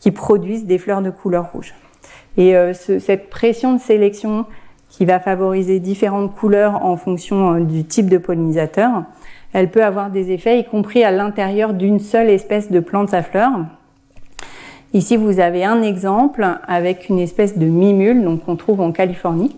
qui 0.00 0.10
produisent 0.10 0.66
des 0.66 0.78
fleurs 0.78 1.00
de 1.00 1.10
couleur 1.10 1.50
rouge. 1.52 1.74
Et 2.36 2.54
euh, 2.56 2.74
cette 2.74 3.30
pression 3.30 3.74
de 3.74 3.80
sélection 3.80 4.44
qui 4.90 5.06
va 5.06 5.18
favoriser 5.18 5.80
différentes 5.80 6.34
couleurs 6.34 6.84
en 6.84 6.98
fonction 6.98 7.60
du 7.60 7.84
type 7.84 8.10
de 8.10 8.18
pollinisateur, 8.18 9.04
elle 9.54 9.70
peut 9.70 9.84
avoir 9.84 10.10
des 10.10 10.30
effets, 10.30 10.60
y 10.60 10.64
compris 10.64 11.02
à 11.04 11.10
l'intérieur 11.10 11.72
d'une 11.72 11.98
seule 11.98 12.28
espèce 12.28 12.70
de 12.70 12.80
plante 12.80 13.14
à 13.14 13.22
fleurs. 13.22 13.64
Ici, 14.94 15.16
vous 15.16 15.40
avez 15.40 15.64
un 15.64 15.80
exemple 15.80 16.46
avec 16.66 17.08
une 17.08 17.18
espèce 17.18 17.56
de 17.56 17.64
mimule, 17.64 18.22
donc 18.22 18.44
qu'on 18.44 18.56
trouve 18.56 18.82
en 18.82 18.92
Californie, 18.92 19.56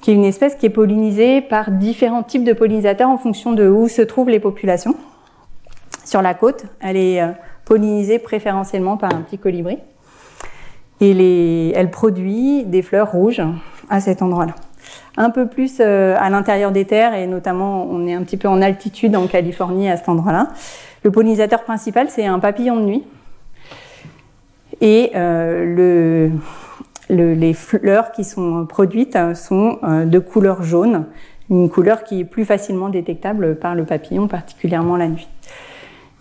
qui 0.00 0.12
est 0.12 0.14
une 0.14 0.24
espèce 0.24 0.54
qui 0.54 0.64
est 0.64 0.70
pollinisée 0.70 1.42
par 1.42 1.70
différents 1.70 2.22
types 2.22 2.44
de 2.44 2.54
pollinisateurs 2.54 3.10
en 3.10 3.18
fonction 3.18 3.52
de 3.52 3.68
où 3.68 3.86
se 3.86 4.00
trouvent 4.00 4.30
les 4.30 4.40
populations. 4.40 4.94
Sur 6.06 6.22
la 6.22 6.32
côte, 6.32 6.64
elle 6.80 6.96
est 6.96 7.20
euh, 7.20 7.32
pollinisée 7.66 8.18
préférentiellement 8.18 8.96
par 8.96 9.14
un 9.14 9.20
petit 9.20 9.36
colibri. 9.36 9.76
Et 11.02 11.72
elle 11.74 11.90
produit 11.90 12.64
des 12.64 12.80
fleurs 12.80 13.12
rouges 13.12 13.42
à 13.90 14.00
cet 14.00 14.22
endroit-là. 14.22 14.54
Un 15.18 15.28
peu 15.28 15.48
plus 15.48 15.78
euh, 15.80 16.16
à 16.18 16.30
l'intérieur 16.30 16.72
des 16.72 16.86
terres, 16.86 17.14
et 17.14 17.26
notamment 17.26 17.86
on 17.90 18.06
est 18.06 18.14
un 18.14 18.22
petit 18.22 18.38
peu 18.38 18.48
en 18.48 18.62
altitude 18.62 19.14
en 19.16 19.26
Californie 19.26 19.90
à 19.90 19.98
cet 19.98 20.08
endroit-là. 20.08 20.48
Le 21.02 21.10
pollinisateur 21.10 21.62
principal, 21.62 22.08
c'est 22.08 22.26
un 22.26 22.38
papillon 22.38 22.76
de 22.76 22.84
nuit 22.86 23.04
et 24.80 25.12
euh, 25.14 26.30
les 27.08 27.54
fleurs 27.54 28.12
qui 28.12 28.24
sont 28.24 28.66
produites 28.66 29.18
sont 29.34 29.78
euh, 29.82 30.04
de 30.04 30.18
couleur 30.18 30.62
jaune, 30.62 31.06
une 31.50 31.68
couleur 31.68 32.04
qui 32.04 32.20
est 32.20 32.24
plus 32.24 32.44
facilement 32.44 32.88
détectable 32.88 33.56
par 33.56 33.74
le 33.74 33.84
papillon, 33.84 34.28
particulièrement 34.28 34.96
la 34.96 35.08
nuit. 35.08 35.28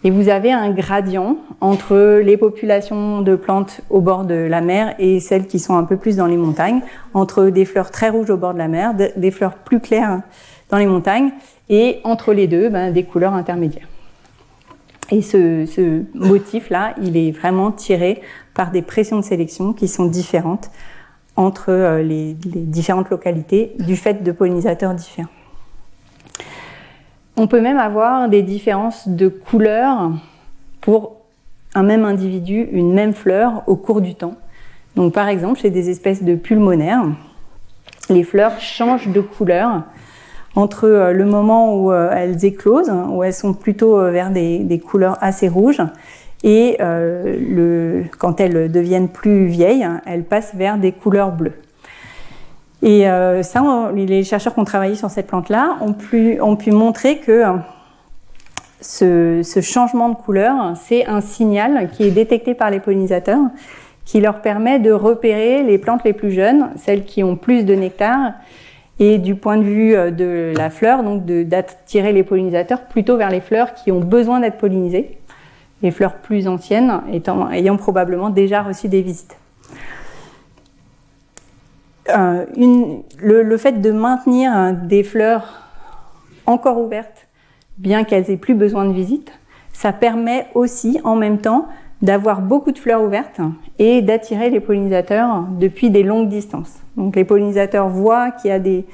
Et 0.04 0.12
vous 0.12 0.30
avez 0.30 0.52
un 0.54 0.72
gradient 0.72 1.38
entre 1.60 2.22
les 2.24 2.38
populations 2.38 3.22
de 3.22 3.36
plantes 3.36 3.82
au 3.89 4.00
bord 4.00 4.24
de 4.24 4.34
la 4.34 4.62
mer 4.62 4.95
et 4.98 5.19
celles 5.19 5.45
qui 5.45 5.60
sont 5.60 5.76
un 5.76 5.84
peu 5.84 5.98
plus 5.98 6.15
dans 6.15 6.28
les 6.28 6.38
montagnes, 6.38 6.82
entre 7.13 7.50
des 7.50 7.65
fleurs 7.65 7.91
très 7.91 8.10
rouges 8.10 8.30
au 8.30 8.38
bord 8.38 8.54
de 8.54 8.60
la 8.60 8.69
mer, 8.69 8.93
des 8.93 9.32
fleurs 9.32 9.56
plus 9.56 9.82
claires 9.82 10.22
dans 10.69 10.78
les 10.78 10.86
montagnes, 10.86 11.32
et 11.67 12.00
entre 12.06 12.34
les 12.34 12.48
deux, 12.48 12.69
ben, 12.69 12.93
des 12.93 13.04
couleurs 13.04 13.34
intermédiaires. 13.34 13.88
Et 15.12 15.22
ce, 15.22 16.04
motif-là, 16.13 16.93
il 17.02 17.17
est 17.17 17.32
vraiment 17.32 17.72
tiré 17.72 18.22
par 18.54 18.72
des 18.72 18.82
pressions 18.82 19.17
de 19.17 19.24
sélection 19.24 19.74
qui 19.74 19.88
sont 19.88 20.06
différentes 20.06 20.69
entre 21.36 21.69
euh, 21.69 22.04
les, 22.04 22.36
les 22.45 22.62
différentes 22.62 23.10
localités 23.10 23.74
du 23.80 23.95
fait 23.95 24.24
de 24.24 24.32
pollinisateurs 24.32 24.93
différents. 24.93 25.30
On 27.38 27.48
peut 27.48 27.62
même 27.62 27.78
avoir 27.78 28.28
des 28.28 28.43
différences 28.43 29.08
de 29.08 29.30
couleurs 29.30 30.12
pour 30.82 31.15
un 31.74 31.84
même 31.84 32.04
individu, 32.04 32.67
une 32.72 32.93
même 32.93 33.13
fleur 33.13 33.63
au 33.67 33.76
cours 33.76 34.02
du 34.02 34.15
temps. 34.15 34.36
Donc 34.95 35.13
par 35.13 35.28
exemple, 35.28 35.60
chez 35.60 35.69
des 35.69 35.89
espèces 35.89 36.24
de 36.24 36.36
pulmonaires, 36.36 37.06
les 38.10 38.24
fleurs 38.24 38.60
changent 38.60 39.08
de 39.08 39.22
couleur 39.22 39.84
entre 40.56 40.86
euh, 40.86 41.14
le 41.14 41.26
moment 41.26 41.76
où 41.76 41.92
euh, 41.92 42.12
elles 42.14 42.44
éclosent, 42.46 42.92
où 43.10 43.24
elles 43.24 43.34
sont 43.34 43.54
plutôt 43.54 44.00
vers 44.12 44.32
des, 44.32 44.82
couleurs 44.86 45.18
assez 45.22 45.48
rouges, 45.48 45.82
et 46.44 46.78
euh, 46.80 48.04
quand 48.18 48.40
elles 48.40 48.72
deviennent 48.72 49.10
plus 49.10 49.48
vieilles, 49.48 49.88
elles 50.06 50.24
passent 50.24 50.56
vers 50.56 50.78
des 50.78 50.92
couleurs 50.92 51.32
bleues. 51.32 51.56
Et 52.82 53.10
euh, 53.10 53.44
ça, 53.44 53.92
les 53.94 54.24
chercheurs 54.24 54.54
qui 54.54 54.60
ont 54.60 54.66
travaillé 54.66 54.96
sur 54.96 55.10
cette 55.10 55.28
plante-là 55.28 55.78
ont 55.82 55.94
pu, 55.94 56.40
ont 56.40 56.56
pu 56.56 56.72
montrer 56.72 57.18
que 57.18 57.44
ce, 58.80 59.42
ce 59.44 59.60
changement 59.60 60.08
de 60.08 60.16
couleur, 60.16 60.78
c'est 60.82 61.06
un 61.06 61.20
signal 61.20 61.90
qui 61.92 62.04
est 62.04 62.12
détecté 62.12 62.54
par 62.54 62.70
les 62.70 62.80
pollinisateurs, 62.80 63.50
qui 64.06 64.22
leur 64.22 64.42
permet 64.42 64.80
de 64.80 64.92
repérer 64.92 65.62
les 65.62 65.78
plantes 65.78 66.06
les 66.06 66.14
plus 66.14 66.32
jeunes, 66.32 66.70
celles 66.78 67.04
qui 67.04 67.22
ont 67.22 67.36
plus 67.36 67.66
de 67.66 67.76
nectar, 67.76 68.32
et 69.00 69.18
du 69.18 69.36
point 69.36 69.58
de 69.58 69.64
vue 69.64 69.92
de 70.12 70.54
la 70.56 70.70
fleur, 70.70 71.04
donc 71.04 71.26
d'attirer 71.26 72.12
les 72.12 72.24
pollinisateurs 72.24 72.86
plutôt 72.88 73.18
vers 73.18 73.30
les 73.30 73.42
fleurs 73.42 73.74
qui 73.74 73.92
ont 73.92 74.02
besoin 74.02 74.42
d'être 74.42 74.58
pollinisées 74.58 75.20
les 75.82 75.92
fleurs 75.92 76.16
plus 76.16 76.48
anciennes 76.48 77.02
étant, 77.12 77.50
ayant 77.52 77.78
probablement 77.78 78.30
déjà 78.30 78.62
reçu 78.62 78.88
des 78.90 79.02
visites. 79.02 79.38
Euh, 82.10 82.46
le, 83.22 83.58
fait 83.58 83.82
de 83.82 83.92
maintenir 83.92 84.74
des 84.74 85.04
fleurs 85.04 85.62
encore 86.46 86.80
ouvertes, 86.80 87.28
bien 87.78 88.04
qu'elles 88.04 88.30
aient 88.32 88.38
plus 88.38 88.56
besoin 88.56 88.86
de 88.86 88.94
visite, 88.94 89.32
ça 89.72 89.94
permet 89.94 90.48
aussi 90.56 91.00
en 91.04 91.16
même 91.16 91.38
temps 91.38 91.68
d'avoir 92.02 92.42
beaucoup 92.42 92.72
de 92.72 92.78
fleurs 92.78 93.04
ouvertes 93.04 93.42
et 93.78 94.02
d'attirer 94.02 94.50
les 94.50 94.60
pollinisateurs 94.60 95.46
depuis 95.60 95.90
des 95.90 96.04
longues 96.04 96.30
distances. 96.30 96.80
Donc 96.96 97.16
les 97.16 97.26
pollinisateurs 97.26 97.90
voient 97.90 98.32
qu'il 98.32 98.52
y 98.52 98.54
a 98.54 98.60
des, 98.60 98.86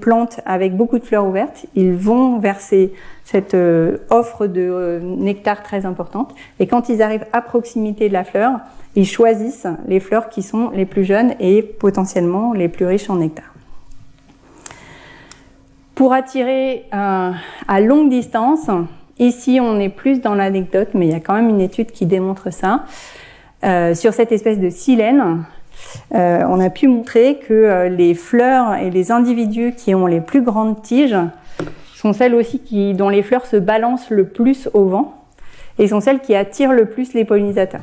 plantes 0.00 0.40
avec 0.46 0.76
beaucoup 0.76 0.98
de 0.98 1.04
fleurs 1.04 1.26
ouvertes, 1.26 1.66
ils 1.74 1.92
vont 1.92 2.38
verser 2.38 2.92
cette 3.24 3.54
euh, 3.54 3.98
offre 4.10 4.46
de 4.46 4.60
euh, 4.60 5.00
nectar 5.00 5.62
très 5.62 5.84
importante. 5.84 6.34
Et 6.60 6.66
quand 6.66 6.88
ils 6.88 7.02
arrivent 7.02 7.26
à 7.32 7.42
proximité 7.42 8.08
de 8.08 8.12
la 8.12 8.24
fleur, 8.24 8.60
ils 8.94 9.06
choisissent 9.06 9.66
les 9.86 10.00
fleurs 10.00 10.28
qui 10.28 10.42
sont 10.42 10.70
les 10.70 10.86
plus 10.86 11.04
jeunes 11.04 11.34
et 11.40 11.62
potentiellement 11.62 12.52
les 12.52 12.68
plus 12.68 12.86
riches 12.86 13.10
en 13.10 13.16
nectar. 13.16 13.52
Pour 15.94 16.12
attirer 16.12 16.84
euh, 16.94 17.32
à 17.68 17.80
longue 17.80 18.08
distance, 18.08 18.70
ici 19.26 19.58
on 19.60 19.78
est 19.80 19.88
plus 19.88 20.20
dans 20.20 20.34
l'anecdote, 20.34 20.88
mais 20.94 21.06
il 21.06 21.12
y 21.12 21.14
a 21.14 21.20
quand 21.20 21.34
même 21.34 21.48
une 21.48 21.60
étude 21.60 21.90
qui 21.90 22.06
démontre 22.06 22.52
ça, 22.52 22.84
euh, 23.64 23.94
sur 23.94 24.12
cette 24.12 24.32
espèce 24.32 24.58
de 24.58 24.70
silène 24.70 25.44
euh, 26.14 26.44
on 26.48 26.60
a 26.60 26.70
pu 26.70 26.88
montrer 26.88 27.38
que 27.38 27.52
euh, 27.52 27.88
les 27.88 28.14
fleurs 28.14 28.74
et 28.74 28.90
les 28.90 29.10
individus 29.10 29.74
qui 29.76 29.94
ont 29.94 30.06
les 30.06 30.20
plus 30.20 30.42
grandes 30.42 30.82
tiges 30.82 31.16
sont 31.94 32.12
celles 32.12 32.34
aussi 32.34 32.94
dont 32.94 33.08
les 33.08 33.22
fleurs 33.22 33.46
se 33.46 33.56
balancent 33.56 34.10
le 34.10 34.26
plus 34.26 34.68
au 34.74 34.86
vent 34.86 35.24
et 35.78 35.88
sont 35.88 36.00
celles 36.00 36.20
qui 36.20 36.34
attirent 36.34 36.72
le 36.72 36.86
plus 36.86 37.14
les 37.14 37.24
pollinisateurs. 37.24 37.82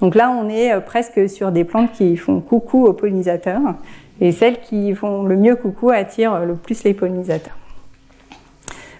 Donc 0.00 0.14
là, 0.14 0.30
on 0.30 0.48
est 0.48 0.78
presque 0.80 1.28
sur 1.28 1.52
des 1.52 1.64
plantes 1.64 1.92
qui 1.92 2.16
font 2.16 2.40
coucou 2.40 2.86
aux 2.86 2.92
pollinisateurs 2.92 3.74
et 4.20 4.30
celles 4.32 4.60
qui 4.60 4.94
font 4.94 5.24
le 5.24 5.36
mieux 5.36 5.56
coucou 5.56 5.90
attirent 5.90 6.40
le 6.40 6.54
plus 6.54 6.84
les 6.84 6.94
pollinisateurs. 6.94 7.56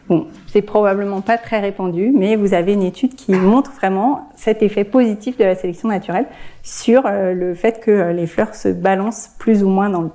Bon, 0.09 0.29
c'est 0.47 0.63
probablement 0.63 1.21
pas 1.21 1.37
très 1.37 1.59
répandu, 1.59 2.13
mais 2.15 2.37
vous 2.37 2.55
avez 2.55 2.75
une 2.75 2.85
étude 2.85 3.17
qui 3.17 3.33
montre 3.33 3.73
vraiment 3.73 4.29
cet 4.37 4.63
effet 4.63 4.85
positif 4.85 5.37
de 5.37 5.43
la 5.43 5.57
sélection 5.57 5.89
naturelle 5.89 6.27
sur 6.63 7.07
euh, 7.07 7.35
le 7.35 7.55
fait 7.55 7.81
que 7.81 7.91
euh, 7.91 8.13
les 8.13 8.29
fleurs 8.29 8.55
se 8.55 8.69
balancent 8.69 9.35
plus 9.41 9.65
ou 9.65 9.69
moins 9.69 9.91
dans 9.91 10.03
l'eau. 10.03 10.13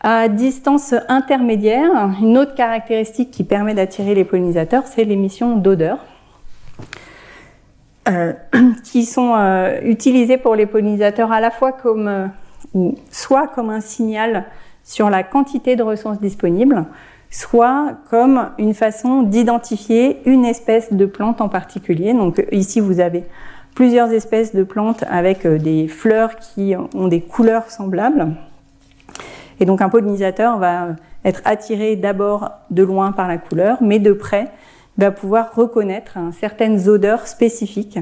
À 0.00 0.28
distance 0.28 0.92
intermédiaire, 1.08 2.10
une 2.20 2.36
autre 2.36 2.54
caractéristique 2.54 3.30
qui 3.30 3.44
permet 3.44 3.74
d'attirer 3.74 4.14
les 4.16 4.24
pollinisateurs, 4.24 4.86
c'est 4.86 5.04
l'émission 5.04 5.56
d'odeurs, 5.56 6.04
euh, 8.08 8.32
qui 8.84 9.04
sont 9.04 9.34
utilisées 9.82 10.36
pour 10.36 10.54
les 10.54 10.66
pollinisateurs 10.66 11.32
à 11.32 11.40
la 11.40 11.50
fois 11.50 11.72
comme, 11.72 12.30
soit 13.10 13.48
comme 13.48 13.70
un 13.70 13.80
signal 13.80 14.44
sur 14.84 15.10
la 15.10 15.24
quantité 15.24 15.74
de 15.74 15.82
ressources 15.82 16.20
disponibles, 16.20 16.86
soit 17.36 17.98
comme 18.08 18.48
une 18.56 18.72
façon 18.72 19.22
d'identifier 19.22 20.22
une 20.24 20.46
espèce 20.46 20.90
de 20.90 21.04
plante 21.04 21.42
en 21.42 21.50
particulier. 21.50 22.14
Donc 22.14 22.42
ici, 22.50 22.80
vous 22.80 22.98
avez 22.98 23.24
plusieurs 23.74 24.10
espèces 24.10 24.54
de 24.54 24.62
plantes 24.62 25.04
avec 25.10 25.44
euh, 25.44 25.58
des 25.58 25.86
fleurs 25.86 26.36
qui 26.36 26.74
ont 26.94 27.08
des 27.08 27.20
couleurs 27.20 27.70
semblables. 27.70 28.28
Et 29.60 29.66
donc 29.66 29.82
un 29.82 29.90
pollinisateur 29.90 30.56
va 30.56 30.96
être 31.26 31.42
attiré 31.44 31.96
d'abord 31.96 32.52
de 32.70 32.82
loin 32.82 33.12
par 33.12 33.28
la 33.28 33.36
couleur, 33.36 33.76
mais 33.82 33.98
de 33.98 34.14
près 34.14 34.48
va 34.96 35.10
pouvoir 35.10 35.54
reconnaître 35.54 36.16
certaines 36.40 36.88
odeurs 36.88 37.26
spécifiques 37.26 37.98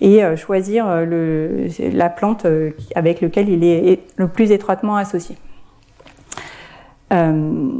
et 0.00 0.24
euh, 0.24 0.34
choisir 0.34 0.86
euh, 0.88 1.68
la 1.92 2.08
plante 2.08 2.48
avec 2.96 3.20
laquelle 3.20 3.48
il 3.48 3.62
est 3.62 4.00
le 4.16 4.26
plus 4.26 4.50
étroitement 4.50 4.96
associé. 4.96 5.36
Euh, 7.12 7.70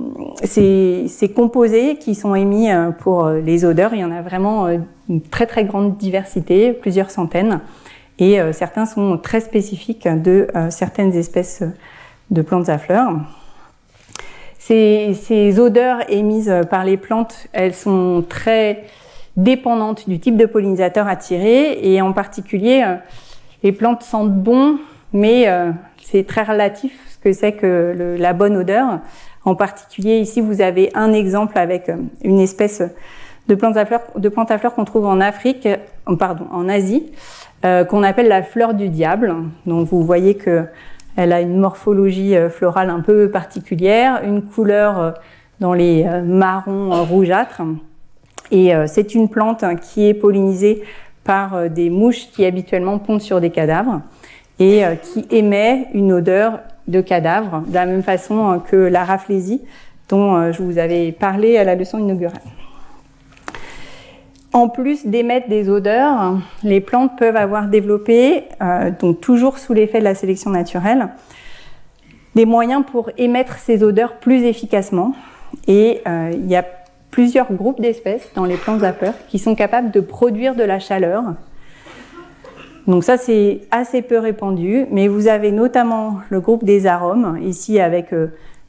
ces, 0.45 1.07
ces, 1.09 1.29
composés 1.31 1.97
qui 1.97 2.15
sont 2.15 2.37
émis 2.37 2.71
euh, 2.71 2.93
pour 2.93 3.25
euh, 3.25 3.41
les 3.41 3.65
odeurs, 3.65 3.93
il 3.93 3.99
y 3.99 4.05
en 4.05 4.13
a 4.13 4.23
vraiment 4.23 4.69
une 5.09 5.21
très 5.21 5.47
très 5.47 5.65
grande 5.65 5.97
diversité, 5.97 6.73
plusieurs 6.73 7.11
centaines, 7.11 7.61
et 8.19 8.39
certains 8.53 8.87
sont 8.87 9.19
très 9.19 9.41
spécifiques 9.41 10.09
de 10.09 10.49
certaines 10.71 11.13
espèces 11.13 11.63
de 12.31 12.41
plantes 12.41 12.71
à 12.71 12.79
fleurs. 12.79 13.13
Ces, 14.59 15.13
ces, 15.13 15.61
odeurs 15.61 15.99
émises 16.11 16.51
par 16.71 16.87
les 16.87 16.97
plantes, 16.97 17.47
elles 17.53 17.75
sont 17.75 18.25
très 18.27 18.85
dépendantes 19.37 20.09
du 20.09 20.19
type 20.19 20.39
de 20.39 20.47
pollinisateur 20.47 21.09
attiré, 21.09 21.79
et 21.83 22.01
en 22.01 22.15
particulier, 22.15 22.83
les 23.63 23.73
plantes 23.73 24.03
sentent 24.03 24.35
bon, 24.35 24.79
mais 25.13 25.47
c'est 26.03 26.27
très 26.27 26.43
relatif 26.43 27.16
c'est 27.33 27.53
que 27.53 28.17
la 28.19 28.33
bonne 28.33 28.57
odeur. 28.57 29.01
En 29.47 29.55
particulier, 29.55 30.19
ici, 30.19 30.41
vous 30.41 30.61
avez 30.61 30.91
un 30.95 31.13
exemple 31.13 31.57
avec 31.57 31.89
euh, 31.89 31.97
une 32.25 32.41
espèce 32.41 32.83
de 33.47 33.55
plante 33.55 33.77
à 33.77 33.87
fleurs, 33.87 34.03
plante 34.35 34.51
à 34.51 34.59
fleurs 34.59 34.75
qu'on 34.75 34.85
trouve 34.85 35.07
en 35.07 35.21
Afrique, 35.21 35.67
euh, 35.67 36.17
pardon, 36.17 36.47
en 36.51 36.69
Asie, 36.69 37.13
euh, 37.65 37.85
qu'on 37.85 38.03
appelle 38.03 38.27
la 38.27 38.43
fleur 38.43 38.75
du 38.75 38.89
diable. 38.89 39.33
Donc, 39.65 39.87
vous 39.87 40.03
voyez 40.03 40.35
que 40.35 40.65
elle 41.17 41.33
a 41.33 41.41
une 41.41 41.59
morphologie 41.59 42.35
florale 42.51 42.91
un 42.91 43.01
peu 43.01 43.31
particulière, 43.31 44.21
une 44.23 44.43
couleur 44.43 45.15
dans 45.61 45.73
les 45.73 46.05
marrons 46.23 47.05
rougeâtres. 47.07 47.63
Et 48.51 48.71
c'est 48.87 49.15
une 49.15 49.31
plante 49.31 49.65
qui 49.81 50.07
est 50.07 50.13
pollinisée 50.13 50.83
par 51.25 51.71
des 51.71 51.89
mouches 51.89 52.29
qui 52.33 52.45
habituellement 52.45 52.99
pondent 52.99 53.23
sur 53.23 53.41
des 53.41 53.49
cadavres 53.49 54.03
et 54.59 54.83
qui 55.05 55.25
émet 55.31 55.89
une 55.95 56.13
odeur 56.13 56.61
de 56.89 57.01
cadavres, 57.01 57.63
de 57.67 57.75
la 57.75 57.87
même 57.87 58.03
façon 58.03 58.61
que 58.69 58.77
la 58.77 59.05
raflésie 59.05 59.63
dont 60.09 60.37
euh, 60.37 60.53
je 60.53 60.63
vous 60.63 60.79
avais 60.79 61.13
parlé 61.13 61.57
à 61.57 61.65
la 61.65 61.75
leçon 61.75 61.99
inaugurale. 61.99 62.41
En 64.53 64.69
plus 64.69 65.07
d'émettre 65.07 65.49
des 65.49 65.69
odeurs, 65.69 66.39
les 66.63 66.81
plantes 66.81 67.19
peuvent 67.19 67.37
avoir 67.37 67.69
développé, 67.69 68.45
euh, 68.63 68.91
donc 68.91 69.21
toujours 69.21 69.59
sous 69.59 69.75
l'effet 69.75 69.99
de 69.99 70.05
la 70.05 70.15
sélection 70.15 70.51
naturelle, 70.51 71.09
des 72.35 72.47
moyens 72.47 72.85
pour 72.91 73.11
émettre 73.19 73.59
ces 73.59 73.83
odeurs 73.83 74.15
plus 74.15 74.45
efficacement. 74.45 75.13
Et 75.69 76.01
euh, 76.07 76.31
il 76.33 76.47
y 76.47 76.57
a 76.57 76.65
plusieurs 77.11 77.53
groupes 77.53 77.81
d'espèces 77.81 78.31
dans 78.35 78.45
les 78.45 78.57
plantes 78.57 78.83
à 78.83 78.93
fleurs 78.93 79.15
qui 79.29 79.39
sont 79.39 79.55
capables 79.55 79.91
de 79.91 80.01
produire 80.01 80.55
de 80.55 80.63
la 80.63 80.79
chaleur 80.79 81.23
donc 82.87 83.03
ça, 83.03 83.17
c'est 83.17 83.63
assez 83.71 84.03
peu 84.03 84.19
répandu, 84.19 84.87
mais 84.91 85.09
vous 85.09 85.27
avez 85.27 85.51
notamment 85.51 86.19
le 86.31 86.41
groupe 86.41 86.65
des 86.65 86.87
arômes, 86.87 87.39
ici 87.43 87.81
avec 87.81 88.13
euh, 88.13 88.29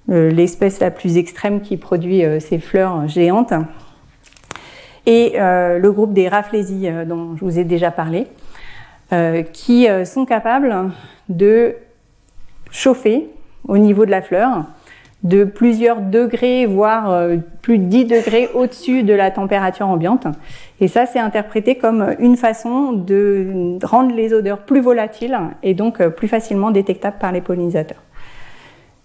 euh 0.10 0.30
l'espèce 0.30 0.80
la 0.80 0.90
plus 0.90 1.18
extrême 1.18 1.62
qui 1.62 1.78
produit 1.78 2.26
euh, 2.26 2.40
ces 2.40 2.60
fleurs 2.60 3.08
géantes. 3.08 3.54
et 5.06 5.34
le 5.38 5.90
groupe 5.90 6.14
des 6.14 6.28
Rafflesie 6.28 6.90
dont 7.08 7.36
je 7.38 7.46
vous 7.46 7.60
ai 7.60 7.64
déjà 7.64 7.92
parlé, 7.92 8.28
qui 9.54 9.88
sont 10.04 10.26
capables 10.26 10.92
de 11.30 11.76
chauffer 12.72 13.30
au 13.70 13.78
niveau 13.78 14.06
de 14.06 14.12
la 14.12 14.22
fleur 14.22 14.66
de 15.24 15.44
plusieurs 15.44 16.02
degrés, 16.02 16.66
voire 16.66 17.12
euh, 17.12 17.38
plus 17.62 17.80
de 17.80 17.86
10 17.86 18.06
degrés 18.06 18.50
au-dessus 18.54 19.04
de 19.04 19.14
la 19.14 19.32
température 19.32 19.88
ambiante. 19.88 20.28
Et 20.80 20.88
ça, 20.88 21.06
c'est 21.06 21.20
interprété 21.20 21.76
comme 21.76 22.16
une 22.20 22.38
façon 22.38 22.92
de 22.92 23.78
rendre 23.84 24.16
les 24.16 24.34
odeurs 24.34 24.60
plus 24.60 24.80
volatiles 24.80 25.38
et 25.64 25.74
donc 25.74 26.02
euh, 26.02 26.10
plus 26.10 26.28
facilement 26.28 26.72
détectables 26.72 27.18
par 27.20 27.32
les 27.32 27.42
pollinisateurs. 27.42 28.04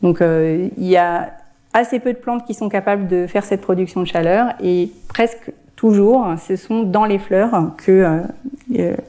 Donc 0.03 0.21
euh, 0.21 0.69
il 0.77 0.87
y 0.87 0.97
a 0.97 1.33
assez 1.73 1.99
peu 1.99 2.13
de 2.13 2.19
plantes 2.19 2.45
qui 2.47 2.53
sont 2.53 2.69
capables 2.69 3.09
de 3.09 3.27
faire 3.27 3.45
cette 3.45 3.63
production 3.63 4.03
de 4.03 4.07
chaleur 4.07 4.53
et 4.63 4.91
presque 5.09 5.51
toujours, 5.77 6.27
ce 6.39 6.57
sont 6.57 6.83
dans 6.83 7.07
les 7.07 7.19
fleurs 7.19 7.73
que 7.79 8.21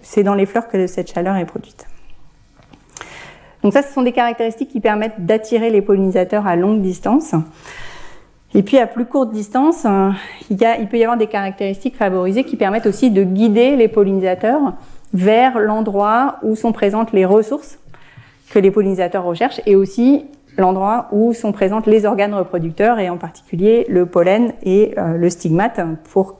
c'est 0.02 0.24
dans 0.24 0.34
les 0.34 0.46
fleurs 0.46 0.70
que 0.70 0.88
cette 0.88 1.12
chaleur 1.14 1.36
est 1.36 1.46
produite. 1.46 1.86
Donc 3.64 3.72
ça, 3.72 3.82
ce 3.82 3.94
sont 3.94 4.04
des 4.04 4.12
caractéristiques 4.12 4.70
qui 4.70 4.82
permettent 4.82 5.26
d'attirer 5.26 5.70
les 5.70 5.82
pollinisateurs 5.82 6.46
à 6.46 6.56
longue 6.56 6.82
distance. 6.82 7.34
Et 8.56 8.62
puis 8.62 8.78
à 8.78 8.86
plus 8.86 9.06
courte 9.06 9.32
distance, 9.32 9.86
euh, 9.86 10.12
il, 10.50 10.58
peut 10.58 10.98
y 10.98 11.04
avoir 11.04 11.18
des 11.18 11.28
caractéristiques 11.28 11.96
favorisées 11.96 12.44
qui 12.44 12.56
permettent 12.56 12.86
aussi 12.86 13.10
de 13.10 13.24
guider 13.24 13.76
les 13.76 13.88
pollinisateurs 13.88 14.74
vers 15.14 15.60
l'endroit 15.60 16.38
où 16.44 16.56
sont 16.56 16.72
présentes 16.72 17.14
les 17.14 17.26
ressources 17.26 17.80
que 18.52 18.60
les 18.60 18.70
pollinisateurs 18.70 19.24
recherchent 19.24 19.62
et 19.66 19.76
aussi 19.76 20.26
l'endroit 20.58 21.08
où 21.12 21.34
sont 21.34 21.52
présentes 21.52 21.88
les 21.88 22.06
organes 22.06 22.36
reproducteurs 22.36 23.00
et 23.00 23.10
en 23.10 23.18
particulier 23.18 23.88
le 23.90 24.06
pollen 24.06 24.54
et 24.62 24.94
euh, 25.00 25.18
le 25.18 25.30
stigmate 25.32 25.80
pour 26.12 26.38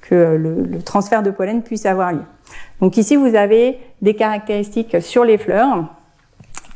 que 0.00 0.14
le, 0.14 0.62
le, 0.62 0.82
transfert 0.82 1.24
de 1.24 1.30
pollen 1.30 1.62
puisse 1.62 1.86
avoir 1.86 2.12
lieu. 2.12 2.22
Donc 2.80 2.96
ici, 2.96 3.16
vous 3.16 3.34
avez 3.34 3.78
des 4.00 4.14
caractéristiques 4.14 5.02
sur 5.02 5.24
les 5.24 5.38
fleurs 5.38 5.86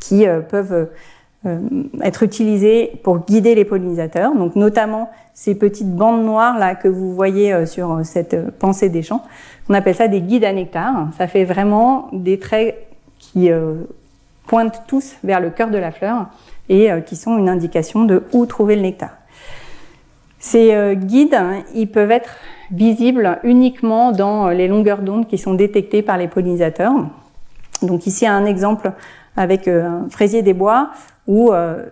qui 0.03 0.27
euh, 0.27 0.41
peuvent 0.41 0.89
euh, 1.47 1.59
être 2.03 2.25
utilisés 2.25 2.93
pour 3.05 3.21
guider 3.21 3.55
les 3.55 3.65
pollinisateurs, 3.65 4.35
donc 4.35 4.57
notamment 4.57 5.11
ces 5.33 5.55
petites 5.55 5.95
bandes 5.95 6.25
noires 6.25 6.59
là 6.59 6.75
que 6.75 6.89
vous 6.89 7.15
voyez 7.15 7.53
euh, 7.53 7.67
sur 7.67 8.01
cette 8.05 8.51
pensée 8.59 8.89
des 8.89 9.03
champs. 9.03 9.23
On 9.69 9.75
appelle 9.75 9.95
ça 9.95 10.09
des 10.09 10.21
guides 10.21 10.45
à 10.45 10.53
nectar. 10.53 11.09
Ça 11.17 11.29
fait 11.29 11.45
vraiment 11.45 12.09
des 12.13 12.39
traits 12.39 12.77
qui 13.19 13.49
pointent 14.49 14.83
tous 14.89 15.15
vers 15.23 15.39
le 15.39 15.51
cœur 15.51 15.71
de 15.71 15.79
la 15.79 15.93
fleur 15.93 16.27
et 16.69 16.91
qui 17.07 17.15
sont 17.15 17.39
une 17.39 17.49
indication 17.49 18.05
de 18.05 18.25
où 18.33 18.45
trouver 18.47 18.75
le 18.75 18.83
nectar. 18.83 19.11
Ces 20.41 20.97
guides, 20.97 21.39
ils 21.73 21.87
peuvent 21.87 22.11
être 22.11 22.35
visibles 22.73 23.39
uniquement 23.45 24.11
dans 24.11 24.49
les 24.49 24.67
longueurs 24.67 25.03
d'onde 25.03 25.29
qui 25.29 25.39
sont 25.39 25.55
détectées 25.55 26.03
par 26.03 26.19
les 26.19 26.27
pollinisateurs. 26.27 26.93
Donc 27.83 28.09
ici 28.09 28.27
un 28.27 28.45
exemple 28.45 28.93
avec 29.37 29.69
euh, 29.69 30.05
un 30.05 30.09
fraisier 30.09 30.43
des 30.43 30.55
bois 30.55 30.91
où 31.27 31.53
euh, 31.53 31.87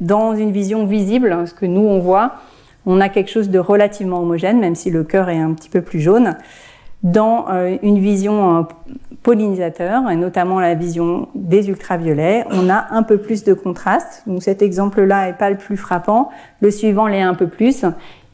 dans 0.00 0.34
une 0.34 0.52
vision 0.52 0.86
visible, 0.86 1.46
ce 1.46 1.54
que 1.54 1.66
nous 1.66 1.82
on 1.82 1.98
voit, 1.98 2.36
on 2.86 3.00
a 3.00 3.08
quelque 3.08 3.30
chose 3.30 3.50
de 3.50 3.58
relativement 3.58 4.20
homogène, 4.20 4.60
même 4.60 4.74
si 4.74 4.90
le 4.90 5.04
cœur 5.04 5.28
est 5.28 5.38
un 5.38 5.52
petit 5.52 5.68
peu 5.68 5.82
plus 5.82 6.00
jaune. 6.00 6.36
Dans 7.02 7.46
euh, 7.50 7.76
une 7.82 7.98
vision 7.98 8.66
pollinisateur, 9.22 10.08
et 10.10 10.16
notamment 10.16 10.60
la 10.60 10.74
vision 10.74 11.28
des 11.34 11.68
ultraviolets, 11.68 12.44
on 12.50 12.70
a 12.70 12.86
un 12.90 13.02
peu 13.02 13.18
plus 13.18 13.44
de 13.44 13.54
contraste. 13.54 14.22
Donc 14.26 14.42
cet 14.42 14.62
exemple-là 14.62 15.28
est 15.28 15.36
pas 15.36 15.50
le 15.50 15.56
plus 15.56 15.76
frappant. 15.76 16.30
Le 16.60 16.70
suivant 16.70 17.06
l'est 17.06 17.22
un 17.22 17.34
peu 17.34 17.48
plus. 17.48 17.84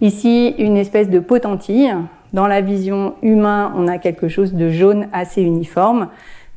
Ici, 0.00 0.54
une 0.58 0.76
espèce 0.76 1.08
de 1.08 1.18
potentille. 1.18 1.94
Dans 2.32 2.46
la 2.46 2.60
vision 2.60 3.14
humain, 3.22 3.72
on 3.76 3.88
a 3.88 3.98
quelque 3.98 4.28
chose 4.28 4.54
de 4.54 4.68
jaune 4.70 5.06
assez 5.12 5.42
uniforme. 5.42 6.08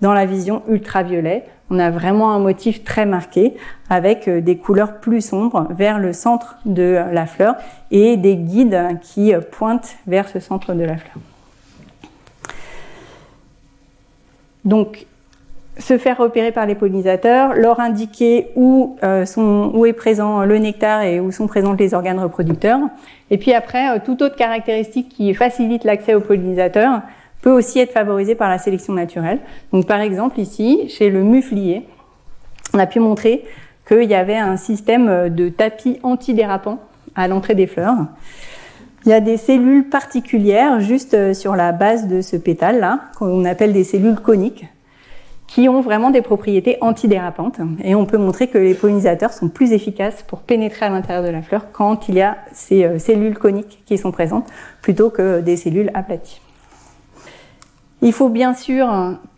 Dans 0.02 0.14
la 0.14 0.26
vision 0.26 0.64
ultraviolet, 0.68 1.46
on 1.70 1.80
a 1.80 1.90
vraiment 1.90 2.32
un 2.32 2.40
motif 2.40 2.84
très 2.84 3.06
marqué 3.06 3.56
avec 3.90 4.28
euh, 4.28 4.42
des 4.42 4.58
couleurs 4.58 5.00
plus 5.00 5.22
sombres 5.22 5.68
vers 5.72 6.00
le 6.00 6.14
centre 6.14 6.58
de 6.66 7.00
la 7.12 7.26
fleur 7.26 7.56
et 7.92 8.18
des 8.18 8.36
guides 8.36 9.00
qui 9.02 9.34
euh, 9.34 9.42
pointent 9.42 9.96
vers 10.06 10.30
ce 10.30 10.40
centre 10.40 10.74
de 10.74 10.84
la 10.84 10.98
fleur. 10.98 11.16
Donc, 14.64 15.06
se 15.78 15.98
faire 15.98 16.18
repérer 16.18 16.52
par 16.52 16.66
les 16.66 16.76
pollinisateurs, 16.76 17.54
leur 17.54 17.80
indiquer 17.80 18.48
où, 18.56 18.96
euh, 19.04 19.26
où 19.36 19.86
est 19.86 19.94
présent 19.94 20.46
le 20.46 20.58
nectar 20.58 21.02
et 21.02 21.20
où 21.20 21.32
sont 21.32 21.48
présents 21.48 21.74
les 21.74 21.94
organes 21.94 22.20
reproducteurs. 22.20 22.80
Et 23.30 23.38
puis 23.38 23.54
après, 23.54 24.00
toute 24.00 24.22
autre 24.22 24.38
caractéristique 24.38 25.10
qui 25.10 25.34
facilite 25.34 25.84
l'accès 25.84 26.14
aux 26.14 26.22
pollinisateurs, 26.22 27.02
peut 27.46 27.52
aussi 27.52 27.78
être 27.78 27.92
favorisé 27.92 28.34
par 28.34 28.50
la 28.50 28.58
sélection 28.58 28.94
naturelle. 28.94 29.38
Donc 29.72 29.86
par 29.86 30.02
exemple 30.02 30.40
ici, 30.40 30.90
chez 30.90 31.12
le 31.12 31.22
muflier, 31.22 31.84
on 32.74 32.80
a 32.80 32.88
pu 32.88 33.00
montrer 33.00 33.44
qu'il 33.88 34.10
y 34.10 34.16
avait 34.16 34.36
un 34.36 34.58
système 34.58 35.30
de 35.30 35.50
tapis 35.50 36.00
antidérapant 36.02 36.80
à 37.14 37.28
l'entrée 37.28 37.54
des 37.54 37.68
fleurs. 37.68 38.08
Il 39.06 39.10
y 39.10 39.14
a 39.14 39.20
des 39.20 39.38
cellules 39.38 39.88
particulières 39.90 40.80
juste 40.80 41.14
euh, 41.14 41.36
sur 41.36 41.56
la 41.56 41.72
base 41.72 42.08
de 42.08 42.22
ce 42.22 42.36
pétale 42.36 42.80
là, 42.80 43.02
qu'on 43.20 43.46
appelle 43.46 43.74
des 43.74 43.84
cellules 43.84 44.20
coniques, 44.20 44.66
qui 45.46 45.70
ont 45.70 45.82
vraiment 45.82 46.10
des 46.10 46.24
propriétés 46.24 46.80
antidérapantes. 46.82 47.60
Et 47.84 47.94
on 47.94 48.08
peut 48.08 48.18
montrer 48.18 48.48
que 48.48 48.58
les 48.58 48.74
pollinisateurs 48.74 49.32
sont 49.32 49.50
plus 49.50 49.72
efficaces 49.72 50.24
pour 50.24 50.40
pénétrer 50.40 50.88
à 50.88 50.90
l'intérieur 50.90 51.24
de 51.24 51.30
la 51.30 51.44
fleur 51.44 51.68
quand 51.72 52.10
il 52.10 52.16
y 52.16 52.22
a 52.24 52.38
ces 52.54 52.86
euh, 52.86 52.98
cellules 52.98 53.38
coniques 53.38 53.84
qui 53.86 54.00
sont 54.00 54.12
présentes, 54.12 54.48
plutôt 54.82 55.12
que 55.12 55.42
des 55.42 55.58
cellules 55.58 55.92
aplaties. 55.94 56.42
Il 58.02 58.12
faut 58.14 58.30
bien 58.30 58.54
sûr 58.54 58.88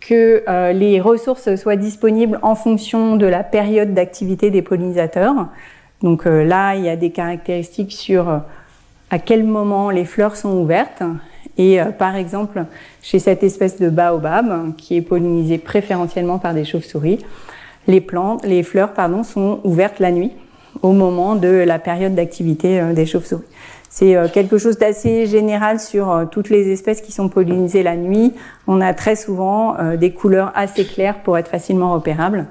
que 0.01 0.43
euh, 0.47 0.73
les 0.73 0.99
ressources 0.99 1.55
soient 1.55 1.75
disponibles 1.75 2.39
en 2.41 2.55
fonction 2.55 3.15
de 3.15 3.25
la 3.25 3.43
période 3.43 3.93
d'activité 3.93 4.49
des 4.49 4.61
pollinisateurs. 4.61 5.47
Donc 6.01 6.25
euh, 6.25 6.43
là, 6.43 6.75
il 6.75 6.83
y 6.83 6.89
a 6.89 6.95
des 6.95 7.11
caractéristiques 7.11 7.91
sur 7.91 8.29
euh, 8.29 8.37
à 9.09 9.19
quel 9.19 9.43
moment 9.43 9.89
les 9.89 10.05
fleurs 10.05 10.35
sont 10.35 10.57
ouvertes. 10.57 11.03
Et 11.59 11.79
par 11.97 12.15
exemple, 12.15 12.65
chez 13.01 13.17
cette 13.17 13.41
espèce 13.41 13.79
de 13.79 13.89
baobab, 13.89 14.75
qui 14.75 14.95
est 14.95 15.01
pollinisée 15.01 15.57
préférentiellement 15.57 16.37
par 16.37 16.53
des 16.53 16.63
chauves-souris, 16.63 17.25
les 17.87 18.01
fleurs, 18.61 18.91
sont 19.23 19.59
ouvertes 19.63 19.97
la 19.97 20.11
nuit, 20.11 20.33
au 20.83 20.91
moment 20.91 21.35
de 21.35 21.47
la 21.47 21.79
période 21.79 22.13
d'activité 22.13 22.79
des 22.93 23.07
chauves-souris. 23.07 23.41
C'est 23.89 24.15
euh, 24.15 24.27
quelque 24.27 24.57
chose 24.57 24.77
d'assez 24.77 25.27
général 25.27 25.79
sur 25.79 26.11
euh, 26.11 26.25
toutes 26.25 26.49
les 26.49 26.71
espèces 26.71 27.01
qui 27.01 27.11
sont 27.11 27.29
pollinisées 27.29 27.83
la 27.83 27.95
nuit. 27.95 28.33
On 28.67 28.81
a 28.81 28.93
très 28.93 29.15
souvent 29.15 29.77
euh, 29.79 29.97
des 29.97 30.11
couleurs 30.11 30.51
assez 30.55 30.85
claires 30.85 31.21
pour 31.23 31.37
être 31.37 31.49
facilement 31.49 31.93
repérables. 31.93 32.47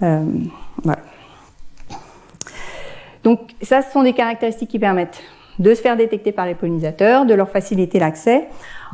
voilà. 0.00 0.98
Donc 3.22 3.40
ça, 3.62 3.80
ce 3.82 3.90
sont 3.90 4.02
des 4.02 4.12
caractéristiques 4.12 4.70
qui 4.70 4.78
permettent 4.78 5.22
de 5.58 5.72
se 5.72 5.80
faire 5.80 5.96
détecter 5.96 6.32
par 6.32 6.46
les 6.46 6.54
pollinisateurs, 6.54 7.24
de 7.24 7.32
leur 7.32 7.48
faciliter 7.48 7.98
l'accès. 7.98 8.48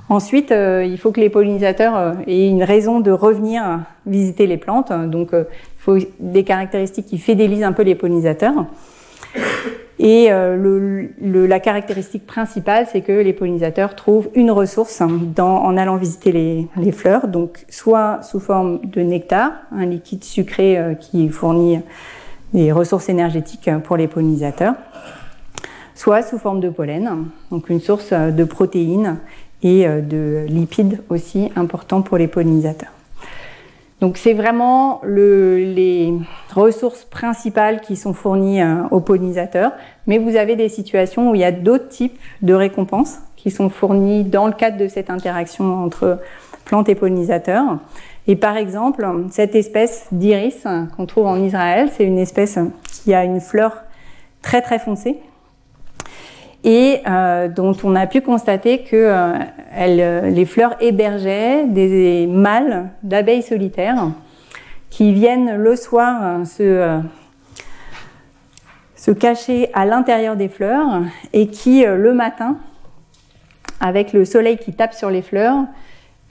Ensuite, 0.08 0.52
il 0.52 0.98
faut 0.98 1.10
que 1.10 1.20
les 1.20 1.30
pollinisateurs 1.30 2.16
aient 2.28 2.48
une 2.48 2.62
raison 2.62 3.00
de 3.00 3.10
revenir 3.10 3.80
visiter 4.06 4.46
les 4.46 4.58
plantes. 4.58 4.92
Donc, 4.92 5.30
il 5.32 5.46
faut 5.78 5.96
des 6.20 6.44
caractéristiques 6.44 7.06
qui 7.06 7.18
fidélisent 7.18 7.64
un 7.64 7.72
peu 7.72 7.82
les 7.82 7.96
pollinisateurs. 7.96 8.66
Et 10.02 10.28
euh, 10.32 11.08
la 11.20 11.60
caractéristique 11.60 12.26
principale, 12.26 12.86
c'est 12.90 13.02
que 13.02 13.12
les 13.12 13.34
pollinisateurs 13.34 13.94
trouvent 13.94 14.30
une 14.34 14.50
ressource 14.50 15.02
en 15.02 15.76
allant 15.76 15.96
visiter 15.96 16.32
les, 16.74 16.92
fleurs, 16.92 17.28
donc 17.28 17.66
soit 17.68 18.22
sous 18.22 18.40
forme 18.40 18.80
de 18.82 19.02
nectar, 19.02 19.52
un 19.70 19.84
liquide 19.84 20.24
sucré 20.24 20.78
euh, 20.78 20.94
qui 20.94 21.28
fournit 21.28 21.80
des 22.54 22.72
ressources 22.72 23.10
énergétiques 23.10 23.68
pour 23.84 23.98
les 23.98 24.08
pollinisateurs, 24.08 24.72
soit 25.94 26.22
sous 26.22 26.38
forme 26.38 26.60
de 26.60 26.70
pollen, 26.70 27.26
donc 27.50 27.68
une 27.68 27.80
source 27.80 28.14
de 28.14 28.44
protéines 28.44 29.18
et 29.62 29.86
euh, 29.86 30.00
de 30.00 30.46
lipides 30.48 31.02
aussi 31.10 31.52
importants 31.56 32.00
pour 32.00 32.16
les 32.16 32.26
pollinisateurs. 32.26 32.99
Donc 34.00 34.16
c'est 34.16 34.32
vraiment 34.32 35.02
les 35.04 36.14
ressources 36.54 37.04
principales 37.04 37.80
qui 37.82 37.96
sont 37.96 38.14
fournies 38.14 38.62
euh, 38.62 38.82
aux 38.90 39.00
pollinisateurs, 39.00 39.72
mais 40.06 40.18
vous 40.18 40.36
avez 40.36 40.56
des 40.56 40.70
situations 40.70 41.30
où 41.30 41.34
il 41.34 41.42
y 41.42 41.44
a 41.44 41.52
d'autres 41.52 41.88
types 41.88 42.18
de 42.40 42.54
récompenses 42.54 43.18
qui 43.36 43.50
sont 43.50 43.68
fournies 43.68 44.24
dans 44.24 44.46
le 44.46 44.54
cadre 44.54 44.78
de 44.78 44.88
cette 44.88 45.10
interaction 45.10 45.84
entre 45.84 46.18
plantes 46.64 46.88
et 46.88 46.94
pollinisateurs. 46.94 47.78
Et 48.26 48.36
par 48.36 48.56
exemple, 48.56 49.06
cette 49.30 49.54
espèce 49.54 50.06
d'iris 50.12 50.66
qu'on 50.96 51.06
trouve 51.06 51.26
en 51.26 51.36
Israël, 51.36 51.90
c'est 51.92 52.04
une 52.04 52.18
espèce 52.18 52.58
qui 52.84 53.12
a 53.12 53.24
une 53.24 53.40
fleur 53.40 53.82
très 54.42 54.62
très 54.62 54.78
foncée, 54.78 55.18
et 56.64 57.00
euh, 57.06 57.48
dont 57.48 57.76
on 57.84 57.94
a 57.94 58.06
pu 58.06 58.20
constater 58.20 58.82
que 58.82 58.96
euh, 58.96 59.32
euh, 59.78 60.30
les 60.30 60.44
fleurs 60.44 60.76
hébergeaient 60.80 61.66
des 61.66 62.26
mâles 62.26 62.90
d'abeilles 63.02 63.42
solitaires 63.42 64.08
qui 64.90 65.12
viennent 65.12 65.56
le 65.56 65.76
soir 65.76 66.46
se, 66.46 67.00
se 68.96 69.10
cacher 69.10 69.70
à 69.72 69.86
l'intérieur 69.86 70.36
des 70.36 70.48
fleurs 70.48 71.02
et 71.32 71.46
qui 71.46 71.84
le 71.84 72.12
matin 72.12 72.56
avec 73.80 74.12
le 74.12 74.24
soleil 74.24 74.58
qui 74.58 74.72
tape 74.72 74.92
sur 74.92 75.10
les 75.10 75.22
fleurs, 75.22 75.64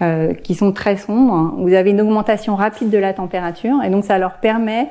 euh, 0.02 0.34
qui 0.34 0.56
sont 0.56 0.72
très 0.72 0.96
sombres, 0.96 1.56
vous 1.58 1.74
avez 1.74 1.90
une 1.90 2.00
augmentation 2.00 2.56
rapide 2.56 2.90
de 2.90 2.98
la 2.98 3.14
température 3.14 3.84
et 3.84 3.90
donc 3.90 4.06
ça 4.06 4.18
leur 4.18 4.36
permet 4.36 4.88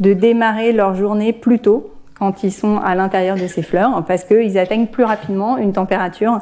de 0.00 0.14
démarrer 0.14 0.72
leur 0.72 0.94
journée 0.94 1.32
plus 1.32 1.60
tôt 1.60 1.92
quand 2.18 2.42
ils 2.42 2.52
sont 2.52 2.78
à 2.78 2.94
l'intérieur 2.94 3.36
de 3.36 3.46
ces 3.46 3.62
fleurs 3.62 4.04
parce 4.06 4.24
qu'ils 4.24 4.58
atteignent 4.58 4.86
plus 4.86 5.04
rapidement 5.04 5.56
une 5.56 5.72
température 5.72 6.40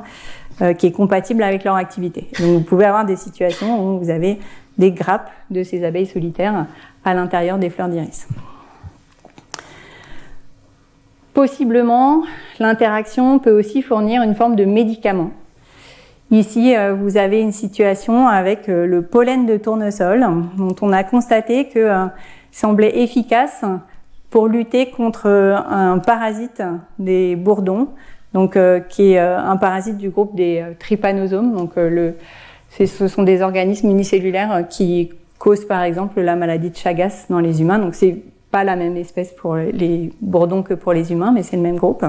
euh, 0.63 0.73
qui 0.73 0.87
est 0.87 0.93
compatible 0.93 1.43
avec 1.43 1.65
leur 1.65 1.75
activité. 1.75 2.29
Donc 2.41 2.49
vous 2.49 2.61
pouvez 2.61 2.87
avoir 2.87 3.05
des 3.05 3.17
situations 3.17 3.85
où 3.85 3.99
vous 3.99 4.11
avez 4.11 4.39
des 4.79 4.91
grappes 4.91 5.31
de 5.51 5.63
ces 5.63 5.85
abeilles 5.85 6.07
solitaires 6.07 6.67
à 7.05 7.15
l'intérieur 7.15 7.59
des 7.59 7.71
fleurs 7.71 7.89
d'iris. 7.89 8.27
Possiblement, 11.35 12.23
l'interaction 12.59 13.39
peut 13.39 13.51
aussi 13.51 13.83
fournir 13.83 14.23
une 14.23 14.35
forme 14.35 14.57
de 14.57 14.65
médicament 14.65 15.31
Ici, 16.33 16.75
euh, 16.75 16.93
vous 16.93 17.19
avez 17.19 17.41
une 17.41 17.53
situation 17.53 18.27
avec 18.27 18.69
euh, 18.69 18.85
le 18.85 19.03
pollen 19.03 19.47
de 19.47 19.57
tournesol, 19.59 20.27
dont 20.57 20.75
on 20.83 20.93
a 20.93 21.05
constaté 21.05 21.69
que 21.69 22.09
semblait 22.51 22.99
efficace 22.99 23.65
pour 24.31 24.49
lutter 24.49 24.91
contre 24.91 25.29
un 25.29 25.99
parasite 25.99 26.63
des 26.99 27.37
bourdons, 27.37 27.89
donc 28.35 28.59
qui 28.89 29.13
est 29.13 29.19
un 29.19 29.57
parasite 29.57 29.97
du 29.97 30.11
groupe 30.11 30.35
des 30.35 30.65
trypanosomes. 30.79 31.57
Donc, 31.57 31.73
ce 32.71 33.09
sont 33.09 33.23
des 33.23 33.41
organismes 33.41 33.89
unicellulaires 33.89 34.65
qui 34.69 35.11
causent 35.39 35.65
par 35.65 35.83
exemple 35.83 36.21
la 36.21 36.37
maladie 36.37 36.71
de 36.71 36.77
Chagas 36.77 37.27
dans 37.31 37.41
les 37.41 37.63
humains. 37.63 37.79
Donc, 37.79 37.95
c'est 37.95 38.23
pas 38.51 38.65
la 38.65 38.77
même 38.77 38.97
espèce 38.97 39.33
pour 39.33 39.57
les 39.57 40.13
bourdons 40.21 40.63
que 40.63 40.75
pour 40.75 40.93
les 40.93 41.13
humains, 41.13 41.33
mais 41.33 41.43
c'est 41.43 41.57
le 41.57 41.63
même 41.63 41.77
groupe. 41.77 42.05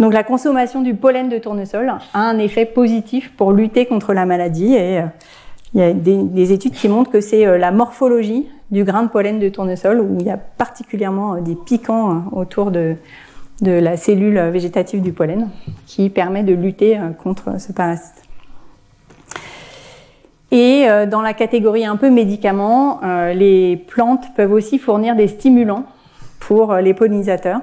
Donc 0.00 0.12
la 0.12 0.24
consommation 0.24 0.82
du 0.82 0.94
pollen 0.94 1.28
de 1.28 1.38
tournesol 1.38 1.88
a 1.88 2.20
un 2.20 2.38
effet 2.38 2.66
positif 2.66 3.32
pour 3.36 3.52
lutter 3.52 3.86
contre 3.86 4.12
la 4.12 4.26
maladie 4.26 4.74
et 4.74 4.98
euh, 4.98 5.06
il 5.72 5.80
y 5.80 5.82
a 5.82 5.92
des, 5.92 6.52
études 6.52 6.72
qui 6.72 6.88
montrent 6.88 7.10
que 7.10 7.20
c'est 7.20 7.46
euh, 7.46 7.58
la 7.58 7.70
morphologie 7.70 8.48
du 8.74 8.84
grain 8.84 9.04
de 9.04 9.08
pollen 9.08 9.38
de 9.38 9.48
tournesol 9.48 10.00
où 10.00 10.18
il 10.20 10.26
y 10.26 10.30
a 10.30 10.36
particulièrement 10.36 11.36
euh, 11.36 11.40
des 11.40 11.54
piquants 11.54 12.24
autour 12.32 12.70
de, 12.70 12.96
la 13.62 13.96
cellule 13.96 14.38
végétative 14.52 15.00
du 15.00 15.12
pollen 15.12 15.48
qui 15.86 16.10
permet 16.10 16.42
de 16.42 16.52
lutter 16.52 16.98
contre 17.22 17.60
ce 17.60 17.72
parasite. 17.72 18.22
Et 20.50 20.86
dans 21.08 21.22
la 21.22 21.34
catégorie 21.34 21.86
un 21.86 21.96
peu 21.96 22.10
médicaments, 22.10 23.00
les 23.32 23.76
plantes 23.76 24.34
peuvent 24.34 24.52
aussi 24.52 24.78
fournir 24.78 25.14
des 25.14 25.28
stimulants 25.28 25.84
pour 26.40 26.74
les 26.74 26.94
pollinisateurs. 26.94 27.60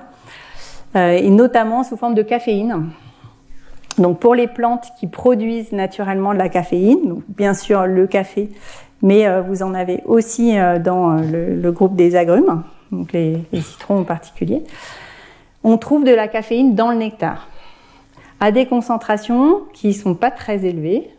Euh, 0.95 1.11
et 1.13 1.29
notamment 1.29 1.83
sous 1.83 1.95
forme 1.95 2.15
de 2.15 2.21
caféine. 2.21 2.89
Donc 3.97 4.19
pour 4.19 4.35
les 4.35 4.47
plantes 4.47 4.87
qui 4.99 5.07
produisent 5.07 5.71
naturellement 5.71 6.33
de 6.33 6.37
la 6.37 6.49
caféine, 6.49 7.21
bien 7.29 7.53
sûr 7.53 7.85
le 7.85 8.07
café, 8.07 8.49
mais 9.01 9.27
euh, 9.27 9.41
vous 9.41 9.63
en 9.63 9.73
avez 9.73 10.01
aussi 10.05 10.57
euh, 10.57 10.79
dans 10.79 11.13
le, 11.15 11.71
groupe 11.71 11.95
des 11.95 12.15
agrumes, 12.15 12.63
donc 12.91 13.13
les, 13.13 13.43
citrons 13.53 13.99
en 13.99 14.03
particulier. 14.03 14.63
On 15.63 15.77
trouve 15.77 16.03
de 16.03 16.11
la 16.11 16.27
caféine 16.27 16.75
dans 16.75 16.91
le 16.91 16.97
nectar, 16.97 17.47
à 18.39 18.51
des 18.51 18.65
concentrations 18.65 19.61
qui 19.73 19.93
sont 19.93 20.15
pas 20.15 20.31
très 20.31 20.65
élevées, 20.65 21.09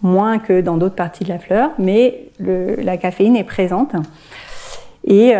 moins 0.00 0.38
que 0.38 0.60
dans 0.60 0.76
d'autres 0.76 0.96
parties 0.96 1.24
de 1.24 1.28
la 1.28 1.38
fleur, 1.38 1.70
mais 1.78 2.30
la 2.38 2.96
caféine 2.96 3.36
est 3.36 3.44
présente. 3.44 3.94
Et 5.04 5.34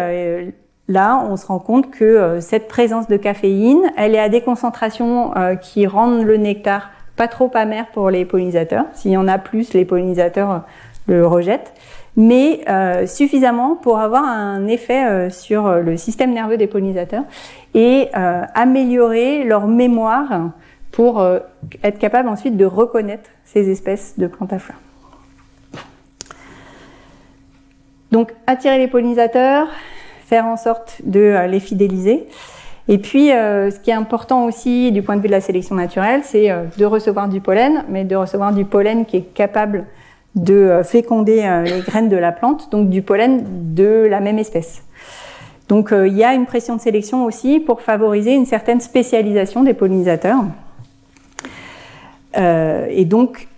Là, 0.88 1.24
on 1.28 1.36
se 1.36 1.46
rend 1.46 1.60
compte 1.60 1.90
que 1.90 2.04
euh, 2.04 2.40
cette 2.40 2.66
présence 2.66 3.06
de 3.06 3.16
caféine, 3.16 3.80
elle 3.96 4.14
est 4.14 4.20
à 4.20 4.28
des 4.28 4.40
concentrations 4.40 5.34
euh, 5.36 5.54
qui 5.54 5.86
rendent 5.86 6.24
le 6.24 6.36
nectar 6.36 6.90
pas 7.16 7.28
trop 7.28 7.50
amer 7.54 7.86
pour 7.92 8.10
les 8.10 8.24
pollinisateurs. 8.24 8.86
S'il 8.92 9.12
y 9.12 9.16
en 9.16 9.28
a 9.28 9.38
plus, 9.38 9.74
les 9.74 9.84
pollinisateurs 9.84 10.50
euh, 10.50 10.58
le 11.06 11.26
rejettent, 11.26 11.72
mais 12.16 12.60
suffisamment 13.06 13.74
pour 13.74 13.98
avoir 13.98 14.24
un 14.24 14.66
effet 14.66 15.30
sur 15.30 15.72
le 15.76 15.96
système 15.96 16.32
nerveux 16.32 16.58
des 16.58 16.66
pollinisateurs 16.66 17.24
et 17.74 18.10
améliorer 18.12 19.44
leur 19.44 19.66
mémoire 19.66 20.50
pour 20.90 21.26
être 21.82 21.98
capable 21.98 22.28
ensuite 22.28 22.56
de 22.56 22.66
reconnaître 22.66 23.30
ces 23.44 23.70
espèces 23.70 24.18
de 24.18 24.26
plantes 24.26 24.52
à 24.52 24.58
fleurs. 24.58 24.78
Donc, 28.12 28.34
attirer 28.46 28.76
les 28.76 28.88
pollinisateurs, 28.88 29.68
faire 30.26 30.44
en 30.44 30.58
sorte 30.58 31.00
de 31.04 31.20
euh, 31.20 31.46
les 31.46 31.60
fidéliser. 31.60 32.26
Et 32.86 32.98
puis, 32.98 33.32
euh, 33.32 33.70
ce 33.70 33.80
qui 33.80 33.90
est 33.90 33.94
important 33.94 34.44
aussi 34.44 34.92
du 34.92 35.02
point 35.02 35.16
de 35.16 35.22
vue 35.22 35.28
de 35.28 35.32
la 35.32 35.40
sélection 35.40 35.74
naturelle, 35.74 36.20
c'est 36.22 36.50
euh, 36.50 36.64
de 36.76 36.84
recevoir 36.84 37.28
du 37.28 37.40
pollen, 37.40 37.84
mais 37.88 38.04
de 38.04 38.14
recevoir 38.14 38.52
du 38.52 38.66
pollen 38.66 39.06
qui 39.06 39.16
est 39.16 39.34
capable 39.34 39.86
de 40.34 40.80
féconder 40.84 41.42
les 41.64 41.80
graines 41.80 42.08
de 42.08 42.16
la 42.16 42.32
plante, 42.32 42.70
donc 42.70 42.88
du 42.88 43.02
pollen 43.02 43.74
de 43.74 44.06
la 44.08 44.20
même 44.20 44.38
espèce. 44.38 44.82
Donc, 45.68 45.92
il 45.92 46.16
y 46.16 46.24
a 46.24 46.34
une 46.34 46.46
pression 46.46 46.76
de 46.76 46.80
sélection 46.80 47.24
aussi 47.24 47.60
pour 47.60 47.82
favoriser 47.82 48.32
une 48.32 48.46
certaine 48.46 48.80
spécialisation 48.80 49.62
des 49.62 49.74
pollinisateurs. 49.74 50.42
et 52.36 53.04
donc, 53.04 53.48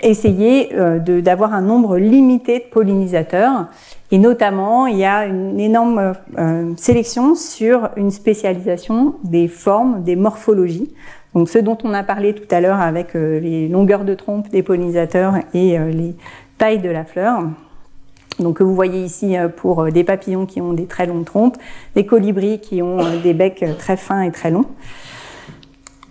essayer 0.00 0.70
d'avoir 0.98 1.54
un 1.54 1.62
nombre 1.62 1.98
limité 1.98 2.58
de 2.58 2.64
pollinisateurs 2.64 3.66
et 4.12 4.18
notamment, 4.18 4.86
il 4.86 4.98
y 4.98 5.06
a 5.06 5.24
une 5.24 5.58
énorme 5.58 6.12
euh, 6.38 6.74
sélection 6.76 7.34
sur 7.34 7.88
une 7.96 8.10
spécialisation 8.10 9.14
des 9.24 9.48
formes, 9.48 10.02
des 10.02 10.16
morphologies. 10.16 10.92
Donc 11.34 11.48
ce 11.48 11.58
dont 11.58 11.78
on 11.84 11.94
a 11.94 12.02
parlé 12.02 12.34
tout 12.34 12.52
à 12.54 12.60
l'heure 12.60 12.80
avec 12.80 13.16
euh, 13.16 13.40
les 13.40 13.68
longueurs 13.68 14.04
de 14.04 14.14
trompe 14.14 14.48
des 14.50 14.62
pollinisateurs 14.62 15.34
et 15.54 15.78
euh, 15.78 15.90
les 15.90 16.14
tailles 16.58 16.80
de 16.80 16.90
la 16.90 17.04
fleur. 17.04 17.44
Donc 18.38 18.60
vous 18.60 18.74
voyez 18.74 19.02
ici 19.04 19.36
pour 19.56 19.92
des 19.92 20.04
papillons 20.04 20.46
qui 20.46 20.60
ont 20.60 20.72
des 20.72 20.86
très 20.86 21.06
longues 21.06 21.24
trompes, 21.24 21.58
des 21.94 22.06
colibris 22.06 22.60
qui 22.60 22.80
ont 22.80 22.98
des 23.22 23.34
becs 23.34 23.64
très 23.78 23.96
fins 23.96 24.22
et 24.22 24.30
très 24.30 24.50
longs 24.50 24.66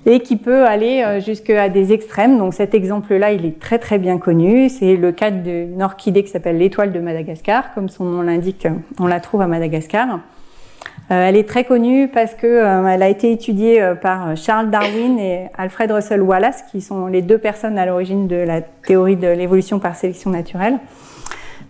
et 0.05 0.19
qui 0.21 0.35
peut 0.35 0.65
aller 0.65 1.03
euh, 1.05 1.19
jusqu'à 1.19 1.69
des 1.69 1.93
extrêmes. 1.93 2.37
Donc 2.37 2.53
cet 2.53 2.73
exemple-là, 2.73 3.31
il 3.31 3.45
est 3.45 3.59
très 3.59 3.79
très 3.79 3.99
bien 3.99 4.17
connu. 4.17 4.69
C'est 4.69 4.95
le 4.95 5.11
cas 5.11 5.31
d'une 5.31 5.81
orchidée 5.81 6.23
qui 6.23 6.29
s'appelle 6.29 6.57
l'étoile 6.57 6.91
de 6.91 6.99
Madagascar. 6.99 7.73
Comme 7.73 7.89
son 7.89 8.05
nom 8.05 8.21
l'indique, 8.21 8.67
on 8.99 9.07
la 9.07 9.19
trouve 9.19 9.41
à 9.41 9.47
Madagascar. 9.47 10.19
Euh, 11.11 11.27
elle 11.27 11.35
est 11.35 11.47
très 11.47 11.65
connue 11.65 12.07
parce 12.07 12.33
que 12.33 12.47
euh, 12.47 12.87
elle 12.87 13.03
a 13.03 13.09
été 13.09 13.31
étudiée 13.31 13.93
par 14.01 14.35
Charles 14.37 14.69
Darwin 14.69 15.19
et 15.19 15.49
Alfred 15.57 15.91
Russel 15.91 16.21
Wallace, 16.21 16.63
qui 16.71 16.81
sont 16.81 17.07
les 17.07 17.21
deux 17.21 17.37
personnes 17.37 17.77
à 17.77 17.85
l'origine 17.85 18.27
de 18.27 18.37
la 18.37 18.61
théorie 18.61 19.17
de 19.17 19.27
l'évolution 19.27 19.79
par 19.79 19.95
sélection 19.95 20.29
naturelle. 20.29 20.79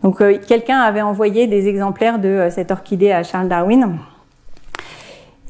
Donc 0.04 0.24
quelqu'un 0.48 0.80
avait 0.80 1.02
envoyé 1.02 1.48
des 1.48 1.68
exemplaires 1.68 2.18
de 2.18 2.48
cette 2.50 2.72
orchidée 2.72 3.12
à 3.12 3.24
Charles 3.24 3.50
Darwin 3.50 3.98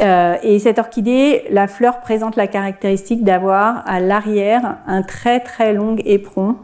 euh, 0.02 0.36
et 0.42 0.58
cette 0.60 0.80
orchidée, 0.80 1.44
la 1.52 1.68
fleur 1.68 2.00
présente 2.00 2.36
la 2.36 2.48
caractéristique 2.48 3.24
d'avoir 3.24 3.88
à 3.88 4.00
l'arrière 4.00 4.78
un 4.88 5.04
très 5.04 5.40
très 5.40 5.74
long 5.74 5.96
éperon 6.04 6.56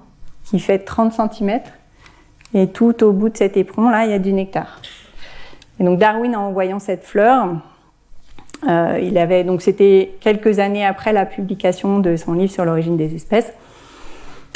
qui 0.44 0.60
fait 0.60 0.80
30 0.80 1.14
cm. 1.14 1.60
Et 2.54 2.68
tout 2.68 3.04
au 3.04 3.12
bout 3.12 3.30
de 3.30 3.38
cet 3.38 3.58
éperon, 3.58 3.90
là, 3.90 4.06
il 4.06 4.12
y 4.12 4.14
a 4.14 4.20
du 4.20 4.34
nectar. 4.34 4.82
Et 5.80 5.84
donc 5.84 6.00
Darwin, 6.00 6.36
en 6.36 6.52
voyant 6.52 6.80
cette 6.80 7.04
fleur, 7.04 7.56
euh, 8.68 9.00
il 9.02 9.18
avait 9.18 9.44
donc 9.44 9.62
c'était 9.62 10.16
quelques 10.20 10.60
années 10.60 10.86
après 10.86 11.14
la 11.14 11.26
publication 11.26 12.00
de 12.00 12.16
son 12.16 12.34
livre 12.34 12.52
sur 12.52 12.66
l'origine 12.66 12.98
des 12.98 13.16
espèces, 13.16 13.54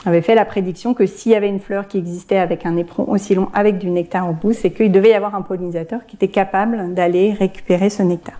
avait 0.05 0.21
fait 0.21 0.33
la 0.33 0.45
prédiction 0.45 0.95
que 0.95 1.05
s'il 1.05 1.31
y 1.31 1.35
avait 1.35 1.49
une 1.49 1.59
fleur 1.59 1.87
qui 1.87 1.99
existait 1.99 2.39
avec 2.39 2.65
un 2.65 2.75
éperon 2.77 3.05
aussi 3.07 3.35
long, 3.35 3.49
avec 3.53 3.77
du 3.77 3.89
nectar 3.89 4.27
au 4.27 4.33
bout, 4.33 4.53
c'est 4.53 4.71
qu'il 4.71 4.91
devait 4.91 5.11
y 5.11 5.13
avoir 5.13 5.35
un 5.35 5.43
pollinisateur 5.43 6.07
qui 6.07 6.15
était 6.15 6.27
capable 6.27 6.95
d'aller 6.95 7.33
récupérer 7.33 7.91
ce 7.91 8.01
nectar. 8.01 8.35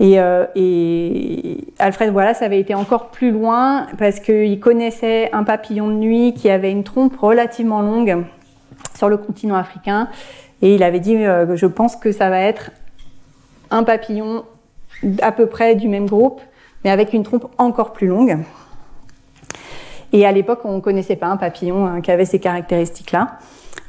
Et, 0.00 0.18
euh, 0.18 0.46
et, 0.56 1.58
Alfred 1.78 2.12
Wallace 2.12 2.42
avait 2.42 2.58
été 2.58 2.74
encore 2.74 3.10
plus 3.10 3.30
loin 3.30 3.86
parce 3.98 4.18
qu'il 4.20 4.58
connaissait 4.58 5.30
un 5.32 5.44
papillon 5.44 5.88
de 5.88 5.94
nuit 5.94 6.34
qui 6.34 6.50
avait 6.50 6.72
une 6.72 6.82
trompe 6.82 7.16
relativement 7.16 7.80
longue 7.80 8.24
sur 8.96 9.08
le 9.08 9.18
continent 9.18 9.54
africain. 9.54 10.08
Et 10.62 10.74
il 10.74 10.82
avait 10.82 11.00
dit, 11.00 11.16
euh, 11.16 11.56
je 11.56 11.66
pense 11.66 11.96
que 11.96 12.12
ça 12.12 12.30
va 12.30 12.40
être 12.40 12.70
un 13.70 13.82
papillon 13.82 14.44
à 15.20 15.32
peu 15.32 15.46
près 15.46 15.74
du 15.74 15.88
même 15.88 16.06
groupe, 16.06 16.40
mais 16.84 16.90
avec 16.90 17.12
une 17.12 17.22
trompe 17.22 17.46
encore 17.58 17.92
plus 17.92 18.06
longue. 18.06 18.38
Et 20.12 20.24
à 20.26 20.32
l'époque, 20.32 20.60
on 20.64 20.76
ne 20.76 20.80
connaissait 20.80 21.16
pas 21.16 21.26
un 21.26 21.36
papillon 21.36 21.86
hein, 21.86 22.00
qui 22.00 22.10
avait 22.10 22.24
ces 22.24 22.38
caractéristiques-là. 22.38 23.38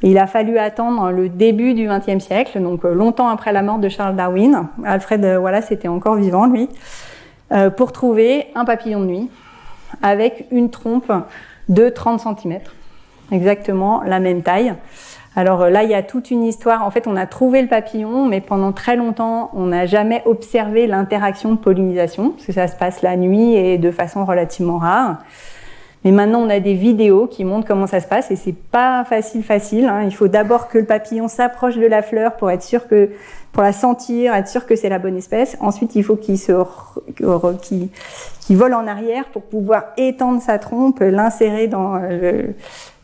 Il 0.02 0.18
a 0.18 0.26
fallu 0.26 0.58
attendre 0.58 1.10
le 1.10 1.28
début 1.28 1.72
du 1.72 1.88
XXe 1.88 2.22
siècle, 2.22 2.60
donc 2.60 2.84
euh, 2.84 2.92
longtemps 2.92 3.28
après 3.28 3.52
la 3.52 3.62
mort 3.62 3.78
de 3.78 3.88
Charles 3.88 4.16
Darwin. 4.16 4.66
Alfred 4.84 5.24
Wallace 5.40 5.70
était 5.70 5.88
encore 5.88 6.16
vivant, 6.16 6.46
lui, 6.46 6.68
euh, 7.52 7.70
pour 7.70 7.92
trouver 7.92 8.48
un 8.56 8.64
papillon 8.64 9.00
de 9.00 9.06
nuit 9.06 9.30
avec 10.02 10.46
une 10.50 10.70
trompe 10.70 11.12
de 11.68 11.88
30 11.88 12.20
cm, 12.20 12.58
exactement 13.30 14.02
la 14.02 14.18
même 14.18 14.42
taille, 14.42 14.74
Alors 15.38 15.68
là, 15.68 15.82
il 15.82 15.90
y 15.90 15.94
a 15.94 16.02
toute 16.02 16.30
une 16.30 16.42
histoire. 16.42 16.82
En 16.82 16.90
fait, 16.90 17.06
on 17.06 17.14
a 17.14 17.26
trouvé 17.26 17.60
le 17.60 17.68
papillon, 17.68 18.24
mais 18.24 18.40
pendant 18.40 18.72
très 18.72 18.96
longtemps, 18.96 19.50
on 19.52 19.66
n'a 19.66 19.84
jamais 19.84 20.22
observé 20.24 20.86
l'interaction 20.86 21.52
de 21.52 21.58
pollinisation, 21.58 22.30
parce 22.30 22.46
que 22.46 22.52
ça 22.52 22.66
se 22.66 22.74
passe 22.74 23.02
la 23.02 23.16
nuit 23.16 23.54
et 23.54 23.76
de 23.76 23.90
façon 23.90 24.24
relativement 24.24 24.78
rare. 24.78 25.18
Mais 26.04 26.12
maintenant, 26.12 26.40
on 26.40 26.48
a 26.48 26.60
des 26.60 26.74
vidéos 26.74 27.26
qui 27.26 27.44
montrent 27.44 27.66
comment 27.66 27.86
ça 27.86 28.00
se 28.00 28.06
passe 28.06 28.30
et 28.30 28.36
c'est 28.36 28.54
pas 28.54 29.04
facile, 29.04 29.42
facile. 29.42 29.86
Hein. 29.86 30.04
Il 30.04 30.14
faut 30.14 30.28
d'abord 30.28 30.68
que 30.68 30.78
le 30.78 30.84
papillon 30.84 31.26
s'approche 31.28 31.76
de 31.76 31.86
la 31.86 32.00
fleur 32.00 32.36
pour 32.36 32.50
être 32.50 32.62
sûr 32.62 32.86
que, 32.86 33.10
pour 33.52 33.62
la 33.62 33.72
sentir, 33.72 34.32
être 34.32 34.48
sûr 34.48 34.66
que 34.66 34.76
c'est 34.76 34.88
la 34.88 35.00
bonne 35.00 35.16
espèce. 35.16 35.56
Ensuite, 35.60 35.96
il 35.96 36.04
faut 36.04 36.16
qu'il 36.16 36.38
se, 36.38 36.52
qu'il, 37.60 38.56
vole 38.56 38.72
en 38.72 38.86
arrière 38.86 39.24
pour 39.32 39.42
pouvoir 39.42 39.82
étendre 39.96 40.40
sa 40.40 40.58
trompe, 40.58 41.00
l'insérer 41.00 41.66
dans 41.66 41.96
le, 41.96 42.54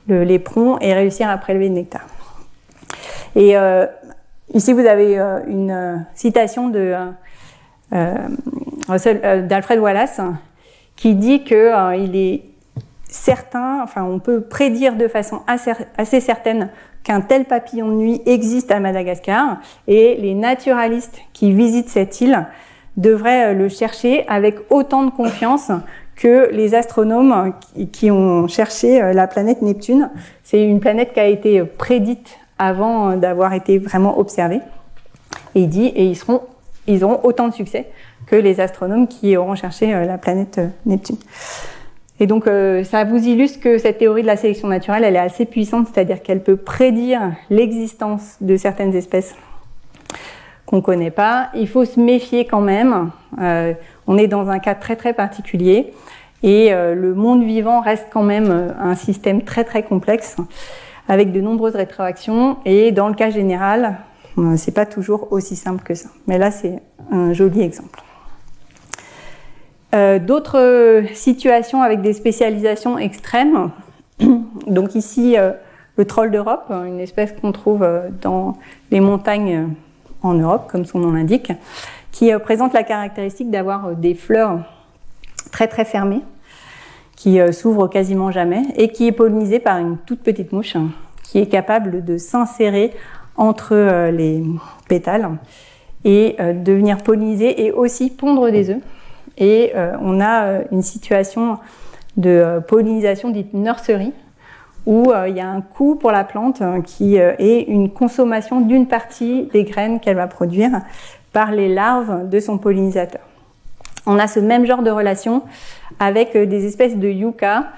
le 0.07 0.23
l'éperon 0.23 0.79
et 0.79 0.95
réussir 0.95 1.29
à 1.29 1.37
prélever 1.39 1.69
le 1.69 1.75
nectar. 1.75 2.03
Et 3.35 3.57
euh, 3.57 3.87
ici, 4.53 4.73
vous 4.73 4.87
avez 4.87 5.19
euh, 5.19 5.41
une 5.47 5.71
euh, 5.71 5.97
citation 6.15 6.69
d'Alfred 7.91 9.79
Wallace 9.79 10.21
qui 10.97 11.15
dit 11.15 11.45
que 11.45 11.97
il 11.97 12.17
est 12.17 12.43
certain, 13.09 13.83
enfin 13.83 14.05
on 14.05 14.19
peut 14.19 14.41
prédire 14.41 14.97
de 14.97 15.09
façon 15.09 15.43
assez, 15.47 16.21
certaine 16.21 16.71
qu'un 17.03 17.21
tel 17.21 17.45
papillon 17.45 17.89
de 17.89 17.95
nuit 17.95 18.23
existe 18.27 18.71
à 18.71 18.81
Madagascar 18.81 19.59
et 19.89 20.17
les 20.17 20.35
naturalistes 20.35 21.21
qui 21.33 21.53
visitent 21.53 21.89
cette 21.89 22.21
île 22.21 22.47
devraient 22.97 23.55
le 23.55 23.69
chercher 23.69 24.27
avec 24.29 24.59
autant 24.71 25.03
de 25.05 25.11
confiance 25.11 25.71
que 26.15 26.51
les 26.53 26.75
astronomes 26.75 27.53
qui 27.91 28.11
ont 28.11 28.47
cherché 28.49 29.01
la 29.13 29.27
planète 29.27 29.61
Neptune. 29.63 30.11
C'est 30.43 30.63
une 30.63 30.81
planète 30.81 31.13
qui 31.13 31.21
a 31.21 31.27
été 31.27 31.63
prédite 31.65 32.39
avant 32.63 33.11
euh, 33.11 33.17
d'avoir 33.17 33.53
été 33.53 33.79
vraiment 33.79 34.19
observée. 34.19 34.61
Et 35.55 35.63
il 35.63 35.69
dit, 35.69 35.87
et 35.87 36.05
ils, 36.05 36.17
seront, 36.17 36.43
ils 36.87 37.05
auront 37.05 37.21
autant 37.25 37.49
de 37.49 37.55
succès 37.55 37.87
que 38.27 38.37
les 38.37 38.61
astronomes 38.61 39.09
qui 39.09 39.37
auront 39.37 39.55
cherché 39.55 39.91
la 39.93 40.17
planète 40.17 40.61
Neptune. 40.87 41.19
Et 42.23 42.27
donc, 42.27 42.47
euh, 42.47 42.85
ça 42.85 43.03
vous 43.03 43.27
illustre 43.27 43.59
que 43.59 43.79
cette 43.79 43.99
théorie 43.99 44.23
de 44.23 44.29
la 44.29 44.37
sélection 44.37 44.69
naturelle, 44.69 45.03
elle 45.03 45.17
est 45.17 45.19
assez 45.19 45.45
puissante, 45.45 45.89
c'est-à-dire 45.93 46.23
qu'elle 46.23 46.41
peut 46.41 46.57
prédire 46.57 47.33
l'existence 47.51 48.37
de 48.41 48.57
certaines 48.57 48.95
espèces 48.95 49.35
qu'on 50.65 50.77
ne 50.77 50.83
connaît 50.83 51.11
pas. 51.11 51.49
Il 51.57 51.67
faut 51.67 51.85
se 51.85 51.99
méfier 51.99 52.45
quand 52.45 52.61
même. 52.61 53.11
Euh, 53.41 53.75
on 54.07 54.17
est 54.19 54.29
dans 54.29 54.51
un 54.51 54.61
cas 54.61 54.77
très 54.77 54.95
très 54.95 55.15
particulier 55.15 55.93
et 56.45 56.73
euh, 56.73 56.95
le 56.95 57.13
monde 57.13 57.43
vivant 57.43 57.81
reste 57.81 58.07
quand 58.13 58.23
même 58.23 58.73
un 58.79 58.95
système 58.95 59.43
très 59.43 59.65
très 59.65 59.83
complexe 59.83 60.37
avec 61.13 61.31
de 61.31 61.43
nombreuses 61.43 61.77
rétroactions 61.77 62.57
et 62.65 62.91
dans 62.91 63.09
le 63.09 63.15
cas 63.15 63.29
général, 63.29 63.99
c'est 64.57 64.73
pas 64.73 64.87
toujours 64.87 65.31
aussi 65.31 65.57
simple 65.57 65.83
que 65.83 65.93
ça. 65.93 66.09
Mais 66.27 66.39
là, 66.39 66.51
c'est 66.51 66.81
un 67.11 67.35
joli 67.35 67.61
exemple. 67.61 68.03
Euh, 69.95 70.19
d'autres 70.19 71.03
situations 71.13 71.83
avec 71.83 72.01
des 72.01 72.15
spécialisations 72.15 72.97
extrêmes. 72.97 73.71
Donc 74.67 74.95
ici, 74.95 75.37
euh, 75.37 75.53
le 75.99 76.07
troll 76.07 76.31
d'Europe, 76.31 76.71
une 76.71 76.99
espèce 76.99 77.33
qu'on 77.39 77.53
trouve 77.53 77.83
euh, 77.83 78.09
dans 78.23 78.57
les 78.91 79.01
montagnes 79.01 79.69
en 80.23 80.33
Europe, 80.33 80.71
comme 80.73 80.87
son 80.87 81.01
nom 81.01 81.13
l'indique, 81.13 81.53
qui 82.11 82.33
présente 82.43 82.73
la 82.73 82.85
caractéristique 82.85 83.51
d'avoir 83.51 83.95
des 83.95 84.15
fleurs 84.15 84.61
très 85.51 85.69
très 85.69 85.85
fermées, 85.85 86.23
qui 87.23 87.39
s'ouvrent 87.53 87.87
quasiment 87.87 88.33
jamais, 88.33 88.63
et 88.75 88.89
qui 88.89 89.07
est 89.07 89.13
pollinisée 89.13 89.61
par 89.61 89.79
une 89.79 89.97
toute 89.97 90.23
petite 90.23 90.51
mouche 90.51 90.75
hein, 90.75 90.89
qui 91.23 91.39
est 91.39 91.47
capable 91.47 92.05
de 92.05 92.19
s'insérer 92.19 92.91
entre 93.37 94.11
les 94.11 94.43
pétales 94.89 95.31
et 96.05 96.37
de 96.41 96.73
venir 96.73 96.99
polliniser 96.99 97.65
et 97.65 97.71
aussi 97.71 98.11
pondre 98.11 98.51
des 98.51 98.71
œufs. 98.71 98.83
Et 99.39 99.73
euh, 99.75 99.97
on 100.01 100.21
a 100.21 100.45
euh, 100.45 100.63
une 100.73 100.83
situation 100.83 101.59
de 102.17 102.31
euh, 102.31 102.61
pollinisation 102.61 103.31
dite 103.31 103.55
nursery, 103.55 104.13
où 104.85 105.13
il 105.29 105.37
y 105.37 105.41
a 105.41 105.49
un 105.49 105.61
coût 105.61 105.95
pour 105.95 106.11
la 106.11 106.25
plante 106.25 106.61
qui 106.85 107.15
est 107.15 107.65
une 107.69 107.89
consommation 107.89 108.61
d'une 108.61 108.89
partie 108.89 109.49
des 109.53 109.63
graines 109.63 110.01
qu'elle 110.01 110.17
va 110.17 110.27
produire 110.27 110.73
par 111.33 111.53
les 111.53 111.73
larves 111.73 112.29
de 112.29 112.41
son 112.41 112.59
pollinisateur. 112.59 113.21
On 114.07 114.19
a 114.19 114.27
ce 114.27 114.41
même 114.41 114.67
genre 114.67 114.83
de 114.83 114.91
relation 114.91 115.43
avec 116.01 116.37
des 116.37 116.67
espèces 116.67 116.97
de 116.97 117.09
yucca 117.09 117.73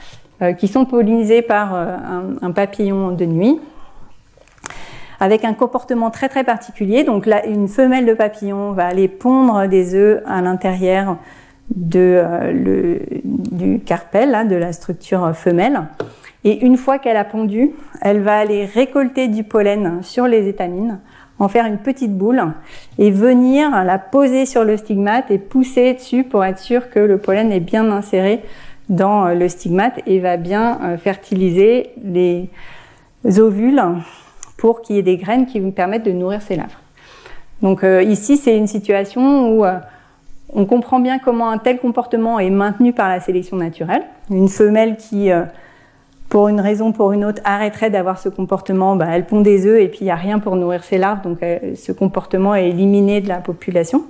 qui 0.59 0.69
sont 0.69 0.85
pollinisées 0.85 1.43
par 1.43 1.75
un, 1.75 2.51
papillon 2.51 3.13
de 3.13 3.25
nuit 3.25 3.61
avec 5.21 5.45
un 5.45 5.55
comportement 5.55 6.11
très 6.11 6.29
très 6.29 6.45
particulier. 6.45 7.05
Donc 7.05 7.27
là, 7.27 7.47
une 7.47 7.69
femelle 7.69 8.07
de 8.07 8.15
papillon 8.15 8.73
va 8.73 8.87
aller 8.87 9.09
pondre 9.09 9.67
des 9.69 9.95
œufs 9.95 10.23
à 10.27 10.43
l'intérieur 10.43 11.17
euh, 11.97 12.99
du 13.25 13.81
carpel, 13.81 14.49
de 14.49 14.55
la 14.55 14.73
structure 14.73 15.35
femelle. 15.35 15.83
Et 16.45 16.65
une 16.65 16.77
fois 16.77 16.99
qu'elle 16.99 17.17
a 17.17 17.25
pondu, 17.25 17.71
elle 18.03 18.21
va 18.21 18.37
aller 18.37 18.67
récolter 18.67 19.29
du 19.29 19.45
pollen 19.45 20.03
sur 20.03 20.27
les 20.27 20.47
étamines, 20.47 21.01
en 21.39 21.49
faire 21.49 21.67
une 21.67 21.79
petite 21.79 22.17
boule 22.17 22.43
et 22.99 23.11
venir 23.11 23.71
la 23.85 23.99
poser 23.99 24.47
sur 24.47 24.65
le 24.65 24.77
stigmate 24.77 25.31
et 25.31 25.39
pousser 25.39 25.95
dessus 25.95 26.25
pour 26.25 26.45
être 26.45 26.59
sûr 26.59 26.91
que 26.91 26.99
le 26.99 27.19
pollen 27.19 27.51
est 27.53 27.61
bien 27.61 27.91
inséré 27.91 28.43
dans 28.89 29.29
le 29.29 29.49
stigmate 29.49 30.01
et 30.07 30.21
va 30.21 30.37
bien 30.37 30.79
euh, 30.83 30.97
fertiliser 30.97 31.91
les 32.05 32.49
ovules 33.39 33.83
pour 34.59 34.83
qu'il 34.83 34.97
y 34.97 34.99
ait 34.99 35.03
des 35.03 35.17
graines 35.17 35.47
qui 35.47 35.59
vous 35.59 35.73
permettent 35.73 36.05
de 36.05 36.13
nourrir 36.13 36.43
ses 36.43 36.57
larves. 36.57 36.77
Donc 37.63 37.83
euh, 37.83 38.03
ici, 38.03 38.37
c'est 38.37 38.57
une 38.57 38.67
situation 38.67 39.51
où 39.51 39.65
on 40.55 40.67
comprend 40.67 41.01
bien 41.01 41.19
comment 41.19 41.51
un 41.51 41.59
tel 41.59 41.79
comportement 41.79 42.39
est 42.39 42.51
maintenu 42.51 42.93
par 42.93 43.09
la 43.09 43.21
sélection 43.21 43.57
naturelle. 43.57 44.03
Une 44.31 44.49
femelle 44.49 44.97
qui, 44.97 45.31
euh, 45.31 45.43
pour 46.35 46.49
une 46.49 46.61
raison 46.61 46.89
ou 46.89 46.93
pour 46.93 47.13
une 47.13 47.25
autre, 47.25 47.41
arrêterait 47.45 47.91
d'avoir 47.91 48.19
ce 48.19 48.29
comportement, 48.29 48.97
bah, 48.97 49.07
elle 49.09 49.25
pond 49.25 49.41
des 49.41 49.69
œufs 49.69 49.81
et 49.81 49.87
puis 49.87 50.01
il 50.01 50.07
n'y 50.07 50.11
a 50.11 50.17
rien 50.17 50.41
pour 50.41 50.57
nourrir 50.57 50.83
ses 50.83 50.99
larves, 50.99 51.23
donc 51.23 51.41
euh, 51.45 51.77
ce 51.77 51.93
comportement 51.93 52.57
est 52.57 52.71
éliminé 52.71 53.21
de 53.21 53.29
la 53.29 53.37
population. 53.37 54.03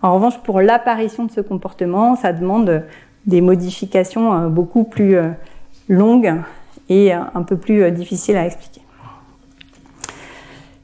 En 0.00 0.14
revanche, 0.14 0.38
pour 0.38 0.62
l'apparition 0.62 1.26
de 1.26 1.30
ce 1.30 1.42
comportement, 1.42 2.16
ça 2.16 2.32
demande 2.32 2.84
des 3.26 3.42
modifications 3.42 4.32
euh, 4.32 4.48
beaucoup 4.48 4.84
plus 4.84 5.18
longues 5.90 6.36
et 6.88 7.12
un 7.12 7.42
peu 7.42 7.58
plus 7.58 7.90
difficiles 7.90 8.38
à 8.38 8.46
expliquer. 8.46 8.80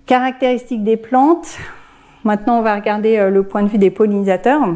Caractéristiques 0.05 0.85
des 0.85 0.99
plantes. 0.99 1.57
Maintenant, 2.25 2.59
on 2.59 2.63
va 2.63 2.75
regarder 2.75 3.31
le 3.31 3.43
point 3.43 3.63
de 3.63 3.69
vue 3.69 3.79
des 3.79 3.91
pollinisateurs. 3.91 4.69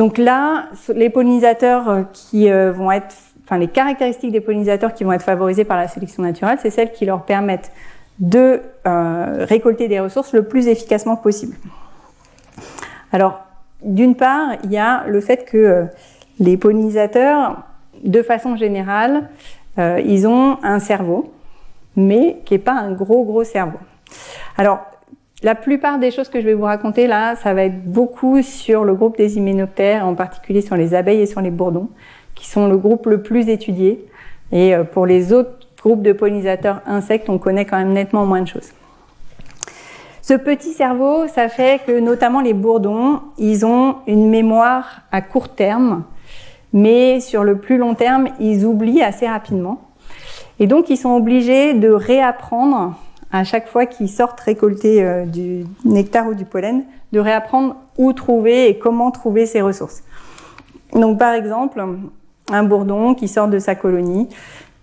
Donc 0.00 0.16
là, 0.16 0.68
les 0.94 1.10
pollinisateurs 1.10 1.88
euh, 1.88 2.02
qui 2.12 2.50
euh, 2.50 2.72
vont 2.72 2.90
être, 2.90 3.14
les 3.58 3.68
caractéristiques 3.68 4.32
des 4.32 4.40
pollinisateurs 4.40 4.94
qui 4.94 5.04
vont 5.04 5.12
être 5.12 5.24
favorisés 5.24 5.64
par 5.64 5.76
la 5.76 5.88
sélection 5.88 6.22
naturelle, 6.22 6.58
c'est 6.60 6.70
celles 6.70 6.92
qui 6.92 7.04
leur 7.04 7.24
permettent 7.24 7.72
de 8.18 8.60
euh, 8.86 9.46
récolter 9.48 9.88
des 9.88 10.00
ressources 10.00 10.32
le 10.32 10.44
plus 10.44 10.68
efficacement 10.68 11.16
possible. 11.16 11.56
Alors, 13.12 13.40
d'une 13.82 14.14
part, 14.14 14.56
il 14.64 14.72
y 14.72 14.78
a 14.78 15.04
le 15.06 15.20
fait 15.20 15.44
que 15.44 15.86
les 16.38 16.56
pollinisateurs, 16.56 17.62
de 18.04 18.22
façon 18.22 18.56
générale, 18.56 19.28
ils 19.78 20.26
ont 20.26 20.58
un 20.62 20.78
cerveau, 20.78 21.32
mais 21.96 22.38
qui 22.44 22.54
n'est 22.54 22.58
pas 22.58 22.74
un 22.74 22.92
gros 22.92 23.24
gros 23.24 23.44
cerveau. 23.44 23.78
Alors, 24.56 24.80
la 25.42 25.54
plupart 25.54 25.98
des 25.98 26.10
choses 26.10 26.28
que 26.28 26.40
je 26.40 26.46
vais 26.46 26.54
vous 26.54 26.64
raconter 26.64 27.06
là, 27.06 27.34
ça 27.34 27.54
va 27.54 27.64
être 27.64 27.82
beaucoup 27.84 28.42
sur 28.42 28.84
le 28.84 28.94
groupe 28.94 29.16
des 29.16 29.38
hyménoptères, 29.38 30.06
en 30.06 30.14
particulier 30.14 30.60
sur 30.60 30.76
les 30.76 30.94
abeilles 30.94 31.22
et 31.22 31.26
sur 31.26 31.40
les 31.40 31.50
bourdons, 31.50 31.88
qui 32.40 32.48
sont 32.48 32.68
le 32.68 32.78
groupe 32.78 33.04
le 33.04 33.20
plus 33.20 33.50
étudié. 33.50 34.02
Et 34.50 34.74
euh, 34.74 34.82
pour 34.82 35.04
les 35.04 35.34
autres 35.34 35.68
groupes 35.82 36.02
de 36.02 36.12
pollinisateurs 36.12 36.80
insectes, 36.86 37.28
on 37.28 37.36
connaît 37.36 37.66
quand 37.66 37.76
même 37.76 37.92
nettement 37.92 38.24
moins 38.24 38.40
de 38.40 38.48
choses. 38.48 38.70
Ce 40.22 40.32
petit 40.34 40.72
cerveau, 40.72 41.26
ça 41.28 41.48
fait 41.48 41.82
que 41.86 42.00
notamment 42.00 42.40
les 42.40 42.54
bourdons, 42.54 43.20
ils 43.36 43.66
ont 43.66 43.96
une 44.06 44.30
mémoire 44.30 45.02
à 45.12 45.20
court 45.20 45.50
terme, 45.50 46.04
mais 46.72 47.20
sur 47.20 47.44
le 47.44 47.58
plus 47.58 47.76
long 47.76 47.94
terme, 47.94 48.28
ils 48.40 48.64
oublient 48.64 49.02
assez 49.02 49.28
rapidement. 49.28 49.82
Et 50.58 50.66
donc, 50.66 50.88
ils 50.88 50.96
sont 50.96 51.10
obligés 51.10 51.74
de 51.74 51.90
réapprendre 51.90 52.94
à 53.32 53.44
chaque 53.44 53.68
fois 53.68 53.84
qu'ils 53.84 54.08
sortent 54.08 54.40
récolter 54.40 55.02
euh, 55.02 55.26
du 55.26 55.64
nectar 55.84 56.26
ou 56.26 56.34
du 56.34 56.46
pollen, 56.46 56.84
de 57.12 57.20
réapprendre 57.20 57.76
où 57.98 58.12
trouver 58.14 58.68
et 58.70 58.78
comment 58.78 59.10
trouver 59.10 59.44
ces 59.44 59.60
ressources. 59.60 60.02
Donc 60.92 61.18
par 61.18 61.34
exemple, 61.34 61.84
un 62.50 62.62
bourdon 62.62 63.14
qui 63.14 63.28
sort 63.28 63.48
de 63.48 63.58
sa 63.58 63.74
colonie, 63.74 64.28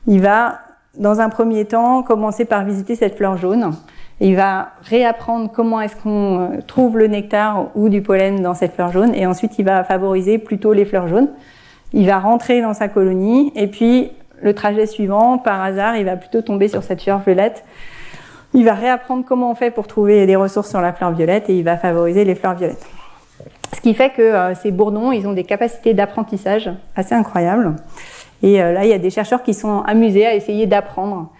il 0.07 0.21
va 0.21 0.59
dans 0.97 1.19
un 1.19 1.29
premier 1.29 1.65
temps 1.65 2.03
commencer 2.03 2.45
par 2.45 2.63
visiter 2.65 2.95
cette 2.95 3.17
fleur 3.17 3.37
jaune. 3.37 3.71
il 4.19 4.35
va 4.35 4.69
réapprendre 4.83 5.51
comment 5.53 5.79
est-ce 5.79 5.95
qu'on 5.95 6.39
euh, 6.39 6.61
trouve 6.65 6.97
le 6.97 7.07
nectar 7.07 7.67
ou 7.75 7.89
du 7.89 8.01
pollen 8.01 8.41
dans 8.41 8.55
cette 8.55 8.73
fleur 8.73 8.91
jaune 8.91 9.13
et 9.13 9.27
ensuite 9.27 9.59
il 9.59 9.65
va 9.65 9.83
favoriser 9.83 10.39
plutôt 10.39 10.73
les 10.73 10.85
fleurs 10.85 11.07
jaunes. 11.07 11.29
Il 11.93 12.07
va 12.07 12.19
rentrer 12.19 12.61
dans 12.61 12.73
sa 12.73 12.87
colonie 12.87 13.51
et 13.55 13.67
puis 13.67 14.11
le 14.41 14.53
trajet 14.53 14.85
suivant, 14.85 15.37
par 15.37 15.61
hasard, 15.61 15.97
il 15.97 16.05
va 16.05 16.15
plutôt 16.15 16.41
tomber 16.41 16.67
sur 16.67 16.83
cette 16.83 17.01
fleur 17.01 17.19
violette. 17.19 17.63
Il 18.53 18.65
va 18.65 18.73
réapprendre 18.73 19.25
comment 19.27 19.51
on 19.51 19.55
fait 19.55 19.71
pour 19.71 19.87
trouver 19.87 20.25
des 20.25 20.35
ressources 20.35 20.69
sur 20.69 20.81
la 20.81 20.93
fleur 20.93 21.11
violette 21.11 21.49
et 21.49 21.57
il 21.57 21.63
va 21.63 21.77
favoriser 21.77 22.23
les 22.23 22.35
fleurs 22.35 22.55
violettes. 22.55 22.85
Ce 23.73 23.81
qui 23.81 23.93
fait 23.93 24.11
que 24.11 24.21
euh, 24.21 24.55
ces 24.55 24.71
bourdons, 24.71 25.11
ils 25.11 25.27
ont 25.27 25.33
des 25.33 25.43
capacités 25.43 25.93
d'apprentissage 25.93 26.69
assez 26.95 27.13
incroyables. 27.13 27.75
Et 28.43 28.61
euh, 28.61 28.73
là, 28.73 28.85
il 28.85 28.89
y 28.89 28.93
a 28.93 28.97
des 28.97 29.09
chercheurs 29.09 29.43
qui 29.43 29.53
sont 29.53 29.81
amusés 29.81 30.25
à 30.25 30.35
essayer 30.35 30.65
d'apprendre 30.65 31.31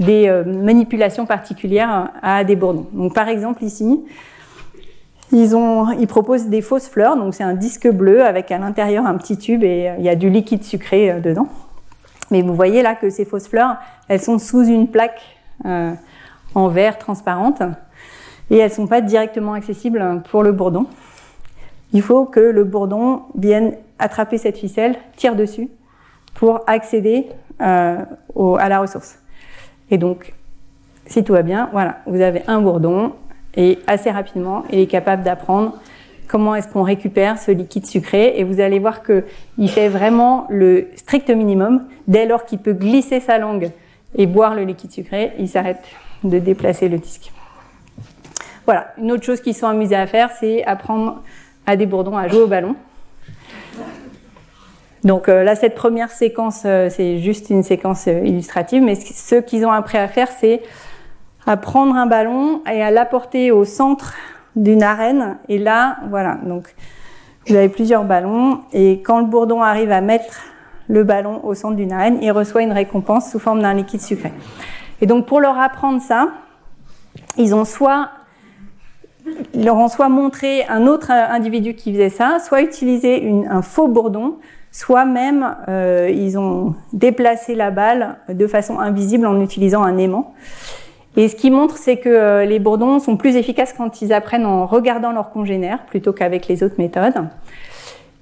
des 0.00 0.28
euh, 0.28 0.44
manipulations 0.44 1.26
particulières 1.26 2.10
à 2.22 2.44
des 2.44 2.56
bourdons. 2.56 3.10
Par 3.10 3.28
exemple, 3.28 3.64
ici, 3.64 4.04
ils 5.32 6.06
proposent 6.08 6.46
des 6.46 6.62
fausses 6.62 6.88
fleurs. 6.88 7.16
Donc, 7.16 7.34
c'est 7.34 7.44
un 7.44 7.54
disque 7.54 7.88
bleu 7.88 8.24
avec 8.24 8.50
à 8.50 8.58
l'intérieur 8.58 9.06
un 9.06 9.16
petit 9.16 9.36
tube 9.36 9.64
et 9.64 9.92
il 9.98 10.04
y 10.04 10.08
a 10.08 10.14
du 10.14 10.30
liquide 10.30 10.62
sucré 10.62 11.20
dedans. 11.20 11.48
Mais 12.30 12.42
vous 12.42 12.54
voyez 12.54 12.82
là 12.82 12.94
que 12.94 13.10
ces 13.10 13.24
fausses 13.24 13.48
fleurs, 13.48 13.76
elles 14.08 14.20
sont 14.20 14.38
sous 14.38 14.64
une 14.64 14.88
plaque 14.88 15.20
en 15.64 16.68
verre 16.68 16.98
transparente 16.98 17.62
et 18.50 18.58
elles 18.58 18.70
ne 18.70 18.74
sont 18.74 18.86
pas 18.86 19.00
directement 19.00 19.54
accessibles 19.54 20.22
pour 20.30 20.42
le 20.42 20.52
bourdon. 20.52 20.86
Il 21.94 22.02
faut 22.02 22.26
que 22.26 22.40
le 22.40 22.64
bourdon 22.64 23.22
vienne 23.36 23.76
attraper 23.98 24.36
cette 24.36 24.58
ficelle, 24.58 24.96
tire 25.16 25.36
dessus 25.36 25.68
pour 26.34 26.60
accéder 26.66 27.28
euh, 27.62 28.04
à 28.58 28.68
la 28.68 28.80
ressource. 28.80 29.18
Et 29.90 29.96
donc, 29.96 30.34
si 31.06 31.22
tout 31.22 31.32
va 31.32 31.42
bien, 31.42 31.68
voilà, 31.72 32.00
vous 32.06 32.20
avez 32.20 32.42
un 32.48 32.60
bourdon 32.60 33.12
et 33.56 33.78
assez 33.86 34.10
rapidement, 34.10 34.64
il 34.70 34.80
est 34.80 34.86
capable 34.86 35.22
d'apprendre 35.22 35.78
comment 36.26 36.56
est-ce 36.56 36.66
qu'on 36.66 36.82
récupère 36.82 37.38
ce 37.38 37.52
liquide 37.52 37.86
sucré. 37.86 38.34
Et 38.38 38.44
vous 38.44 38.60
allez 38.60 38.80
voir 38.80 39.02
qu'il 39.04 39.70
fait 39.70 39.88
vraiment 39.88 40.46
le 40.50 40.88
strict 40.96 41.30
minimum. 41.30 41.84
Dès 42.08 42.26
lors 42.26 42.44
qu'il 42.44 42.58
peut 42.58 42.72
glisser 42.72 43.20
sa 43.20 43.38
langue 43.38 43.70
et 44.16 44.26
boire 44.26 44.56
le 44.56 44.64
liquide 44.64 44.90
sucré, 44.90 45.32
il 45.38 45.48
s'arrête 45.48 45.84
de 46.24 46.40
déplacer 46.40 46.88
le 46.88 46.98
disque. 46.98 47.30
Voilà, 48.64 48.92
une 48.98 49.12
autre 49.12 49.24
chose 49.24 49.40
qu'ils 49.40 49.54
sont 49.54 49.66
amusés 49.66 49.94
à 49.94 50.06
faire, 50.06 50.30
c'est 50.40 50.64
apprendre 50.64 51.22
à 51.66 51.76
des 51.76 51.86
bourdons 51.86 52.16
à 52.16 52.28
jouer 52.28 52.42
au 52.42 52.46
ballon. 52.46 52.76
Donc 55.04 55.28
euh, 55.28 55.44
là, 55.44 55.54
cette 55.54 55.74
première 55.74 56.10
séquence, 56.10 56.62
euh, 56.64 56.88
c'est 56.88 57.18
juste 57.18 57.50
une 57.50 57.62
séquence 57.62 58.06
euh, 58.08 58.24
illustrative, 58.24 58.82
mais 58.82 58.94
ce 58.94 59.34
qu'ils 59.36 59.66
ont 59.66 59.70
appris 59.70 59.98
à 59.98 60.08
faire, 60.08 60.28
c'est 60.28 60.62
à 61.46 61.58
prendre 61.58 61.94
un 61.94 62.06
ballon 62.06 62.62
et 62.70 62.82
à 62.82 62.90
l'apporter 62.90 63.50
au 63.50 63.64
centre 63.64 64.14
d'une 64.56 64.82
arène. 64.82 65.36
Et 65.50 65.58
là, 65.58 65.98
voilà, 66.08 66.38
donc 66.44 66.74
vous 67.46 67.54
avez 67.54 67.68
plusieurs 67.68 68.04
ballons, 68.04 68.60
et 68.72 69.02
quand 69.02 69.20
le 69.20 69.26
bourdon 69.26 69.60
arrive 69.60 69.92
à 69.92 70.00
mettre 70.00 70.40
le 70.88 71.04
ballon 71.04 71.44
au 71.44 71.52
centre 71.54 71.76
d'une 71.76 71.92
arène, 71.92 72.18
il 72.22 72.30
reçoit 72.32 72.62
une 72.62 72.72
récompense 72.72 73.30
sous 73.30 73.38
forme 73.38 73.60
d'un 73.60 73.74
liquide 73.74 74.00
sucré. 74.00 74.32
Et 75.02 75.06
donc 75.06 75.26
pour 75.26 75.40
leur 75.40 75.58
apprendre 75.58 76.00
ça, 76.00 76.28
ils 77.36 77.54
ont 77.54 77.66
soit 77.66 78.08
leur 79.54 79.76
ont 79.76 79.88
soit 79.88 80.08
montré 80.08 80.64
un 80.66 80.86
autre 80.86 81.10
individu 81.10 81.74
qui 81.74 81.92
faisait 81.92 82.10
ça, 82.10 82.38
soit 82.40 82.62
utilisé 82.62 83.32
un 83.48 83.62
faux 83.62 83.88
bourdon, 83.88 84.36
soit 84.70 85.04
même 85.04 85.56
euh, 85.68 86.10
ils 86.12 86.36
ont 86.36 86.74
déplacé 86.92 87.54
la 87.54 87.70
balle 87.70 88.16
de 88.28 88.46
façon 88.46 88.80
invisible 88.80 89.26
en 89.26 89.40
utilisant 89.40 89.82
un 89.82 89.96
aimant. 89.98 90.34
Et 91.16 91.28
ce 91.28 91.36
qui 91.36 91.52
montre, 91.52 91.76
c'est 91.76 91.98
que 91.98 92.08
euh, 92.08 92.44
les 92.44 92.58
bourdons 92.58 92.98
sont 92.98 93.16
plus 93.16 93.36
efficaces 93.36 93.72
quand 93.72 94.02
ils 94.02 94.12
apprennent 94.12 94.46
en 94.46 94.66
regardant 94.66 95.12
leurs 95.12 95.30
congénères 95.30 95.86
plutôt 95.86 96.12
qu'avec 96.12 96.48
les 96.48 96.64
autres 96.64 96.74
méthodes. 96.78 97.28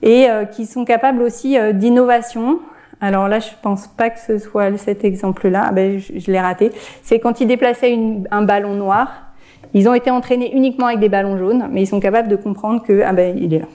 Et 0.03 0.29
euh, 0.29 0.45
qui 0.45 0.67
sont 0.67 0.85
capables 0.85 1.23
aussi 1.23 1.57
d'innovation. 1.73 2.59
Alors 3.01 3.29
là, 3.29 3.41
je 3.41 3.49
pense 3.63 3.87
pas 3.87 4.11
que 4.11 4.21
ce 4.21 4.39
soit 4.39 4.77
cet 4.77 5.05
exemple-là. 5.05 5.65
Ah 5.69 5.73
ben, 5.73 5.99
je, 5.99 6.31
l'ai 6.31 6.41
raté. 6.41 6.71
C'est 7.03 7.19
quand 7.19 7.41
ils 7.41 7.47
déplaçaient 7.47 7.99
un 8.31 8.43
ballon 8.43 8.75
noir 8.75 9.32
ils 9.75 9.89
ont 9.89 9.95
été 9.95 10.11
entraînés 10.11 10.55
uniquement 10.55 10.87
avec 10.87 11.01
des 11.01 11.09
ballons 11.09 11.39
jaunes, 11.39 11.69
mais 11.71 11.83
ils 11.83 11.87
sont 11.87 12.01
capables 12.01 12.29
de 12.29 12.37
comprendre 12.37 12.83
que, 12.83 13.03
ah 13.05 13.13
ben, 13.13 13.37
il 13.39 13.55
est 13.55 13.61
là. 13.61 13.67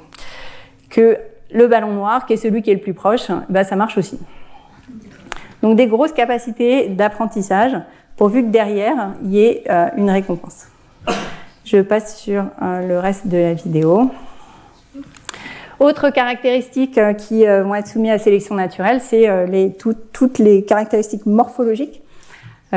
Que 0.90 1.18
le 1.52 1.68
ballon 1.68 1.94
noir, 1.94 2.26
qui 2.26 2.34
est 2.34 2.38
celui 2.38 2.62
qui 2.62 2.72
est 2.72 2.76
le 2.76 2.82
plus 2.82 2.94
proche, 2.94 3.32
bah, 3.50 3.64
ça 3.64 3.76
marche 3.76 3.98
aussi. 3.98 4.20
Donc 5.62 5.76
des 5.76 5.88
grosses 5.88 6.14
capacités 6.14 6.88
d'apprentissage, 6.88 7.76
pourvu 8.16 8.44
que 8.44 8.50
derrière, 8.50 9.14
il 9.24 9.32
y 9.32 9.44
ait 9.44 9.64
euh, 9.70 9.88
une 9.98 10.10
récompense. 10.10 10.68
Je 11.66 11.82
passe 11.82 12.18
sur 12.18 12.46
euh, 12.62 12.88
le 12.88 13.00
reste 13.00 13.28
de 13.28 13.38
la 13.38 13.54
vidéo. 13.54 14.12
Autre 15.80 16.10
caractéristique 16.10 16.98
euh, 16.98 17.14
qui 17.14 17.46
vont 17.46 17.76
être 17.76 17.88
soumises 17.88 18.12
à 18.12 18.18
sélection 18.20 18.56
naturelle, 18.56 19.02
c'est 19.02 19.30
toutes 20.14 20.40
les 20.40 20.64
caractéristiques 20.64 21.26
morphologiques 21.26 22.02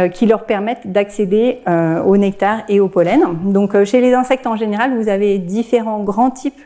qui 0.08 0.26
leur 0.26 0.44
permettent 0.44 0.86
d'accéder 0.92 1.58
euh, 1.66 2.00
au 2.04 2.16
nectar 2.16 2.62
et 2.68 2.78
au 2.78 2.86
pollen. 2.86 3.22
Donc 3.44 3.74
euh, 3.74 3.84
chez 3.84 4.00
les 4.00 4.14
insectes 4.14 4.46
en 4.46 4.54
général, 4.54 4.96
vous 4.96 5.08
avez 5.08 5.38
différents 5.38 6.04
grands 6.04 6.30
types 6.30 6.60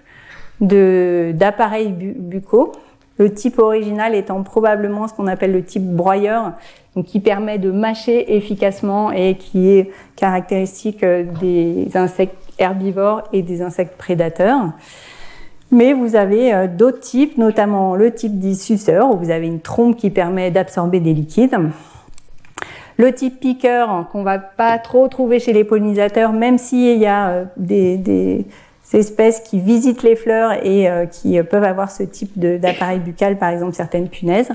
d'appareils 0.60 1.90
buccaux. 1.90 2.72
Le 3.16 3.32
type 3.32 3.58
original 3.58 4.14
étant 4.14 4.42
probablement 4.42 5.08
ce 5.08 5.14
qu'on 5.14 5.26
appelle 5.26 5.52
le 5.52 5.64
type 5.64 5.84
broyeur, 5.84 6.52
donc 6.94 7.06
qui 7.06 7.18
permet 7.18 7.58
de 7.58 7.70
mâcher 7.70 8.36
efficacement 8.36 9.10
et 9.10 9.36
qui 9.36 9.70
est 9.70 9.90
caractéristique 10.16 11.04
des 11.40 11.88
insectes 11.94 12.36
herbivores 12.58 13.22
et 13.32 13.42
des 13.42 13.62
insectes 13.62 13.96
prédateurs. 13.96 14.72
Mais 15.70 15.92
vous 15.92 16.14
avez 16.14 16.68
d'autres 16.68 17.00
types, 17.00 17.38
notamment 17.38 17.94
le 17.94 18.12
type 18.12 18.38
dit 18.38 18.58
où 18.88 19.16
vous 19.16 19.30
avez 19.30 19.46
une 19.46 19.60
trompe 19.60 19.96
qui 19.96 20.10
permet 20.10 20.50
d'absorber 20.50 21.00
des 21.00 21.14
liquides. 21.14 21.56
Le 22.96 23.12
type 23.12 23.40
piqueur 23.40 24.08
qu'on 24.12 24.22
va 24.22 24.38
pas 24.38 24.78
trop 24.78 25.08
trouver 25.08 25.40
chez 25.40 25.52
les 25.52 25.64
pollinisateurs, 25.64 26.32
même 26.32 26.58
s'il 26.58 26.98
y 26.98 27.06
a 27.06 27.28
euh, 27.28 27.44
des, 27.56 28.46
espèces 28.92 29.40
qui 29.40 29.58
visitent 29.58 30.04
les 30.04 30.14
fleurs 30.14 30.52
et 30.64 30.88
euh, 30.88 31.06
qui 31.06 31.42
peuvent 31.42 31.64
avoir 31.64 31.90
ce 31.90 32.04
type 32.04 32.38
d'appareil 32.38 33.00
buccal, 33.00 33.36
par 33.38 33.48
exemple 33.48 33.74
certaines 33.74 34.08
punaises. 34.08 34.50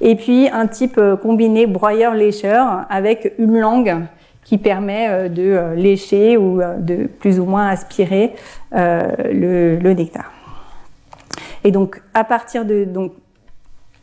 Et 0.00 0.14
puis 0.14 0.48
un 0.48 0.66
type 0.66 0.96
euh, 0.96 1.16
combiné 1.16 1.66
broyeur-lécheur 1.66 2.86
avec 2.88 3.34
une 3.38 3.58
langue 3.58 3.96
qui 4.44 4.56
permet 4.56 5.28
de 5.28 5.74
lécher 5.74 6.38
ou 6.38 6.62
de 6.78 7.06
plus 7.06 7.38
ou 7.38 7.44
moins 7.44 7.68
aspirer 7.68 8.32
le, 8.72 9.76
le 9.76 9.92
nectar. 9.92 10.32
Et 11.64 11.70
donc 11.70 12.00
à 12.14 12.24
partir 12.24 12.64
de 12.64 12.84
donc 12.84 13.12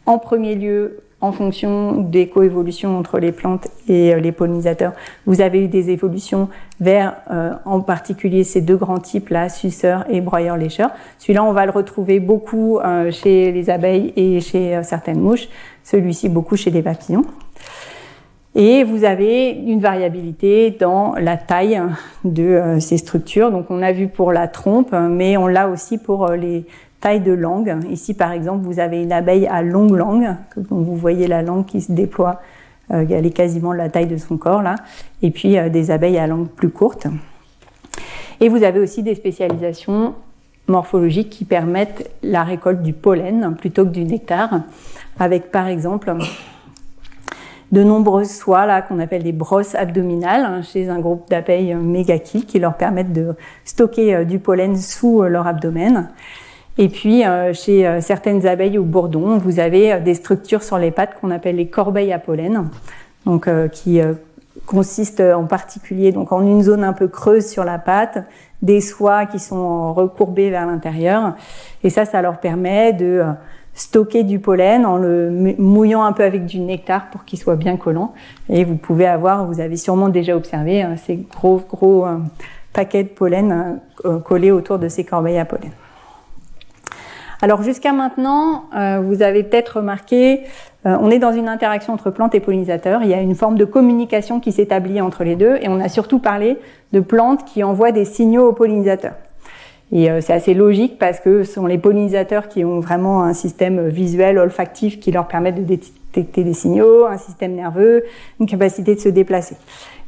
en 0.06 0.20
premier 0.20 0.54
lieu 0.54 1.00
en 1.26 1.32
fonction 1.32 1.94
des 2.02 2.28
coévolutions 2.28 2.98
entre 2.98 3.20
les 3.20 3.32
plantes 3.32 3.68
et 3.88 4.14
euh, 4.14 4.20
les 4.20 4.32
pollinisateurs. 4.32 4.94
Vous 5.26 5.42
avez 5.42 5.64
eu 5.64 5.68
des 5.68 5.90
évolutions 5.90 6.50
vers, 6.80 7.16
euh, 7.32 7.54
en 7.66 7.82
particulier, 7.82 8.44
ces 8.44 8.62
deux 8.62 8.76
grands 8.76 9.00
types 9.00 9.30
là, 9.30 9.50
suceurs 9.50 10.06
et 10.10 10.22
broyeurs-lécheurs. 10.22 10.92
Celui-là, 11.18 11.44
on 11.44 11.52
va 11.52 11.66
le 11.66 11.72
retrouver 11.72 12.20
beaucoup 12.20 12.80
euh, 12.80 13.12
chez 13.12 13.52
les 13.52 13.70
abeilles 13.70 14.14
et 14.16 14.40
chez 14.40 14.82
certaines 14.84 15.20
mouches. 15.20 15.50
Celui-ci, 15.84 16.30
beaucoup 16.30 16.56
chez 16.56 16.72
les 16.72 16.82
papillons. 16.82 17.26
Et 18.58 18.86
vous 18.86 19.04
avez 19.04 19.50
une 19.50 19.82
variabilité 19.82 20.72
dans 20.72 21.14
la 21.16 21.36
taille 21.36 21.82
de 22.24 22.78
ces 22.80 22.98
structures. 22.98 23.52
Donc, 23.52 23.66
on 23.70 23.82
a 23.82 23.92
vu 23.92 24.08
pour 24.08 24.32
la 24.32 24.48
trompe, 24.48 24.94
mais 24.94 25.36
on 25.36 25.48
l'a 25.48 25.68
aussi 25.68 25.98
pour 25.98 26.30
les 26.30 26.66
taille 27.02 27.22
de 27.22 27.34
langue. 27.34 27.78
Ici, 27.90 28.14
par 28.14 28.32
exemple, 28.32 28.66
vous 28.66 28.80
avez 28.80 29.02
une 29.02 29.12
abeille 29.12 29.48
à 29.48 29.62
longue 29.62 29.96
langue, 29.96 30.36
donc 30.58 30.86
vous 30.86 30.96
voyez 30.96 31.28
la 31.28 31.42
langue 31.42 31.66
qui 31.66 31.82
se 31.82 31.92
déploie, 31.92 32.42
euh, 32.92 33.06
elle 33.10 33.26
est 33.26 33.32
quasiment 33.32 33.74
la 33.74 33.90
taille 33.90 34.08
de 34.08 34.18
son 34.18 34.38
corps 34.38 34.62
là, 34.62 34.76
et 35.22 35.32
puis 35.32 35.58
euh, 35.58 35.70
des 35.70 35.92
abeilles 35.92 36.18
à 36.18 36.28
langue 36.28 36.48
plus 36.48 36.70
courte. 36.70 37.08
Et 38.40 38.50
vous 38.50 38.64
avez 38.64 38.80
aussi 38.80 39.02
des 39.02 39.16
spécialisations 39.16 40.14
morphologiques 40.68 41.30
qui 41.30 41.46
permettent 41.46 42.12
la 42.24 42.44
récolte 42.44 42.82
du 42.82 42.94
pollen 42.94 43.56
plutôt 43.56 43.86
que 43.86 43.92
du 43.92 44.04
nectar, 44.04 44.62
avec 45.20 45.52
par 45.52 45.68
exemple 45.68 46.14
de 47.72 47.84
nombreuses 47.84 48.32
soies 48.32 48.66
là 48.66 48.82
qu'on 48.82 49.00
appelle 49.00 49.24
des 49.24 49.32
brosses 49.32 49.76
abdominales 49.76 50.44
hein, 50.44 50.62
chez 50.62 50.90
un 50.90 51.00
groupe 51.00 51.30
d'abeilles 51.30 51.76
mégaki 51.76 52.46
qui 52.46 52.60
leur 52.60 52.76
permettent 52.76 53.14
de 53.14 53.36
stocker 53.64 54.16
euh, 54.16 54.24
du 54.24 54.40
pollen 54.40 54.76
sous 54.76 55.24
leur 55.24 55.48
abdomen. 55.48 56.10
Et 56.78 56.90
puis, 56.90 57.26
euh, 57.26 57.54
chez 57.54 57.88
euh, 57.88 58.02
certaines 58.02 58.46
abeilles 58.46 58.78
au 58.78 58.84
bourdon, 58.84 59.38
vous 59.38 59.60
avez 59.60 59.94
euh, 59.94 60.00
des 60.02 60.14
structures 60.14 60.62
sur 60.62 60.78
les 60.78 60.92
pattes 60.92 61.18
qu'on 61.20 61.32
appelle 61.32 61.56
les 61.56 61.68
corbeilles 61.68 62.12
à 62.12 62.20
pollen, 62.20 62.68
donc 63.26 63.50
qui 63.72 64.00
consistent 64.68 65.22
en 65.22 65.46
particulier 65.46 66.12
donc 66.12 66.32
en 66.32 66.44
une 66.44 66.62
zone 66.62 66.84
un 66.84 66.94
peu 66.94 67.08
creuse 67.08 67.48
sur 67.48 67.64
la 67.64 67.80
patte, 67.80 68.20
des 68.62 68.82
soies 68.82 69.26
qui 69.26 69.40
sont 69.40 69.94
recourbées 69.94 70.52
vers 70.52 70.68
l'intérieur, 70.68 71.34
et 71.84 71.90
ça, 71.90 72.06
ça 72.06 72.22
leur 72.22 72.40
permet 72.40 72.94
de 72.94 73.24
stocker 73.74 74.24
du 74.24 74.38
pollen 74.38 74.86
en 74.86 74.98
le 74.98 75.56
mouillant 75.58 76.04
un 76.04 76.12
peu 76.12 76.24
avec 76.24 76.46
du 76.46 76.60
nectar 76.60 77.10
pour 77.10 77.26
qu'il 77.26 77.40
soit 77.40 77.56
bien 77.56 77.78
collant. 77.78 78.14
Et 78.48 78.64
vous 78.64 78.76
pouvez 78.76 79.08
avoir, 79.08 79.46
vous 79.46 79.60
avez 79.60 79.76
sûrement 79.76 80.10
déjà 80.10 80.36
observé 80.36 80.86
ces 81.04 81.16
gros 81.16 81.64
gros 81.68 82.06
paquets 82.74 83.04
de 83.04 83.10
pollen 83.10 83.80
collés 84.24 84.52
autour 84.52 84.78
de 84.78 84.88
ces 84.88 85.04
corbeilles 85.04 85.40
à 85.40 85.46
pollen. 85.46 85.72
Alors 87.46 87.62
jusqu'à 87.62 87.94
maintenant, 87.94 88.64
euh, 88.76 89.00
vous 89.06 89.22
avez 89.22 89.44
peut-être 89.44 89.78
remarqué 89.78 90.40
euh, 90.88 90.98
on 91.00 91.12
est 91.12 91.20
dans 91.20 91.32
une 91.32 91.48
interaction 91.48 91.94
entre 91.94 92.10
plantes 92.10 92.34
et 92.34 92.40
pollinisateurs. 92.40 93.04
Il 93.04 93.10
y 93.10 93.14
a 93.14 93.22
une 93.22 93.36
forme 93.36 93.56
de 93.56 93.66
communication 93.66 94.40
qui 94.40 94.52
s'établit 94.52 95.00
entre 95.00 95.24
les 95.24 95.36
deux. 95.36 95.58
Et 95.62 95.70
on 95.70 95.80
a 95.80 95.88
surtout 95.88 96.18
parlé 96.18 96.58
de 96.92 97.00
plantes 97.02 97.46
qui 97.46 97.64
envoient 97.64 97.92
des 97.92 98.04
signaux 98.04 98.48
aux 98.48 98.54
pollinisateurs. 98.54 99.14
Et 99.92 100.10
euh, 100.10 100.22
c'est 100.22 100.34
assez 100.34 100.56
logique 100.56 100.98
parce 100.98 101.20
que 101.20 101.44
ce 101.44 101.54
sont 101.54 101.68
les 101.68 101.78
pollinisateurs 101.78 102.48
qui 102.48 102.66
ont 102.66 102.80
vraiment 102.80 103.22
un 103.22 103.34
système 103.34 103.90
visuel, 103.90 104.40
olfactif 104.40 105.00
qui 105.00 105.12
leur 105.12 105.28
permet 105.28 105.52
de 105.52 105.62
détecter 105.62 106.44
des 106.44 106.54
signaux, 106.54 107.06
un 107.06 107.20
système 107.20 107.54
nerveux, 107.54 108.06
une 108.40 108.48
capacité 108.48 108.96
de 108.96 109.00
se 109.00 109.10
déplacer. 109.10 109.56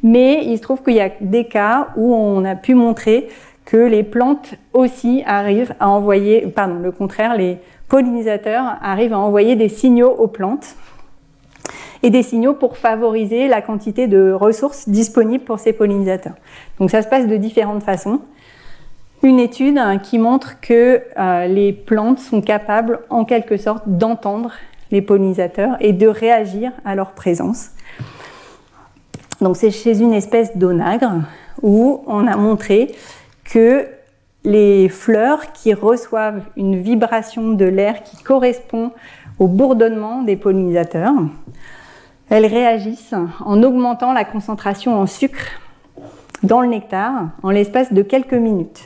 Mais 0.02 0.44
il 0.44 0.58
se 0.58 0.64
trouve 0.64 0.82
qu'il 0.82 0.96
y 0.96 1.02
a 1.02 1.12
des 1.22 1.46
cas 1.46 1.90
où 1.98 2.16
on 2.16 2.44
a 2.46 2.56
pu 2.56 2.74
montrer 2.74 3.28
que 3.68 3.76
les 3.76 4.04
plantes 4.04 4.56
aussi 4.72 5.24
arrivent 5.26 5.76
à 5.82 5.90
envoyer, 5.90 6.48
pardon, 6.48 6.80
le 6.80 6.94
contraire, 6.94 7.36
les 7.36 7.58
pollinisateurs 7.90 8.78
arrivent 8.82 9.12
à 9.12 9.20
envoyer 9.20 9.58
des 9.58 9.68
signaux 9.68 10.10
aux 10.10 10.30
plantes 10.30 10.76
et 12.02 12.10
des 12.10 12.24
signaux 12.24 12.54
pour 12.54 12.78
favoriser 12.78 13.50
la 13.50 13.62
quantité 13.62 14.08
de 14.08 14.32
ressources 14.32 14.88
disponibles 14.88 15.44
pour 15.44 15.60
ces 15.60 15.74
pollinisateurs. 15.74 16.36
Donc 16.80 16.92
ça 16.92 17.02
se 17.02 17.10
passe 17.10 17.28
de 17.28 17.36
différentes 17.36 17.84
façons. 17.84 18.22
Une 19.22 19.38
étude 19.38 19.80
qui 20.02 20.18
montre 20.18 20.62
que 20.62 21.02
euh, 21.18 21.48
les 21.48 21.74
plantes 21.74 22.20
sont 22.20 22.40
capables 22.40 23.02
en 23.10 23.26
quelque 23.26 23.58
sorte 23.58 23.84
d'entendre 23.86 24.54
les 24.92 25.02
pollinisateurs 25.02 25.76
et 25.82 25.92
de 25.92 26.08
réagir 26.08 26.72
à 26.86 26.96
leur 26.96 27.12
présence. 27.12 27.72
Donc 29.42 29.58
c'est 29.58 29.72
chez 29.72 30.00
une 30.00 30.14
espèce 30.14 30.56
d'onagre 30.56 31.24
où 31.62 32.04
on 32.08 32.28
a 32.28 32.38
montré 32.38 32.96
que 33.48 33.88
les 34.44 34.88
fleurs 34.90 35.52
qui 35.54 35.74
reçoivent 35.74 36.42
une 36.56 36.78
vibration 36.78 37.52
de 37.52 37.66
l'air 37.66 38.04
qui 38.04 38.22
correspond 38.24 38.92
au 39.40 39.48
bourdonnement 39.48 40.22
des 40.22 40.36
pollinisateurs, 40.36 41.14
elles 42.30 42.46
réagissent 42.46 43.16
en 43.46 43.64
augmentant 43.64 44.14
la 44.14 44.26
concentration 44.26 45.00
en 45.00 45.08
sucre 45.08 45.60
dans 46.44 46.62
le 46.62 46.68
nectar 46.68 47.30
en 47.44 47.50
l'espace 47.50 47.94
de 47.94 48.02
quelques 48.02 48.34
minutes. 48.34 48.84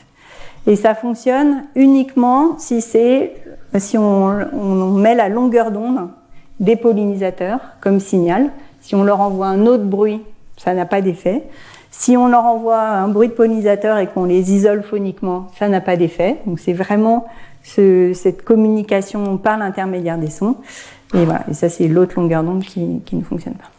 Et 0.68 0.76
ça 0.76 0.93
fonctionne 0.93 1.64
uniquement 1.76 2.57
si 2.59 2.82
c'est 2.82 3.34
si 3.78 3.97
on, 3.97 4.28
on, 4.53 4.91
met 4.91 5.16
la 5.16 5.30
longueur 5.30 5.72
d'onde 5.72 6.09
des 6.59 6.76
pollinisateurs 6.76 7.59
comme 7.80 7.99
signal. 7.99 8.51
Si 8.80 8.95
on 8.95 9.03
leur 9.03 9.22
envoie 9.22 9.47
un 9.47 9.66
autre 9.66 9.86
bruit, 9.86 10.22
ça 10.57 10.74
n'a 10.74 10.86
pas 10.86 11.01
d'effet. 11.01 11.43
Si 11.91 12.15
on 12.15 12.27
leur 12.29 12.45
envoie 12.45 12.79
un 12.79 13.09
bruit 13.09 13.27
de 13.27 13.33
pollinisateur 13.33 13.97
et 13.97 14.07
qu'on 14.07 14.23
les 14.23 14.53
isole 14.53 14.81
phoniquement, 14.81 15.47
ça 15.59 15.67
n'a 15.67 15.81
pas 15.81 15.97
d'effet. 15.97 16.37
Donc 16.45 16.59
c'est 16.59 16.73
vraiment 16.73 17.25
cette 17.63 18.43
communication 18.43 19.37
par 19.37 19.57
l'intermédiaire 19.57 20.17
des 20.17 20.29
sons. 20.29 20.55
Et 21.13 21.25
voilà, 21.25 21.43
et 21.49 21.53
ça 21.53 21.67
c'est 21.69 21.89
l'autre 21.89 22.19
longueur 22.19 22.43
d'onde 22.43 22.63
qui, 22.63 23.01
qui 23.05 23.17
ne 23.17 23.23
fonctionne 23.23 23.55
pas. 23.55 23.69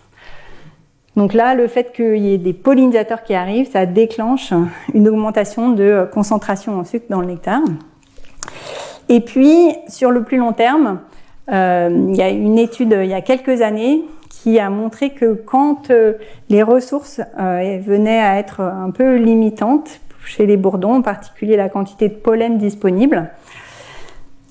Donc 1.17 1.35
là, 1.35 1.55
le 1.55 1.67
fait 1.69 1.93
qu'il 1.93 2.19
y 2.19 2.33
ait 2.33 2.39
des 2.39 2.53
pollinisateurs 2.53 3.23
qui 3.23 3.35
arrivent, 3.35 3.71
ça 3.71 3.85
déclenche 3.87 4.53
une 4.95 5.09
augmentation 5.09 5.71
de 5.71 6.07
concentration 6.13 6.79
en 6.79 6.85
sucre 6.85 7.07
dans 7.11 7.21
le 7.21 7.27
nectar. 7.27 7.61
Et 9.09 9.21
puis, 9.21 9.75
sur 9.89 10.11
le 10.11 10.23
plus 10.23 10.39
long 10.39 10.53
terme, 10.53 11.01
euh, 11.51 12.07
il 12.09 12.17
y 12.17 12.23
a 12.23 12.31
une 12.31 12.59
étude 12.59 12.97
il 13.03 13.11
y 13.11 13.15
a 13.15 13.21
quelques 13.21 13.61
années 13.63 14.03
qui 14.43 14.59
a 14.59 14.71
montré 14.71 15.11
que 15.11 15.35
quand 15.35 15.91
euh, 15.91 16.15
les 16.49 16.65
ressources 16.65 17.21
euh, 17.39 17.79
venaient 17.81 18.21
à 18.21 18.41
être 18.41 18.61
un 18.61 18.91
peu 18.91 19.15
limitantes 19.15 20.01
chez 20.25 20.47
les 20.47 20.57
bourdons, 20.57 20.95
en 20.95 21.03
particulier 21.03 21.57
la 21.57 21.69
quantité 21.69 22.09
de 22.09 22.15
pollen 22.15 22.59
disponible, 22.59 23.31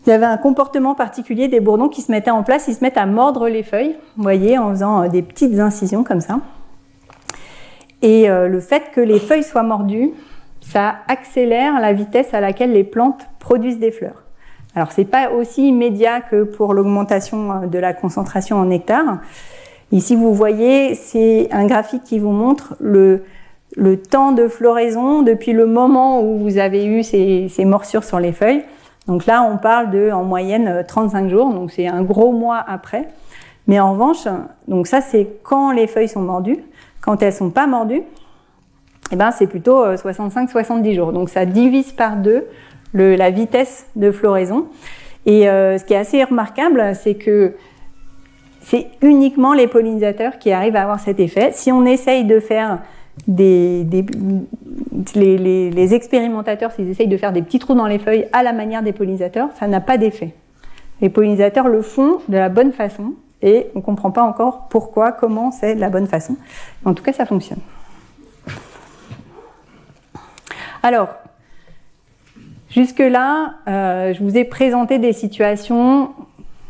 il 0.05 0.09
y 0.09 0.13
avait 0.13 0.25
un 0.25 0.37
comportement 0.37 0.95
particulier 0.95 1.49
des 1.49 1.59
bourdons 1.59 1.89
qui 1.89 2.01
se 2.01 2.09
mettaient 2.09 2.31
en 2.31 2.43
place, 2.43 2.69
ils 2.69 2.75
se 2.75 2.81
mettent 2.81 2.97
à 2.97 3.05
mordre 3.05 3.49
les 3.49 3.63
feuilles, 3.63 3.97
vous 4.15 4.23
voyez, 4.23 4.57
en 4.57 4.69
faisant 4.69 5.03
euh, 5.03 5.07
des 5.09 5.21
petites 5.21 5.59
incisions 5.59 6.05
comme 6.05 6.21
ça. 6.21 6.39
Et 8.01 8.27
le 8.27 8.59
fait 8.61 8.89
que 8.95 8.99
les 8.99 9.19
feuilles 9.19 9.43
soient 9.43 9.61
mordues, 9.61 10.09
ça 10.59 10.95
accélère 11.07 11.79
la 11.79 11.93
vitesse 11.93 12.33
à 12.33 12.41
laquelle 12.41 12.73
les 12.73 12.83
plantes 12.83 13.27
produisent 13.37 13.77
des 13.77 13.91
fleurs. 13.91 14.23
Alors 14.73 14.91
c'est 14.91 15.05
pas 15.05 15.29
aussi 15.29 15.67
immédiat 15.67 16.19
que 16.19 16.41
pour 16.41 16.73
l'augmentation 16.73 17.67
de 17.67 17.77
la 17.77 17.93
concentration 17.93 18.57
en 18.57 18.65
nectar, 18.65 19.19
Ici, 19.91 20.15
vous 20.15 20.33
voyez, 20.33 20.95
c'est 20.95 21.49
un 21.51 21.65
graphique 21.65 22.03
qui 22.03 22.19
vous 22.19 22.31
montre 22.31 22.75
le, 22.79 23.23
le, 23.75 23.97
temps 23.97 24.31
de 24.31 24.47
floraison 24.47 25.21
depuis 25.21 25.51
le 25.51 25.65
moment 25.65 26.21
où 26.21 26.37
vous 26.37 26.57
avez 26.57 26.85
eu 26.85 27.03
ces, 27.03 27.47
ces, 27.49 27.65
morsures 27.65 28.03
sur 28.03 28.19
les 28.19 28.31
feuilles. 28.31 28.63
Donc 29.07 29.25
là, 29.25 29.43
on 29.43 29.57
parle 29.57 29.89
de, 29.89 30.09
en 30.11 30.23
moyenne, 30.23 30.85
35 30.87 31.29
jours, 31.29 31.53
donc 31.53 31.71
c'est 31.71 31.87
un 31.87 32.03
gros 32.03 32.31
mois 32.31 32.63
après. 32.65 33.09
Mais 33.67 33.79
en 33.79 33.91
revanche, 33.93 34.27
donc 34.67 34.87
ça, 34.87 35.01
c'est 35.01 35.27
quand 35.43 35.71
les 35.71 35.87
feuilles 35.87 36.09
sont 36.09 36.21
mordues. 36.21 36.59
Quand 37.01 37.21
elles 37.21 37.33
sont 37.33 37.49
pas 37.49 37.67
mordues, 37.67 38.03
eh 39.11 39.15
ben, 39.15 39.31
c'est 39.31 39.47
plutôt 39.47 39.85
65-70 39.85 40.91
euh, 40.91 40.93
jours. 40.93 41.11
Donc 41.11 41.29
ça 41.29 41.45
divise 41.45 41.91
par 41.91 42.15
deux 42.15 42.47
le, 42.93 43.15
la 43.15 43.29
vitesse 43.29 43.87
de 43.95 44.11
floraison. 44.11 44.67
Et 45.25 45.49
euh, 45.49 45.77
ce 45.77 45.83
qui 45.83 45.93
est 45.93 45.97
assez 45.97 46.23
remarquable, 46.23 46.93
c'est 46.95 47.15
que 47.15 47.55
c'est 48.61 48.87
uniquement 49.01 49.53
les 49.53 49.67
pollinisateurs 49.67 50.37
qui 50.39 50.51
arrivent 50.51 50.75
à 50.75 50.83
avoir 50.83 50.99
cet 50.99 51.19
effet. 51.19 51.51
Si 51.51 51.71
on 51.71 51.85
essaye 51.85 52.25
de 52.25 52.39
faire 52.39 52.79
des, 53.27 53.85
les, 55.15 55.93
expérimentateurs, 55.93 56.71
s'ils 56.71 56.89
essayent 56.89 57.07
de 57.07 57.17
faire 57.17 57.33
des 57.33 57.41
petits 57.41 57.59
trous 57.59 57.75
dans 57.75 57.87
les 57.87 57.99
feuilles 57.99 58.27
à 58.33 58.43
la 58.43 58.53
manière 58.53 58.83
des 58.83 58.93
pollinisateurs, 58.93 59.49
ça 59.59 59.67
n'a 59.67 59.81
pas 59.81 59.97
d'effet. 59.97 60.33
Les 61.01 61.09
pollinisateurs 61.09 61.67
le 61.67 61.81
font 61.81 62.19
de 62.27 62.37
la 62.37 62.49
bonne 62.49 62.71
façon 62.71 63.13
et 63.41 63.67
on 63.73 63.79
ne 63.79 63.83
comprend 63.83 64.11
pas 64.11 64.21
encore 64.21 64.67
pourquoi, 64.69 65.11
comment 65.11 65.51
c'est 65.51 65.75
la 65.75 65.89
bonne 65.89 66.07
façon. 66.07 66.37
En 66.85 66.93
tout 66.93 67.03
cas, 67.03 67.13
ça 67.13 67.25
fonctionne. 67.25 67.59
Alors, 70.83 71.09
jusque-là, 72.69 73.55
euh, 73.67 74.13
je 74.13 74.23
vous 74.23 74.37
ai 74.37 74.43
présenté 74.43 74.99
des 74.99 75.13
situations 75.13 76.11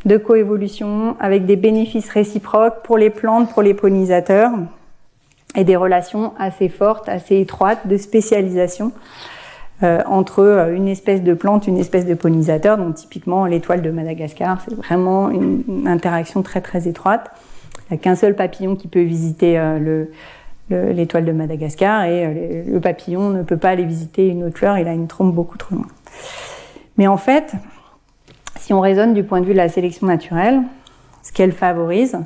de 0.05 0.17
coévolution 0.17 1.15
avec 1.19 1.45
des 1.45 1.55
bénéfices 1.55 2.09
réciproques 2.09 2.81
pour 2.83 2.97
les 2.97 3.09
plantes, 3.09 3.51
pour 3.51 3.61
les 3.61 3.73
pollinisateurs 3.73 4.51
et 5.55 5.63
des 5.63 5.75
relations 5.75 6.33
assez 6.39 6.69
fortes, 6.69 7.09
assez 7.09 7.39
étroites 7.39 7.87
de 7.87 7.97
spécialisation 7.97 8.91
euh, 9.83 10.01
entre 10.05 10.39
euh, 10.39 10.75
une 10.75 10.87
espèce 10.87 11.21
de 11.23 11.33
plante, 11.33 11.67
une 11.67 11.77
espèce 11.77 12.05
de 12.05 12.13
pollinisateur. 12.13 12.77
Donc 12.77 12.95
typiquement 12.95 13.45
l'étoile 13.45 13.81
de 13.81 13.91
Madagascar, 13.91 14.61
c'est 14.67 14.75
vraiment 14.75 15.29
une, 15.29 15.87
interaction 15.87 16.41
très 16.41 16.61
très 16.61 16.87
étroite. 16.87 17.31
Il 17.89 17.93
n'y 17.93 17.99
a 17.99 18.01
qu'un 18.01 18.15
seul 18.15 18.35
papillon 18.35 18.75
qui 18.75 18.87
peut 18.87 19.01
visiter 19.01 19.57
euh, 19.57 20.05
l'étoile 20.69 21.25
de 21.25 21.31
Madagascar 21.31 22.05
et 22.05 22.63
le 22.65 22.79
papillon 22.79 23.29
ne 23.29 23.43
peut 23.43 23.57
pas 23.57 23.69
aller 23.69 23.83
visiter 23.83 24.27
une 24.27 24.45
autre 24.45 24.57
fleur, 24.57 24.77
il 24.77 24.87
a 24.87 24.93
une 24.93 25.07
trompe 25.07 25.33
beaucoup 25.33 25.57
trop 25.57 25.75
loin. 25.75 25.87
Mais 26.97 27.07
en 27.07 27.17
fait, 27.17 27.53
si 28.57 28.73
on 28.73 28.79
raisonne 28.79 29.13
du 29.13 29.23
point 29.23 29.41
de 29.41 29.45
vue 29.45 29.53
de 29.53 29.57
la 29.57 29.69
sélection 29.69 30.07
naturelle, 30.07 30.61
ce 31.23 31.31
qu'elle 31.31 31.51
favorise, 31.51 32.17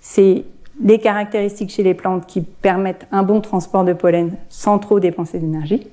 c'est 0.00 0.44
des 0.78 0.98
caractéristiques 0.98 1.70
chez 1.70 1.82
les 1.82 1.94
plantes 1.94 2.26
qui 2.26 2.40
permettent 2.40 3.06
un 3.12 3.22
bon 3.22 3.40
transport 3.40 3.84
de 3.84 3.92
pollen 3.92 4.36
sans 4.48 4.78
trop 4.78 5.00
dépenser 5.00 5.38
d'énergie. 5.38 5.86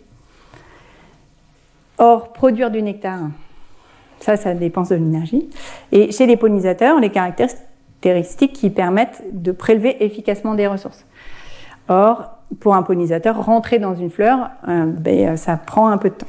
Or, 1.97 2.33
produire 2.33 2.71
du 2.71 2.81
nectar, 2.81 3.19
ça, 4.19 4.37
ça 4.37 4.53
dépense 4.53 4.89
de 4.89 4.95
l'énergie. 4.95 5.49
Et 5.91 6.11
chez 6.11 6.25
les 6.25 6.35
pollinisateurs, 6.35 6.99
les 6.99 7.09
caractéristiques 7.09 8.53
qui 8.53 8.69
permettent 8.71 9.23
de 9.31 9.51
prélever 9.51 10.03
efficacement 10.03 10.55
des 10.55 10.67
ressources. 10.67 11.05
Or, 11.87 12.37
pour 12.59 12.75
un 12.75 12.83
pollinisateur, 12.83 13.45
rentrer 13.45 13.77
dans 13.77 13.95
une 13.95 14.09
fleur, 14.09 14.49
euh, 14.67 14.85
ben, 14.85 15.37
ça 15.37 15.57
prend 15.57 15.89
un 15.89 15.97
peu 15.97 16.09
de 16.09 16.15
temps. 16.15 16.27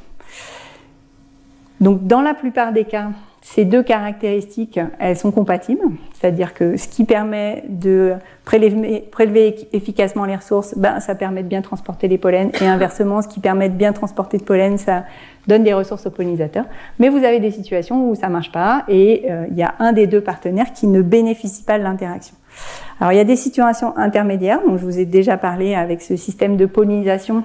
Donc, 1.81 2.07
dans 2.07 2.21
la 2.21 2.35
plupart 2.35 2.73
des 2.73 2.85
cas, 2.85 3.09
ces 3.45 3.65
deux 3.65 3.83
caractéristiques, 3.83 4.79
elles 5.01 5.17
sont 5.17 5.33
compatibles, 5.33 5.83
c'est-à-dire 6.15 6.55
que 6.55 6.77
ce 6.77 6.87
qui 6.87 7.05
permet 7.05 7.65
de 7.69 8.15
prélever, 8.45 9.69
efficacement 9.73 10.25
les 10.25 10.37
ressources, 10.37 10.79
ben, 10.79 11.01
ça 11.01 11.17
permet 11.17 11.43
de 11.43 11.49
bien 11.49 11.61
transporter 11.61 12.07
les 12.07 12.19
pollens, 12.19 12.53
et 12.61 12.67
inversement, 12.67 13.21
ce 13.21 13.27
qui 13.27 13.41
permet 13.41 13.69
de 13.69 13.75
bien 13.75 13.93
transporter 13.93 14.39
de 14.39 14.45
pollen, 14.45 14.79
ça 14.79 15.05
donne 15.49 15.65
des 15.65 15.73
ressources 15.73 16.07
aux 16.07 16.11
pollinisateurs. 16.11 16.67
Mais 17.01 17.09
vous 17.09 17.25
avez 17.25 17.41
des 17.41 17.51
situations 17.51 18.09
où 18.09 18.15
ça 18.15 18.29
marche 18.29 18.53
pas, 18.53 18.85
et 18.87 19.25
euh, 19.29 19.47
il 19.51 19.57
y 19.57 19.65
a 19.65 19.75
un 19.81 19.93
des 19.93 20.07
deux 20.07 20.21
partenaires 20.21 20.73
qui 20.73 20.87
ne 20.87 21.03
bénéficie 21.03 21.65
pas 21.65 21.81
de 21.81 21.83
l'interaction. 21.83 22.37
Alors 23.01 23.13
il 23.13 23.17
y 23.17 23.21
a 23.21 23.25
des 23.25 23.37
situations 23.37 23.97
intermédiaires, 23.99 24.61
dont 24.65 24.79
je 24.79 24.85
vous 24.85 25.01
ai 25.01 25.05
déjà 25.05 25.37
parlé 25.37 25.75
avec 25.75 26.01
ce 26.01 26.15
système 26.15 26.57
de 26.57 26.67
pollinisation 26.67 27.43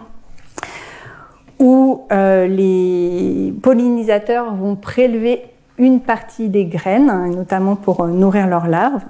où 1.60 2.06
euh, 2.12 2.46
les 2.46 3.52
pollinisateurs 3.64 4.54
vont 4.54 4.76
prélever 4.76 5.42
une 5.78 6.02
partie 6.02 6.50
des 6.50 6.66
graines, 6.66 7.32
notamment 7.36 7.76
pour 7.76 8.02
euh, 8.02 8.08
nourrir 8.08 8.48
leurs 8.48 8.68
larves. 8.68 9.04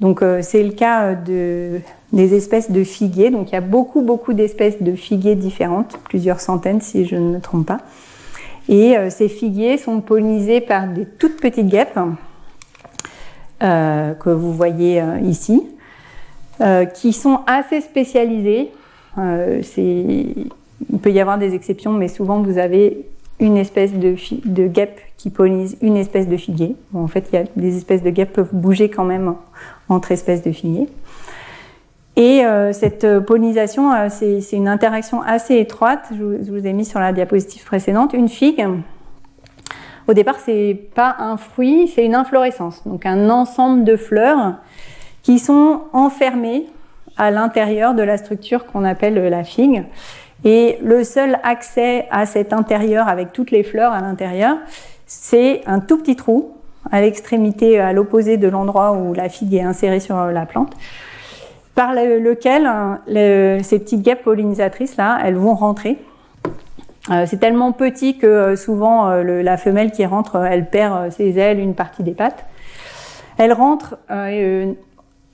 Donc 0.00 0.22
euh, 0.22 0.40
c'est 0.42 0.62
le 0.62 0.72
cas 0.72 1.04
euh, 1.04 1.14
de, 1.14 1.80
des 2.12 2.34
espèces 2.34 2.70
de 2.70 2.84
figuiers. 2.84 3.30
Donc 3.30 3.50
il 3.50 3.54
y 3.54 3.58
a 3.58 3.62
beaucoup 3.62 4.02
beaucoup 4.02 4.32
d'espèces 4.32 4.82
de 4.82 4.94
figuiers 4.94 5.34
différentes, 5.34 5.98
plusieurs 6.04 6.40
centaines 6.40 6.80
si 6.80 7.06
je 7.06 7.16
ne 7.16 7.34
me 7.34 7.40
trompe 7.40 7.66
pas. 7.66 7.78
Et 8.70 8.96
ces 9.08 9.30
figuiers 9.30 9.78
sont 9.78 10.02
pollinisés 10.02 10.60
par 10.60 10.88
des 10.88 11.06
toutes 11.06 11.40
petites 11.40 11.68
guêpes 11.68 11.98
que 13.60 14.28
vous 14.28 14.52
voyez 14.52 15.02
ici, 15.22 15.66
qui 16.92 17.14
sont 17.14 17.40
assez 17.46 17.80
spécialisés. 17.80 18.70
il 19.16 20.50
peut 21.00 21.10
y 21.10 21.18
avoir 21.18 21.38
des 21.38 21.54
exceptions, 21.54 21.92
mais 21.92 22.08
souvent 22.08 22.42
vous 22.42 22.58
avez 22.58 23.06
une 23.40 23.56
espèce 23.56 23.92
de, 23.94 24.66
guêpe 24.66 25.00
qui 25.16 25.30
pollinise 25.30 25.76
une 25.80 25.96
espèce 25.96 26.28
de 26.28 26.36
figuier. 26.36 26.76
en 26.94 27.06
fait, 27.06 27.28
il 27.32 27.36
y 27.36 27.38
a 27.38 27.44
des 27.56 27.76
espèces 27.76 28.02
de 28.02 28.10
guêpes 28.10 28.32
peuvent 28.32 28.52
bouger 28.54 28.88
quand 28.88 29.04
même 29.04 29.34
entre 29.88 30.12
espèces 30.12 30.42
de 30.42 30.52
figuier. 30.52 30.88
Et 32.16 32.44
euh, 32.44 32.72
cette 32.72 33.20
pollinisation, 33.20 33.92
euh, 33.92 34.08
c'est 34.10 34.56
une 34.56 34.66
interaction 34.66 35.22
assez 35.22 35.56
étroite. 35.56 36.06
Je 36.10 36.22
vous, 36.22 36.44
je 36.44 36.50
vous, 36.50 36.66
ai 36.66 36.72
mis 36.72 36.84
sur 36.84 36.98
la 36.98 37.12
diapositive 37.12 37.64
précédente 37.64 38.12
une 38.12 38.28
figue. 38.28 38.66
Au 40.08 40.14
départ, 40.14 40.36
c'est 40.44 40.88
pas 40.94 41.14
un 41.18 41.36
fruit, 41.36 41.86
c'est 41.86 42.04
une 42.04 42.14
inflorescence, 42.14 42.82
donc 42.86 43.06
un 43.06 43.28
ensemble 43.28 43.84
de 43.84 43.94
fleurs 43.94 44.54
qui 45.22 45.38
sont 45.38 45.82
enfermées 45.92 46.64
à 47.18 47.30
l'intérieur 47.30 47.94
de 47.94 48.02
la 48.02 48.16
structure 48.16 48.64
qu'on 48.64 48.84
appelle 48.84 49.14
la 49.28 49.44
figue. 49.44 49.84
Et 50.44 50.78
le 50.82 51.04
seul 51.04 51.38
accès 51.42 52.06
à 52.10 52.26
cet 52.26 52.52
intérieur 52.52 53.08
avec 53.08 53.32
toutes 53.32 53.50
les 53.50 53.62
fleurs 53.62 53.92
à 53.92 54.00
l'intérieur, 54.00 54.56
c'est 55.06 55.62
un 55.66 55.80
tout 55.80 55.98
petit 55.98 56.16
trou 56.16 56.54
à 56.90 57.00
l'extrémité, 57.00 57.80
à 57.80 57.92
l'opposé 57.92 58.36
de 58.36 58.48
l'endroit 58.48 58.92
où 58.92 59.12
la 59.14 59.28
figue 59.28 59.54
est 59.54 59.62
insérée 59.62 60.00
sur 60.00 60.16
la 60.16 60.46
plante, 60.46 60.74
par 61.74 61.92
lequel 61.92 62.70
ces 63.62 63.78
petites 63.78 64.02
guêpes 64.02 64.22
pollinisatrices 64.22 64.96
là, 64.96 65.18
elles 65.24 65.36
vont 65.36 65.54
rentrer. 65.54 65.98
Euh, 67.10 67.24
c'est 67.26 67.38
tellement 67.38 67.72
petit 67.72 68.18
que 68.18 68.26
euh, 68.26 68.56
souvent 68.56 69.08
euh, 69.08 69.42
la 69.42 69.56
femelle 69.56 69.92
qui 69.92 70.04
rentre, 70.04 70.36
elle 70.44 70.68
perd 70.68 71.10
ses 71.10 71.38
ailes, 71.38 71.58
une 71.58 71.74
partie 71.74 72.02
des 72.02 72.12
pattes. 72.12 72.44
Elle 73.38 73.52
rentre 73.52 73.96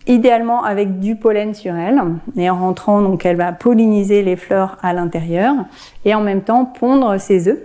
idéalement 0.06 0.62
avec 0.64 1.00
du 1.00 1.16
pollen 1.16 1.54
sur 1.54 1.74
elle. 1.74 2.00
Et 2.36 2.48
en 2.50 2.58
rentrant, 2.58 3.02
donc, 3.02 3.24
elle 3.24 3.36
va 3.36 3.52
polliniser 3.52 4.22
les 4.22 4.36
fleurs 4.36 4.76
à 4.82 4.92
l'intérieur 4.92 5.54
et 6.04 6.14
en 6.14 6.20
même 6.20 6.42
temps 6.42 6.64
pondre 6.64 7.18
ses 7.18 7.48
œufs. 7.48 7.60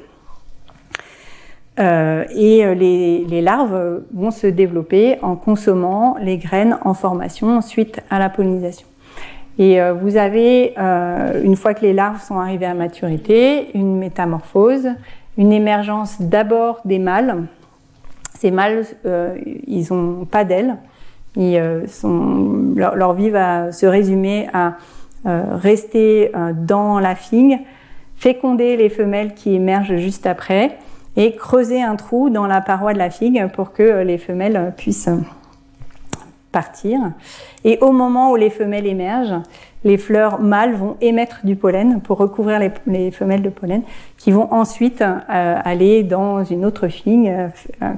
Euh, 1.80 2.26
et 2.36 2.66
euh, 2.66 2.74
les, 2.74 3.42
larves 3.42 4.04
vont 4.14 4.32
se 4.32 4.48
développer 4.48 5.18
en 5.22 5.36
consommant 5.36 6.18
les 6.22 6.38
graines 6.38 6.78
en 6.84 6.94
formation 6.94 7.62
suite 7.62 8.02
à 8.10 8.20
la 8.20 8.30
pollinisation. 8.30 8.86
Et 9.60 9.82
euh, 9.82 9.92
vous 9.92 10.16
avez, 10.16 10.74
euh, 10.78 11.44
une 11.44 11.58
fois 11.58 11.74
que 11.74 11.82
les 11.82 11.92
larves 11.92 12.24
sont 12.24 12.40
arrivées 12.40 12.66
à 12.66 12.74
maturité, 12.74 13.78
une 13.78 13.98
métamorphose, 13.98 14.88
une 15.38 15.52
émergence 15.52 16.22
d'abord 16.22 16.80
des 16.86 16.98
mâles. 16.98 17.44
Ces 18.36 18.52
mâles, 18.52 18.86
euh, 19.06 19.36
ils 19.68 19.94
n'ont 19.94 20.24
pas 20.24 20.46
d'ailes, 20.46 20.78
euh, 21.40 21.86
leur, 22.76 23.14
vie 23.14 23.30
va 23.30 23.72
se 23.72 23.86
résumer 23.86 24.48
à 24.54 24.74
euh, 25.26 25.44
rester 25.56 26.32
euh, 26.36 26.52
dans 26.54 27.00
la 27.00 27.16
figue, 27.16 27.60
féconder 28.16 28.76
les 28.76 28.90
femelles 28.90 29.34
qui 29.34 29.56
émergent 29.56 29.96
juste 29.96 30.28
après 30.28 30.78
et 31.16 31.36
creuser 31.36 31.82
un 31.82 31.96
trou 31.96 32.30
dans 32.30 32.46
la 32.46 32.62
paroi 32.62 32.94
de 32.94 33.00
la 33.00 33.10
figue 33.10 33.48
pour 33.54 33.72
que 33.72 34.04
les 34.04 34.18
femelles 34.18 34.74
puissent 34.78 35.10
partir. 36.52 37.00
Et 37.64 37.78
au 37.82 37.92
moment 37.92 38.32
où 38.32 38.36
les 38.36 38.50
femelles 38.50 38.88
émergent, 38.88 39.42
les 39.84 39.98
fleurs 39.98 40.42
mâles 40.42 40.74
vont 40.74 40.98
émettre 41.00 41.46
du 41.46 41.56
pollen 41.56 42.02
pour 42.02 42.18
recouvrir 42.18 42.60
les, 42.60 42.72
les 42.88 43.12
femelles 43.12 43.42
de 43.42 43.50
pollen, 43.50 43.84
qui 44.18 44.32
vont 44.32 44.52
ensuite 44.54 45.04
aller 45.28 46.04
dans 46.04 46.44
une 46.44 46.66
autre 46.66 46.88
figue, 46.88 47.32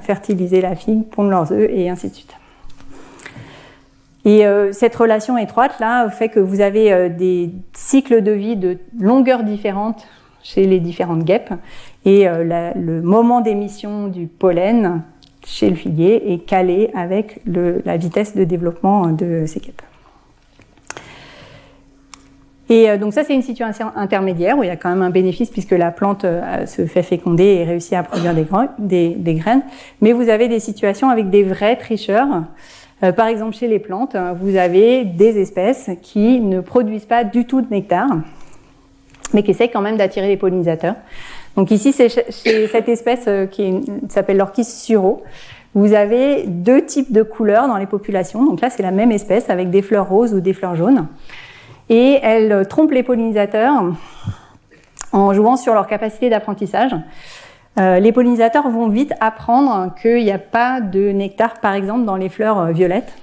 fertiliser 0.00 0.60
la 0.60 0.76
figue, 0.76 1.04
pondre 1.08 1.30
leurs 1.30 1.52
œufs 1.52 1.70
et 1.70 1.88
ainsi 1.90 2.08
de 2.08 2.14
suite. 2.14 2.36
Et 4.24 4.46
euh, 4.46 4.72
cette 4.72 4.94
relation 4.94 5.36
étroite 5.36 5.80
là 5.80 6.08
fait 6.08 6.28
que 6.28 6.38
vous 6.38 6.60
avez 6.60 6.92
euh, 6.92 7.08
des 7.08 7.50
cycles 7.72 8.22
de 8.22 8.30
vie 8.30 8.56
de 8.56 8.78
longueurs 8.98 9.42
différentes 9.42 10.06
chez 10.42 10.66
les 10.66 10.80
différentes 10.80 11.24
guêpes 11.24 11.52
et 12.04 12.28
euh, 12.28 12.72
le 12.74 13.02
moment 13.02 13.40
d'émission 13.40 14.08
du 14.08 14.26
pollen 14.26 15.02
chez 15.44 15.70
le 15.70 15.76
figuier 15.76 16.32
est 16.32 16.38
calé 16.38 16.90
avec 16.94 17.40
le, 17.46 17.82
la 17.84 17.96
vitesse 17.96 18.36
de 18.36 18.44
développement 18.44 19.08
de 19.08 19.44
ces 19.46 19.60
guêpes. 19.60 19.82
Et 22.72 22.88
euh, 22.88 22.96
donc 22.96 23.12
ça, 23.12 23.22
c'est 23.22 23.34
une 23.34 23.42
situation 23.42 23.88
intermédiaire 23.96 24.56
où 24.56 24.62
il 24.62 24.68
y 24.68 24.70
a 24.70 24.76
quand 24.76 24.88
même 24.88 25.02
un 25.02 25.10
bénéfice 25.10 25.50
puisque 25.50 25.72
la 25.72 25.90
plante 25.90 26.24
euh, 26.24 26.64
se 26.64 26.86
fait 26.86 27.02
féconder 27.02 27.44
et 27.44 27.64
réussit 27.64 27.92
à 27.92 28.02
produire 28.02 28.34
des, 28.34 28.46
des, 28.78 29.08
des 29.10 29.34
graines. 29.34 29.62
Mais 30.00 30.12
vous 30.12 30.28
avez 30.28 30.48
des 30.48 30.60
situations 30.60 31.10
avec 31.10 31.28
des 31.28 31.42
vrais 31.42 31.76
tricheurs 31.76 32.44
par 33.10 33.26
exemple, 33.26 33.56
chez 33.56 33.66
les 33.66 33.80
plantes, 33.80 34.16
vous 34.40 34.56
avez 34.56 35.04
des 35.04 35.40
espèces 35.40 35.90
qui 36.02 36.38
ne 36.40 36.60
produisent 36.60 37.06
pas 37.06 37.24
du 37.24 37.46
tout 37.46 37.60
de 37.60 37.68
nectar, 37.68 38.08
mais 39.34 39.42
qui 39.42 39.50
essayent 39.50 39.70
quand 39.70 39.80
même 39.80 39.96
d'attirer 39.96 40.28
les 40.28 40.36
pollinisateurs. 40.36 40.94
Donc 41.56 41.70
ici, 41.70 41.92
c'est 41.92 42.08
chez 42.08 42.66
cette 42.72 42.88
espèce 42.88 43.24
euh, 43.26 43.46
qui 43.46 43.80
s'appelle 44.08 44.36
l'orchis 44.36 44.64
suro. 44.64 45.22
Vous 45.74 45.94
avez 45.94 46.44
deux 46.46 46.84
types 46.84 47.12
de 47.12 47.22
couleurs 47.22 47.66
dans 47.66 47.78
les 47.78 47.86
populations. 47.86 48.44
Donc 48.44 48.60
là, 48.60 48.68
c'est 48.70 48.82
la 48.82 48.90
même 48.90 49.10
espèce 49.10 49.48
avec 49.48 49.70
des 49.70 49.82
fleurs 49.82 50.08
roses 50.08 50.34
ou 50.34 50.40
des 50.40 50.52
fleurs 50.52 50.76
jaunes. 50.76 51.06
Et 51.88 52.18
elle 52.22 52.66
trompe 52.68 52.92
les 52.92 53.02
pollinisateurs 53.02 53.82
en 55.12 55.32
jouant 55.32 55.56
sur 55.56 55.74
leur 55.74 55.86
capacité 55.86 56.28
d'apprentissage. 56.30 56.94
Euh, 57.78 58.00
les 58.00 58.12
pollinisateurs 58.12 58.68
vont 58.68 58.88
vite 58.88 59.14
apprendre 59.20 59.94
qu'il 60.00 60.22
n'y 60.22 60.30
a 60.30 60.38
pas 60.38 60.80
de 60.80 61.10
nectar, 61.10 61.60
par 61.60 61.72
exemple, 61.72 62.04
dans 62.04 62.16
les 62.16 62.28
fleurs 62.28 62.58
euh, 62.58 62.72
violettes. 62.72 63.14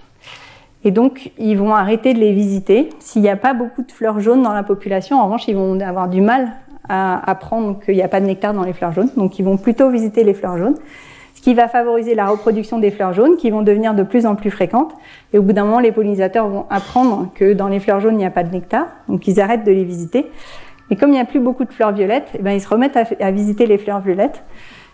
Et 0.84 0.91
donc, 0.91 1.32
ils 1.38 1.56
vont 1.56 1.76
arrêter 1.76 2.14
de 2.14 2.20
les 2.20 2.34
visiter. 2.34 2.89
S'il 3.00 3.22
n'y 3.22 3.30
a 3.30 3.36
pas 3.36 3.54
beaucoup 3.54 3.84
de 3.84 3.91
fleurs 3.91 4.20
jaunes 4.22 4.41
dans 4.41 4.54
la 4.54 4.64
population, 4.64 5.20
en 5.20 5.26
revanche, 5.26 5.47
ils 5.47 5.56
vont 5.56 5.80
avoir 5.82 6.08
du 6.08 6.22
mal 6.22 6.54
à 6.88 7.30
apprendre 7.30 7.80
qu'il 7.84 7.95
n'y 7.95 8.02
a 8.02 8.08
pas 8.08 8.22
de 8.22 8.26
nectar 8.26 8.54
dans 8.54 8.64
les 8.64 8.74
fleurs 8.74 8.93
jaunes. 8.93 9.12
Donc, 9.18 9.38
ils 9.38 9.45
vont 9.45 9.58
plutôt 9.58 9.89
visiter 9.89 10.24
les 10.24 10.34
fleurs 10.34 10.58
jaunes, 10.58 10.78
ce 11.36 11.41
qui 11.41 11.54
va 11.54 11.68
favoriser 11.68 12.16
la 12.16 12.26
reproduction 12.28 12.80
des 12.80 12.89
fleurs 12.89 13.14
jaunes, 13.14 13.36
qui 13.38 13.52
vont 13.52 13.62
devenir 13.62 13.93
de 13.93 14.04
plus 14.04 14.26
en 14.26 14.36
plus 14.36 14.50
fréquentes. 14.50 14.93
Et 15.34 15.38
au 15.38 15.43
bout 15.43 15.54
d'un 15.54 15.66
moment, 15.66 15.80
les 15.80 15.91
pollinisateurs 15.91 16.47
vont 16.47 16.66
apprendre 16.70 17.30
que 17.36 17.54
dans 17.54 17.68
les 17.68 17.80
fleurs 17.80 18.00
jaunes, 18.00 18.16
il 18.16 18.20
n'y 18.20 18.26
a 18.26 18.32
pas 18.32 18.43
de 18.43 18.52
nectar. 18.52 18.88
Donc, 19.08 19.28
ils 19.28 19.39
arrêtent 19.39 19.66
de 19.66 19.72
les 19.72 19.84
visiter. 19.84 20.32
Et 20.92 20.96
comme 20.96 21.10
il 21.10 21.14
n'y 21.14 21.20
a 21.20 21.26
plus 21.26 21.40
beaucoup 21.40 21.66
de 21.66 21.72
fleurs 21.72 21.92
violettes, 21.92 22.30
eh 22.38 22.42
ben, 22.42 22.52
ils 22.52 22.62
se 22.62 22.68
remettent 22.68 22.98
à, 22.98 23.32
visiter 23.32 23.66
les 23.66 23.78
fleurs 23.78 24.00
violettes, 24.00 24.44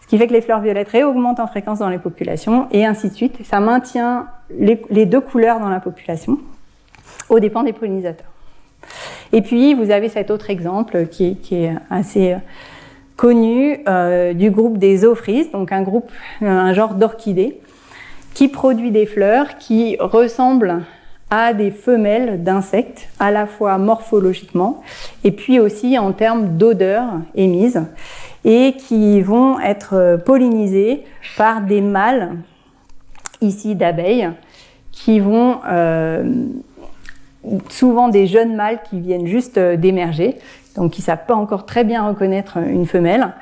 ce 0.01 0.07
qui 0.07 0.17
fait 0.17 0.27
que 0.27 0.33
les 0.33 0.41
fleurs 0.41 0.59
violettes 0.59 0.89
réaugmentent 0.89 1.39
en 1.39 1.47
fréquence 1.47 1.79
dans 1.79 1.89
les 1.89 1.97
populations, 1.97 2.67
et 2.71 2.85
ainsi 2.85 3.09
de 3.09 3.15
suite. 3.15 3.45
Ça 3.45 3.59
maintient 3.59 4.27
les, 4.59 5.05
deux 5.05 5.21
couleurs 5.21 5.59
dans 5.59 5.69
la 5.69 5.79
population, 5.79 6.39
aux 7.29 7.39
dépens 7.39 7.63
des 7.63 7.73
pollinisateurs. 7.73 8.27
Et 9.31 9.41
puis, 9.41 9.73
vous 9.73 9.89
avez 9.89 10.09
cet 10.09 10.29
autre 10.31 10.49
exemple 10.49 11.07
qui, 11.07 11.37
est 11.51 11.71
assez 11.89 12.33
euh, 12.33 12.37
connu 13.15 13.79
euh, 13.87 14.33
du 14.33 14.51
groupe 14.51 14.77
des 14.77 15.05
ophris, 15.05 15.49
donc 15.51 15.71
un 15.71 15.81
groupe, 15.81 16.11
un 16.41 16.73
genre 16.73 16.93
d'orchidées, 16.93 17.59
qui 18.35 18.49
produit 18.49 18.91
des 18.91 19.05
fleurs 19.05 19.57
qui 19.57 19.95
ressemblent 19.99 20.83
à 21.29 21.53
des 21.53 21.71
femelles 21.71 22.43
d'insectes, 22.43 23.09
à 23.19 23.31
la 23.31 23.45
fois 23.45 23.77
morphologiquement 23.77 24.81
et 25.23 25.31
puis 25.31 25.59
aussi 25.59 25.97
en 25.97 26.11
termes 26.11 26.57
d'odeur 26.57 27.05
émise, 27.33 27.83
et 28.43 28.73
qui 28.77 29.21
vont 29.21 29.59
être 29.59 30.19
pollinisées 30.23 31.03
par 31.37 31.61
des 31.61 31.81
mâles, 31.81 32.35
ici 33.41 33.75
d'abeilles, 33.75 34.29
qui 34.91 35.19
vont 35.19 35.59
euh, 35.67 36.45
souvent 37.69 38.07
des 38.07 38.27
jeunes 38.27 38.55
mâles 38.55 38.79
qui 38.87 38.99
viennent 38.99 39.27
juste 39.27 39.57
d'émerger, 39.57 40.35
donc 40.75 40.91
qui 40.91 41.01
ne 41.01 41.05
savent 41.05 41.25
pas 41.27 41.35
encore 41.35 41.65
très 41.65 41.83
bien 41.83 42.07
reconnaître 42.07 42.57
une 42.57 42.85
femelle, 42.85 43.33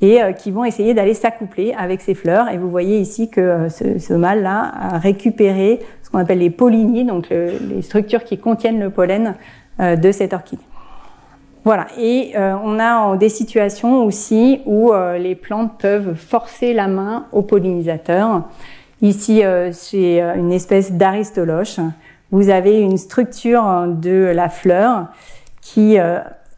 et 0.00 0.22
euh, 0.22 0.32
qui 0.32 0.50
vont 0.50 0.64
essayer 0.64 0.94
d'aller 0.94 1.14
s'accoupler 1.14 1.74
avec 1.76 2.00
ces 2.00 2.14
fleurs. 2.14 2.50
Et 2.50 2.58
vous 2.58 2.70
voyez 2.70 2.98
ici 2.98 3.30
que 3.30 3.40
euh, 3.40 3.68
ce, 3.68 3.98
ce 3.98 4.12
mâle-là 4.12 4.72
a 4.78 4.98
récupéré 4.98 5.80
appelle 6.16 6.38
les 6.38 6.50
pollinies, 6.50 7.04
donc 7.04 7.30
le, 7.30 7.52
les 7.68 7.82
structures 7.82 8.24
qui 8.24 8.38
contiennent 8.38 8.80
le 8.80 8.90
pollen 8.90 9.34
euh, 9.78 9.94
de 9.96 10.10
cette 10.10 10.32
orchidée. 10.32 10.62
Voilà, 11.62 11.86
et 11.98 12.32
euh, 12.34 12.54
on 12.64 12.78
a 12.78 13.14
des 13.18 13.28
situations 13.28 14.04
aussi 14.04 14.62
où 14.64 14.92
euh, 14.92 15.18
les 15.18 15.34
plantes 15.34 15.78
peuvent 15.78 16.14
forcer 16.14 16.72
la 16.72 16.88
main 16.88 17.26
aux 17.30 17.42
pollinisateurs. 17.42 18.44
Ici, 19.02 19.42
c'est 19.72 20.20
une 20.20 20.50
espèce 20.50 20.92
d'aristoloche. 20.92 21.78
Vous 22.30 22.48
avez 22.48 22.80
une 22.80 22.96
structure 22.96 23.84
de 23.88 24.32
la 24.34 24.48
fleur 24.48 25.08
qui 25.60 25.98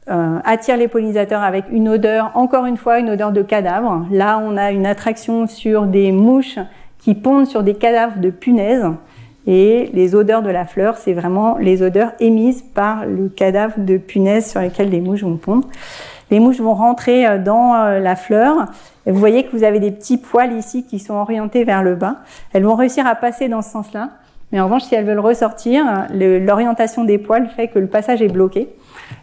attire 0.07 0.77
les 0.77 0.87
pollinisateurs 0.87 1.43
avec 1.43 1.65
une 1.73 1.89
odeur, 1.89 2.31
encore 2.35 2.67
une 2.67 2.77
fois, 2.77 3.01
une 3.01 3.11
odeur 3.11 3.33
de 3.33 3.43
cadavre. 3.43 4.07
Là, 4.13 4.41
on 4.41 4.57
a 4.57 4.71
une 4.71 4.87
attraction 4.87 5.49
sur 5.49 5.87
des 5.87 6.13
mouches 6.13 6.61
qui 6.99 7.17
pondent 7.17 7.49
sur 7.49 7.65
des 7.65 7.75
cadavres 7.75 8.21
de 8.21 8.31
punaises. 8.31 8.87
Et 9.51 9.91
les 9.95 10.15
odeurs 10.15 10.43
de 10.43 10.51
la 10.51 10.67
fleur, 10.67 10.99
c'est 10.99 11.15
vraiment 11.15 11.57
les 11.59 11.83
odeurs 11.83 12.13
émises 12.21 12.63
par 12.63 13.07
le 13.07 13.29
cadavre 13.29 13.75
de 13.79 13.97
punaise 13.97 14.51
sur 14.51 14.61
lesquels 14.61 14.91
les 14.91 15.01
mouches 15.01 15.23
vont 15.23 15.39
pondre. 15.39 15.67
Les 16.31 16.39
mouches 16.39 16.61
vont 16.61 16.75
rentrer 16.75 17.27
euh, 17.27 17.39
dans 17.39 17.75
euh, 17.75 17.99
la 17.99 18.15
fleur 18.15 18.69
vous 19.09 19.19
voyez 19.19 19.45
que 19.45 19.57
vous 19.57 19.65
avez 19.65 19.81
des 19.81 19.91
petits 19.91 20.19
poils 20.19 20.53
ici 20.53 20.85
qui 20.85 20.99
sont 20.99 21.15
orientés 21.15 21.65
vers 21.65 21.83
le 21.83 21.95
bas. 21.95 22.17
Elles 22.53 22.65
vont 22.65 22.75
réussir 22.75 23.07
à 23.07 23.15
passer 23.15 23.49
dans 23.49 23.63
ce 23.63 23.71
sens-là. 23.71 24.11
Mais 24.53 24.61
en 24.61 24.65
revanche, 24.65 24.83
si 24.83 24.95
elles 24.95 25.05
veulent 25.05 25.19
ressortir, 25.19 25.85
l'orientation 26.13 27.05
des 27.05 27.19
poils 27.19 27.49
fait 27.49 27.69
que 27.69 27.79
le 27.79 27.87
passage 27.87 28.23
est 28.23 28.29
bloqué. 28.29 28.69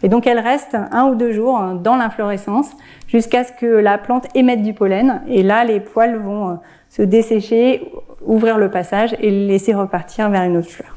Et 0.04 0.10
donc 0.10 0.28
elles 0.28 0.40
restent 0.40 0.78
un 0.92 1.06
ou 1.06 1.16
deux 1.16 1.32
jours 1.32 1.60
dans 1.84 1.96
l'inflorescence 1.96 2.72
jusqu'à 3.08 3.44
ce 3.44 3.52
que 3.54 3.66
la 3.66 3.98
plante 3.98 4.28
émette 4.36 4.64
du 4.64 4.74
pollen. 4.74 5.22
Et 5.28 5.44
là, 5.44 5.64
les 5.64 5.80
poils 5.80 6.18
vont 6.18 6.50
euh, 6.50 6.54
se 6.90 7.02
dessécher, 7.02 7.92
ouvrir 8.22 8.58
le 8.58 8.70
passage 8.70 9.16
et 9.20 9.32
laisser 9.32 9.74
repartir 9.74 10.30
vers 10.30 10.44
une 10.44 10.58
autre 10.58 10.70
fleur. 10.70 10.96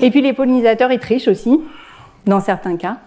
Et 0.00 0.10
puis 0.10 0.20
les 0.20 0.32
pollinisateurs, 0.32 0.92
ils 0.92 1.00
trichent 1.00 1.28
aussi, 1.28 1.60
dans 2.26 2.40
certains 2.40 2.76
cas. 2.76 2.98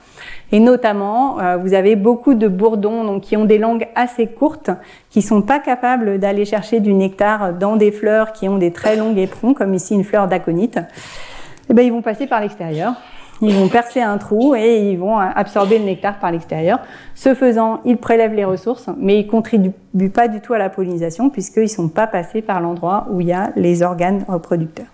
Et 0.52 0.60
notamment, 0.60 1.40
euh, 1.40 1.58
vous 1.58 1.74
avez 1.74 1.96
beaucoup 1.96 2.34
de 2.34 2.48
bourdons 2.48 3.04
donc, 3.04 3.22
qui 3.22 3.38
ont 3.38 3.46
des 3.46 3.60
langues 3.60 3.88
assez 3.96 4.28
courtes, 4.28 4.72
qui 5.10 5.22
sont 5.22 5.42
pas 5.42 5.60
capables 5.60 6.18
d'aller 6.18 6.46
chercher 6.46 6.80
du 6.80 6.94
nectar 6.94 7.54
dans 7.54 7.76
des 7.76 7.92
fleurs 7.92 8.34
qui 8.34 8.50
ont 8.50 8.58
des 8.58 8.72
très 8.72 8.96
longs 8.96 9.16
éperons, 9.16 9.54
comme 9.54 9.74
ici 9.74 9.94
une 9.94 10.04
fleur 10.04 10.28
d'aconite. 10.28 10.78
Et 10.78 11.72
eh 11.72 11.74
ben, 11.76 11.86
ils 11.86 11.92
vont 11.92 12.02
passer 12.02 12.26
par 12.26 12.42
l'extérieur. 12.42 12.94
Ils 13.42 13.54
vont 13.54 13.70
percer 13.70 14.02
un 14.02 14.18
trou 14.18 14.54
et 14.54 14.92
ils 14.92 14.98
vont 14.98 15.18
absorber 15.18 15.80
le 15.80 15.86
nectar 15.86 16.20
par 16.20 16.32
l'extérieur. 16.32 16.80
Ce 17.16 17.34
faisant, 17.34 17.80
ils 17.86 17.98
prélèvent 17.98 18.34
les 18.34 18.44
ressources, 18.44 18.90
mais 18.98 19.20
ils 19.20 19.28
contribuent 19.28 19.72
pas 20.14 20.28
du 20.28 20.42
tout 20.42 20.54
à 20.54 20.58
la 20.58 20.70
pollinisation 20.70 21.30
puisqu'ils 21.30 21.70
sont 21.70 21.88
pas 21.88 22.08
passés 22.08 22.42
par 22.42 22.60
l'endroit 22.60 23.08
où 23.10 23.22
il 23.22 23.28
y 23.28 23.34
a 23.34 23.52
les 23.56 23.82
organes 23.82 24.26
reproducteurs. 24.28 24.88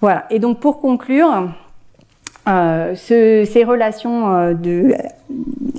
Voilà. 0.00 0.24
Et 0.30 0.38
donc 0.38 0.60
pour 0.60 0.80
conclure, 0.80 1.48
euh, 2.48 2.94
ce, 2.94 3.44
ces 3.44 3.64
relations 3.64 4.32
euh, 4.32 4.92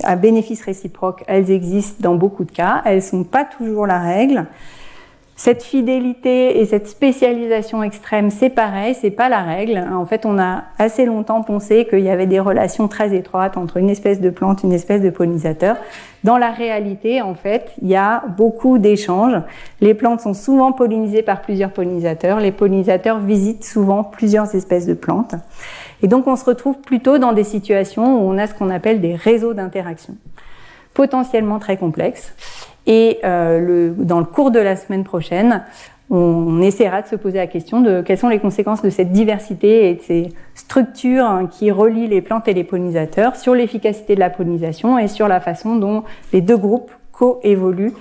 à 0.04 0.16
bénéfice 0.16 0.62
réciproque, 0.62 1.24
elles 1.26 1.50
existent 1.50 1.96
dans 2.00 2.14
beaucoup 2.14 2.44
de 2.44 2.52
cas. 2.52 2.82
Elles 2.84 3.02
sont 3.02 3.24
pas 3.24 3.44
toujours 3.44 3.86
la 3.86 3.98
règle. 3.98 4.46
Cette 5.38 5.62
fidélité 5.62 6.58
et 6.58 6.66
cette 6.66 6.88
spécialisation 6.88 7.84
extrême, 7.84 8.28
c'est 8.28 8.50
pareil, 8.50 8.96
c'est 9.00 9.12
pas 9.12 9.28
la 9.28 9.38
règle. 9.38 9.78
En 9.92 10.04
fait, 10.04 10.26
on 10.26 10.36
a 10.36 10.64
assez 10.78 11.04
longtemps 11.04 11.42
pensé 11.42 11.86
qu'il 11.88 12.00
y 12.00 12.10
avait 12.10 12.26
des 12.26 12.40
relations 12.40 12.88
très 12.88 13.14
étroites 13.14 13.56
entre 13.56 13.76
une 13.76 13.88
espèce 13.88 14.20
de 14.20 14.30
plante, 14.30 14.64
une 14.64 14.72
espèce 14.72 15.00
de 15.00 15.10
pollinisateur. 15.10 15.76
Dans 16.24 16.38
la 16.38 16.50
réalité, 16.50 17.22
en 17.22 17.36
fait, 17.36 17.70
il 17.80 17.86
y 17.86 17.94
a 17.94 18.24
beaucoup 18.36 18.78
d'échanges. 18.78 19.40
Les 19.80 19.94
plantes 19.94 20.22
sont 20.22 20.34
souvent 20.34 20.72
pollinisées 20.72 21.22
par 21.22 21.40
plusieurs 21.40 21.70
pollinisateurs. 21.70 22.40
Les 22.40 22.50
pollinisateurs 22.50 23.20
visitent 23.20 23.64
souvent 23.64 24.02
plusieurs 24.02 24.52
espèces 24.56 24.86
de 24.86 24.94
plantes. 24.94 25.36
Et 26.02 26.08
donc, 26.08 26.26
on 26.26 26.34
se 26.34 26.46
retrouve 26.46 26.78
plutôt 26.80 27.18
dans 27.18 27.32
des 27.32 27.44
situations 27.44 28.16
où 28.16 28.28
on 28.28 28.38
a 28.38 28.48
ce 28.48 28.54
qu'on 28.54 28.70
appelle 28.70 29.00
des 29.00 29.14
réseaux 29.14 29.54
d'interaction, 29.54 30.16
potentiellement 30.94 31.60
très 31.60 31.76
complexes. 31.76 32.34
Et 32.88 33.20
euh, 33.22 33.92
dans 33.96 34.18
le 34.18 34.24
cours 34.24 34.50
de 34.50 34.58
la 34.58 34.74
semaine 34.74 35.04
prochaine, 35.04 35.62
on 36.10 36.62
essaiera 36.62 37.02
de 37.02 37.06
se 37.06 37.16
poser 37.16 37.36
la 37.36 37.46
question 37.46 37.82
de 37.82 38.00
quelles 38.00 38.16
sont 38.16 38.30
les 38.30 38.38
conséquences 38.38 38.80
de 38.80 38.88
cette 38.88 39.12
diversité 39.12 39.90
et 39.90 39.94
de 39.94 40.00
ces 40.00 40.32
structures 40.54 41.26
hein, 41.26 41.46
qui 41.46 41.70
relient 41.70 42.08
les 42.08 42.22
plantes 42.22 42.48
et 42.48 42.54
les 42.54 42.64
pollinisateurs 42.64 43.36
sur 43.36 43.54
l'efficacité 43.54 44.14
de 44.14 44.20
la 44.20 44.30
pollinisation 44.30 44.98
et 44.98 45.06
sur 45.06 45.28
la 45.28 45.38
façon 45.38 45.76
dont 45.76 46.02
les 46.32 46.40
deux 46.40 46.56
groupes 46.56 46.90
coévoluent 47.12 47.92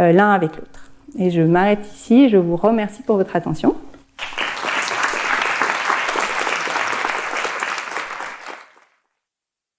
euh, 0.00 0.10
l'un 0.10 0.32
avec 0.32 0.56
l'autre. 0.56 0.90
Et 1.18 1.30
je 1.30 1.42
m'arrête 1.42 1.86
ici, 1.94 2.28
je 2.28 2.36
vous 2.36 2.56
remercie 2.56 3.02
pour 3.02 3.18
votre 3.18 3.36
attention. 3.36 3.76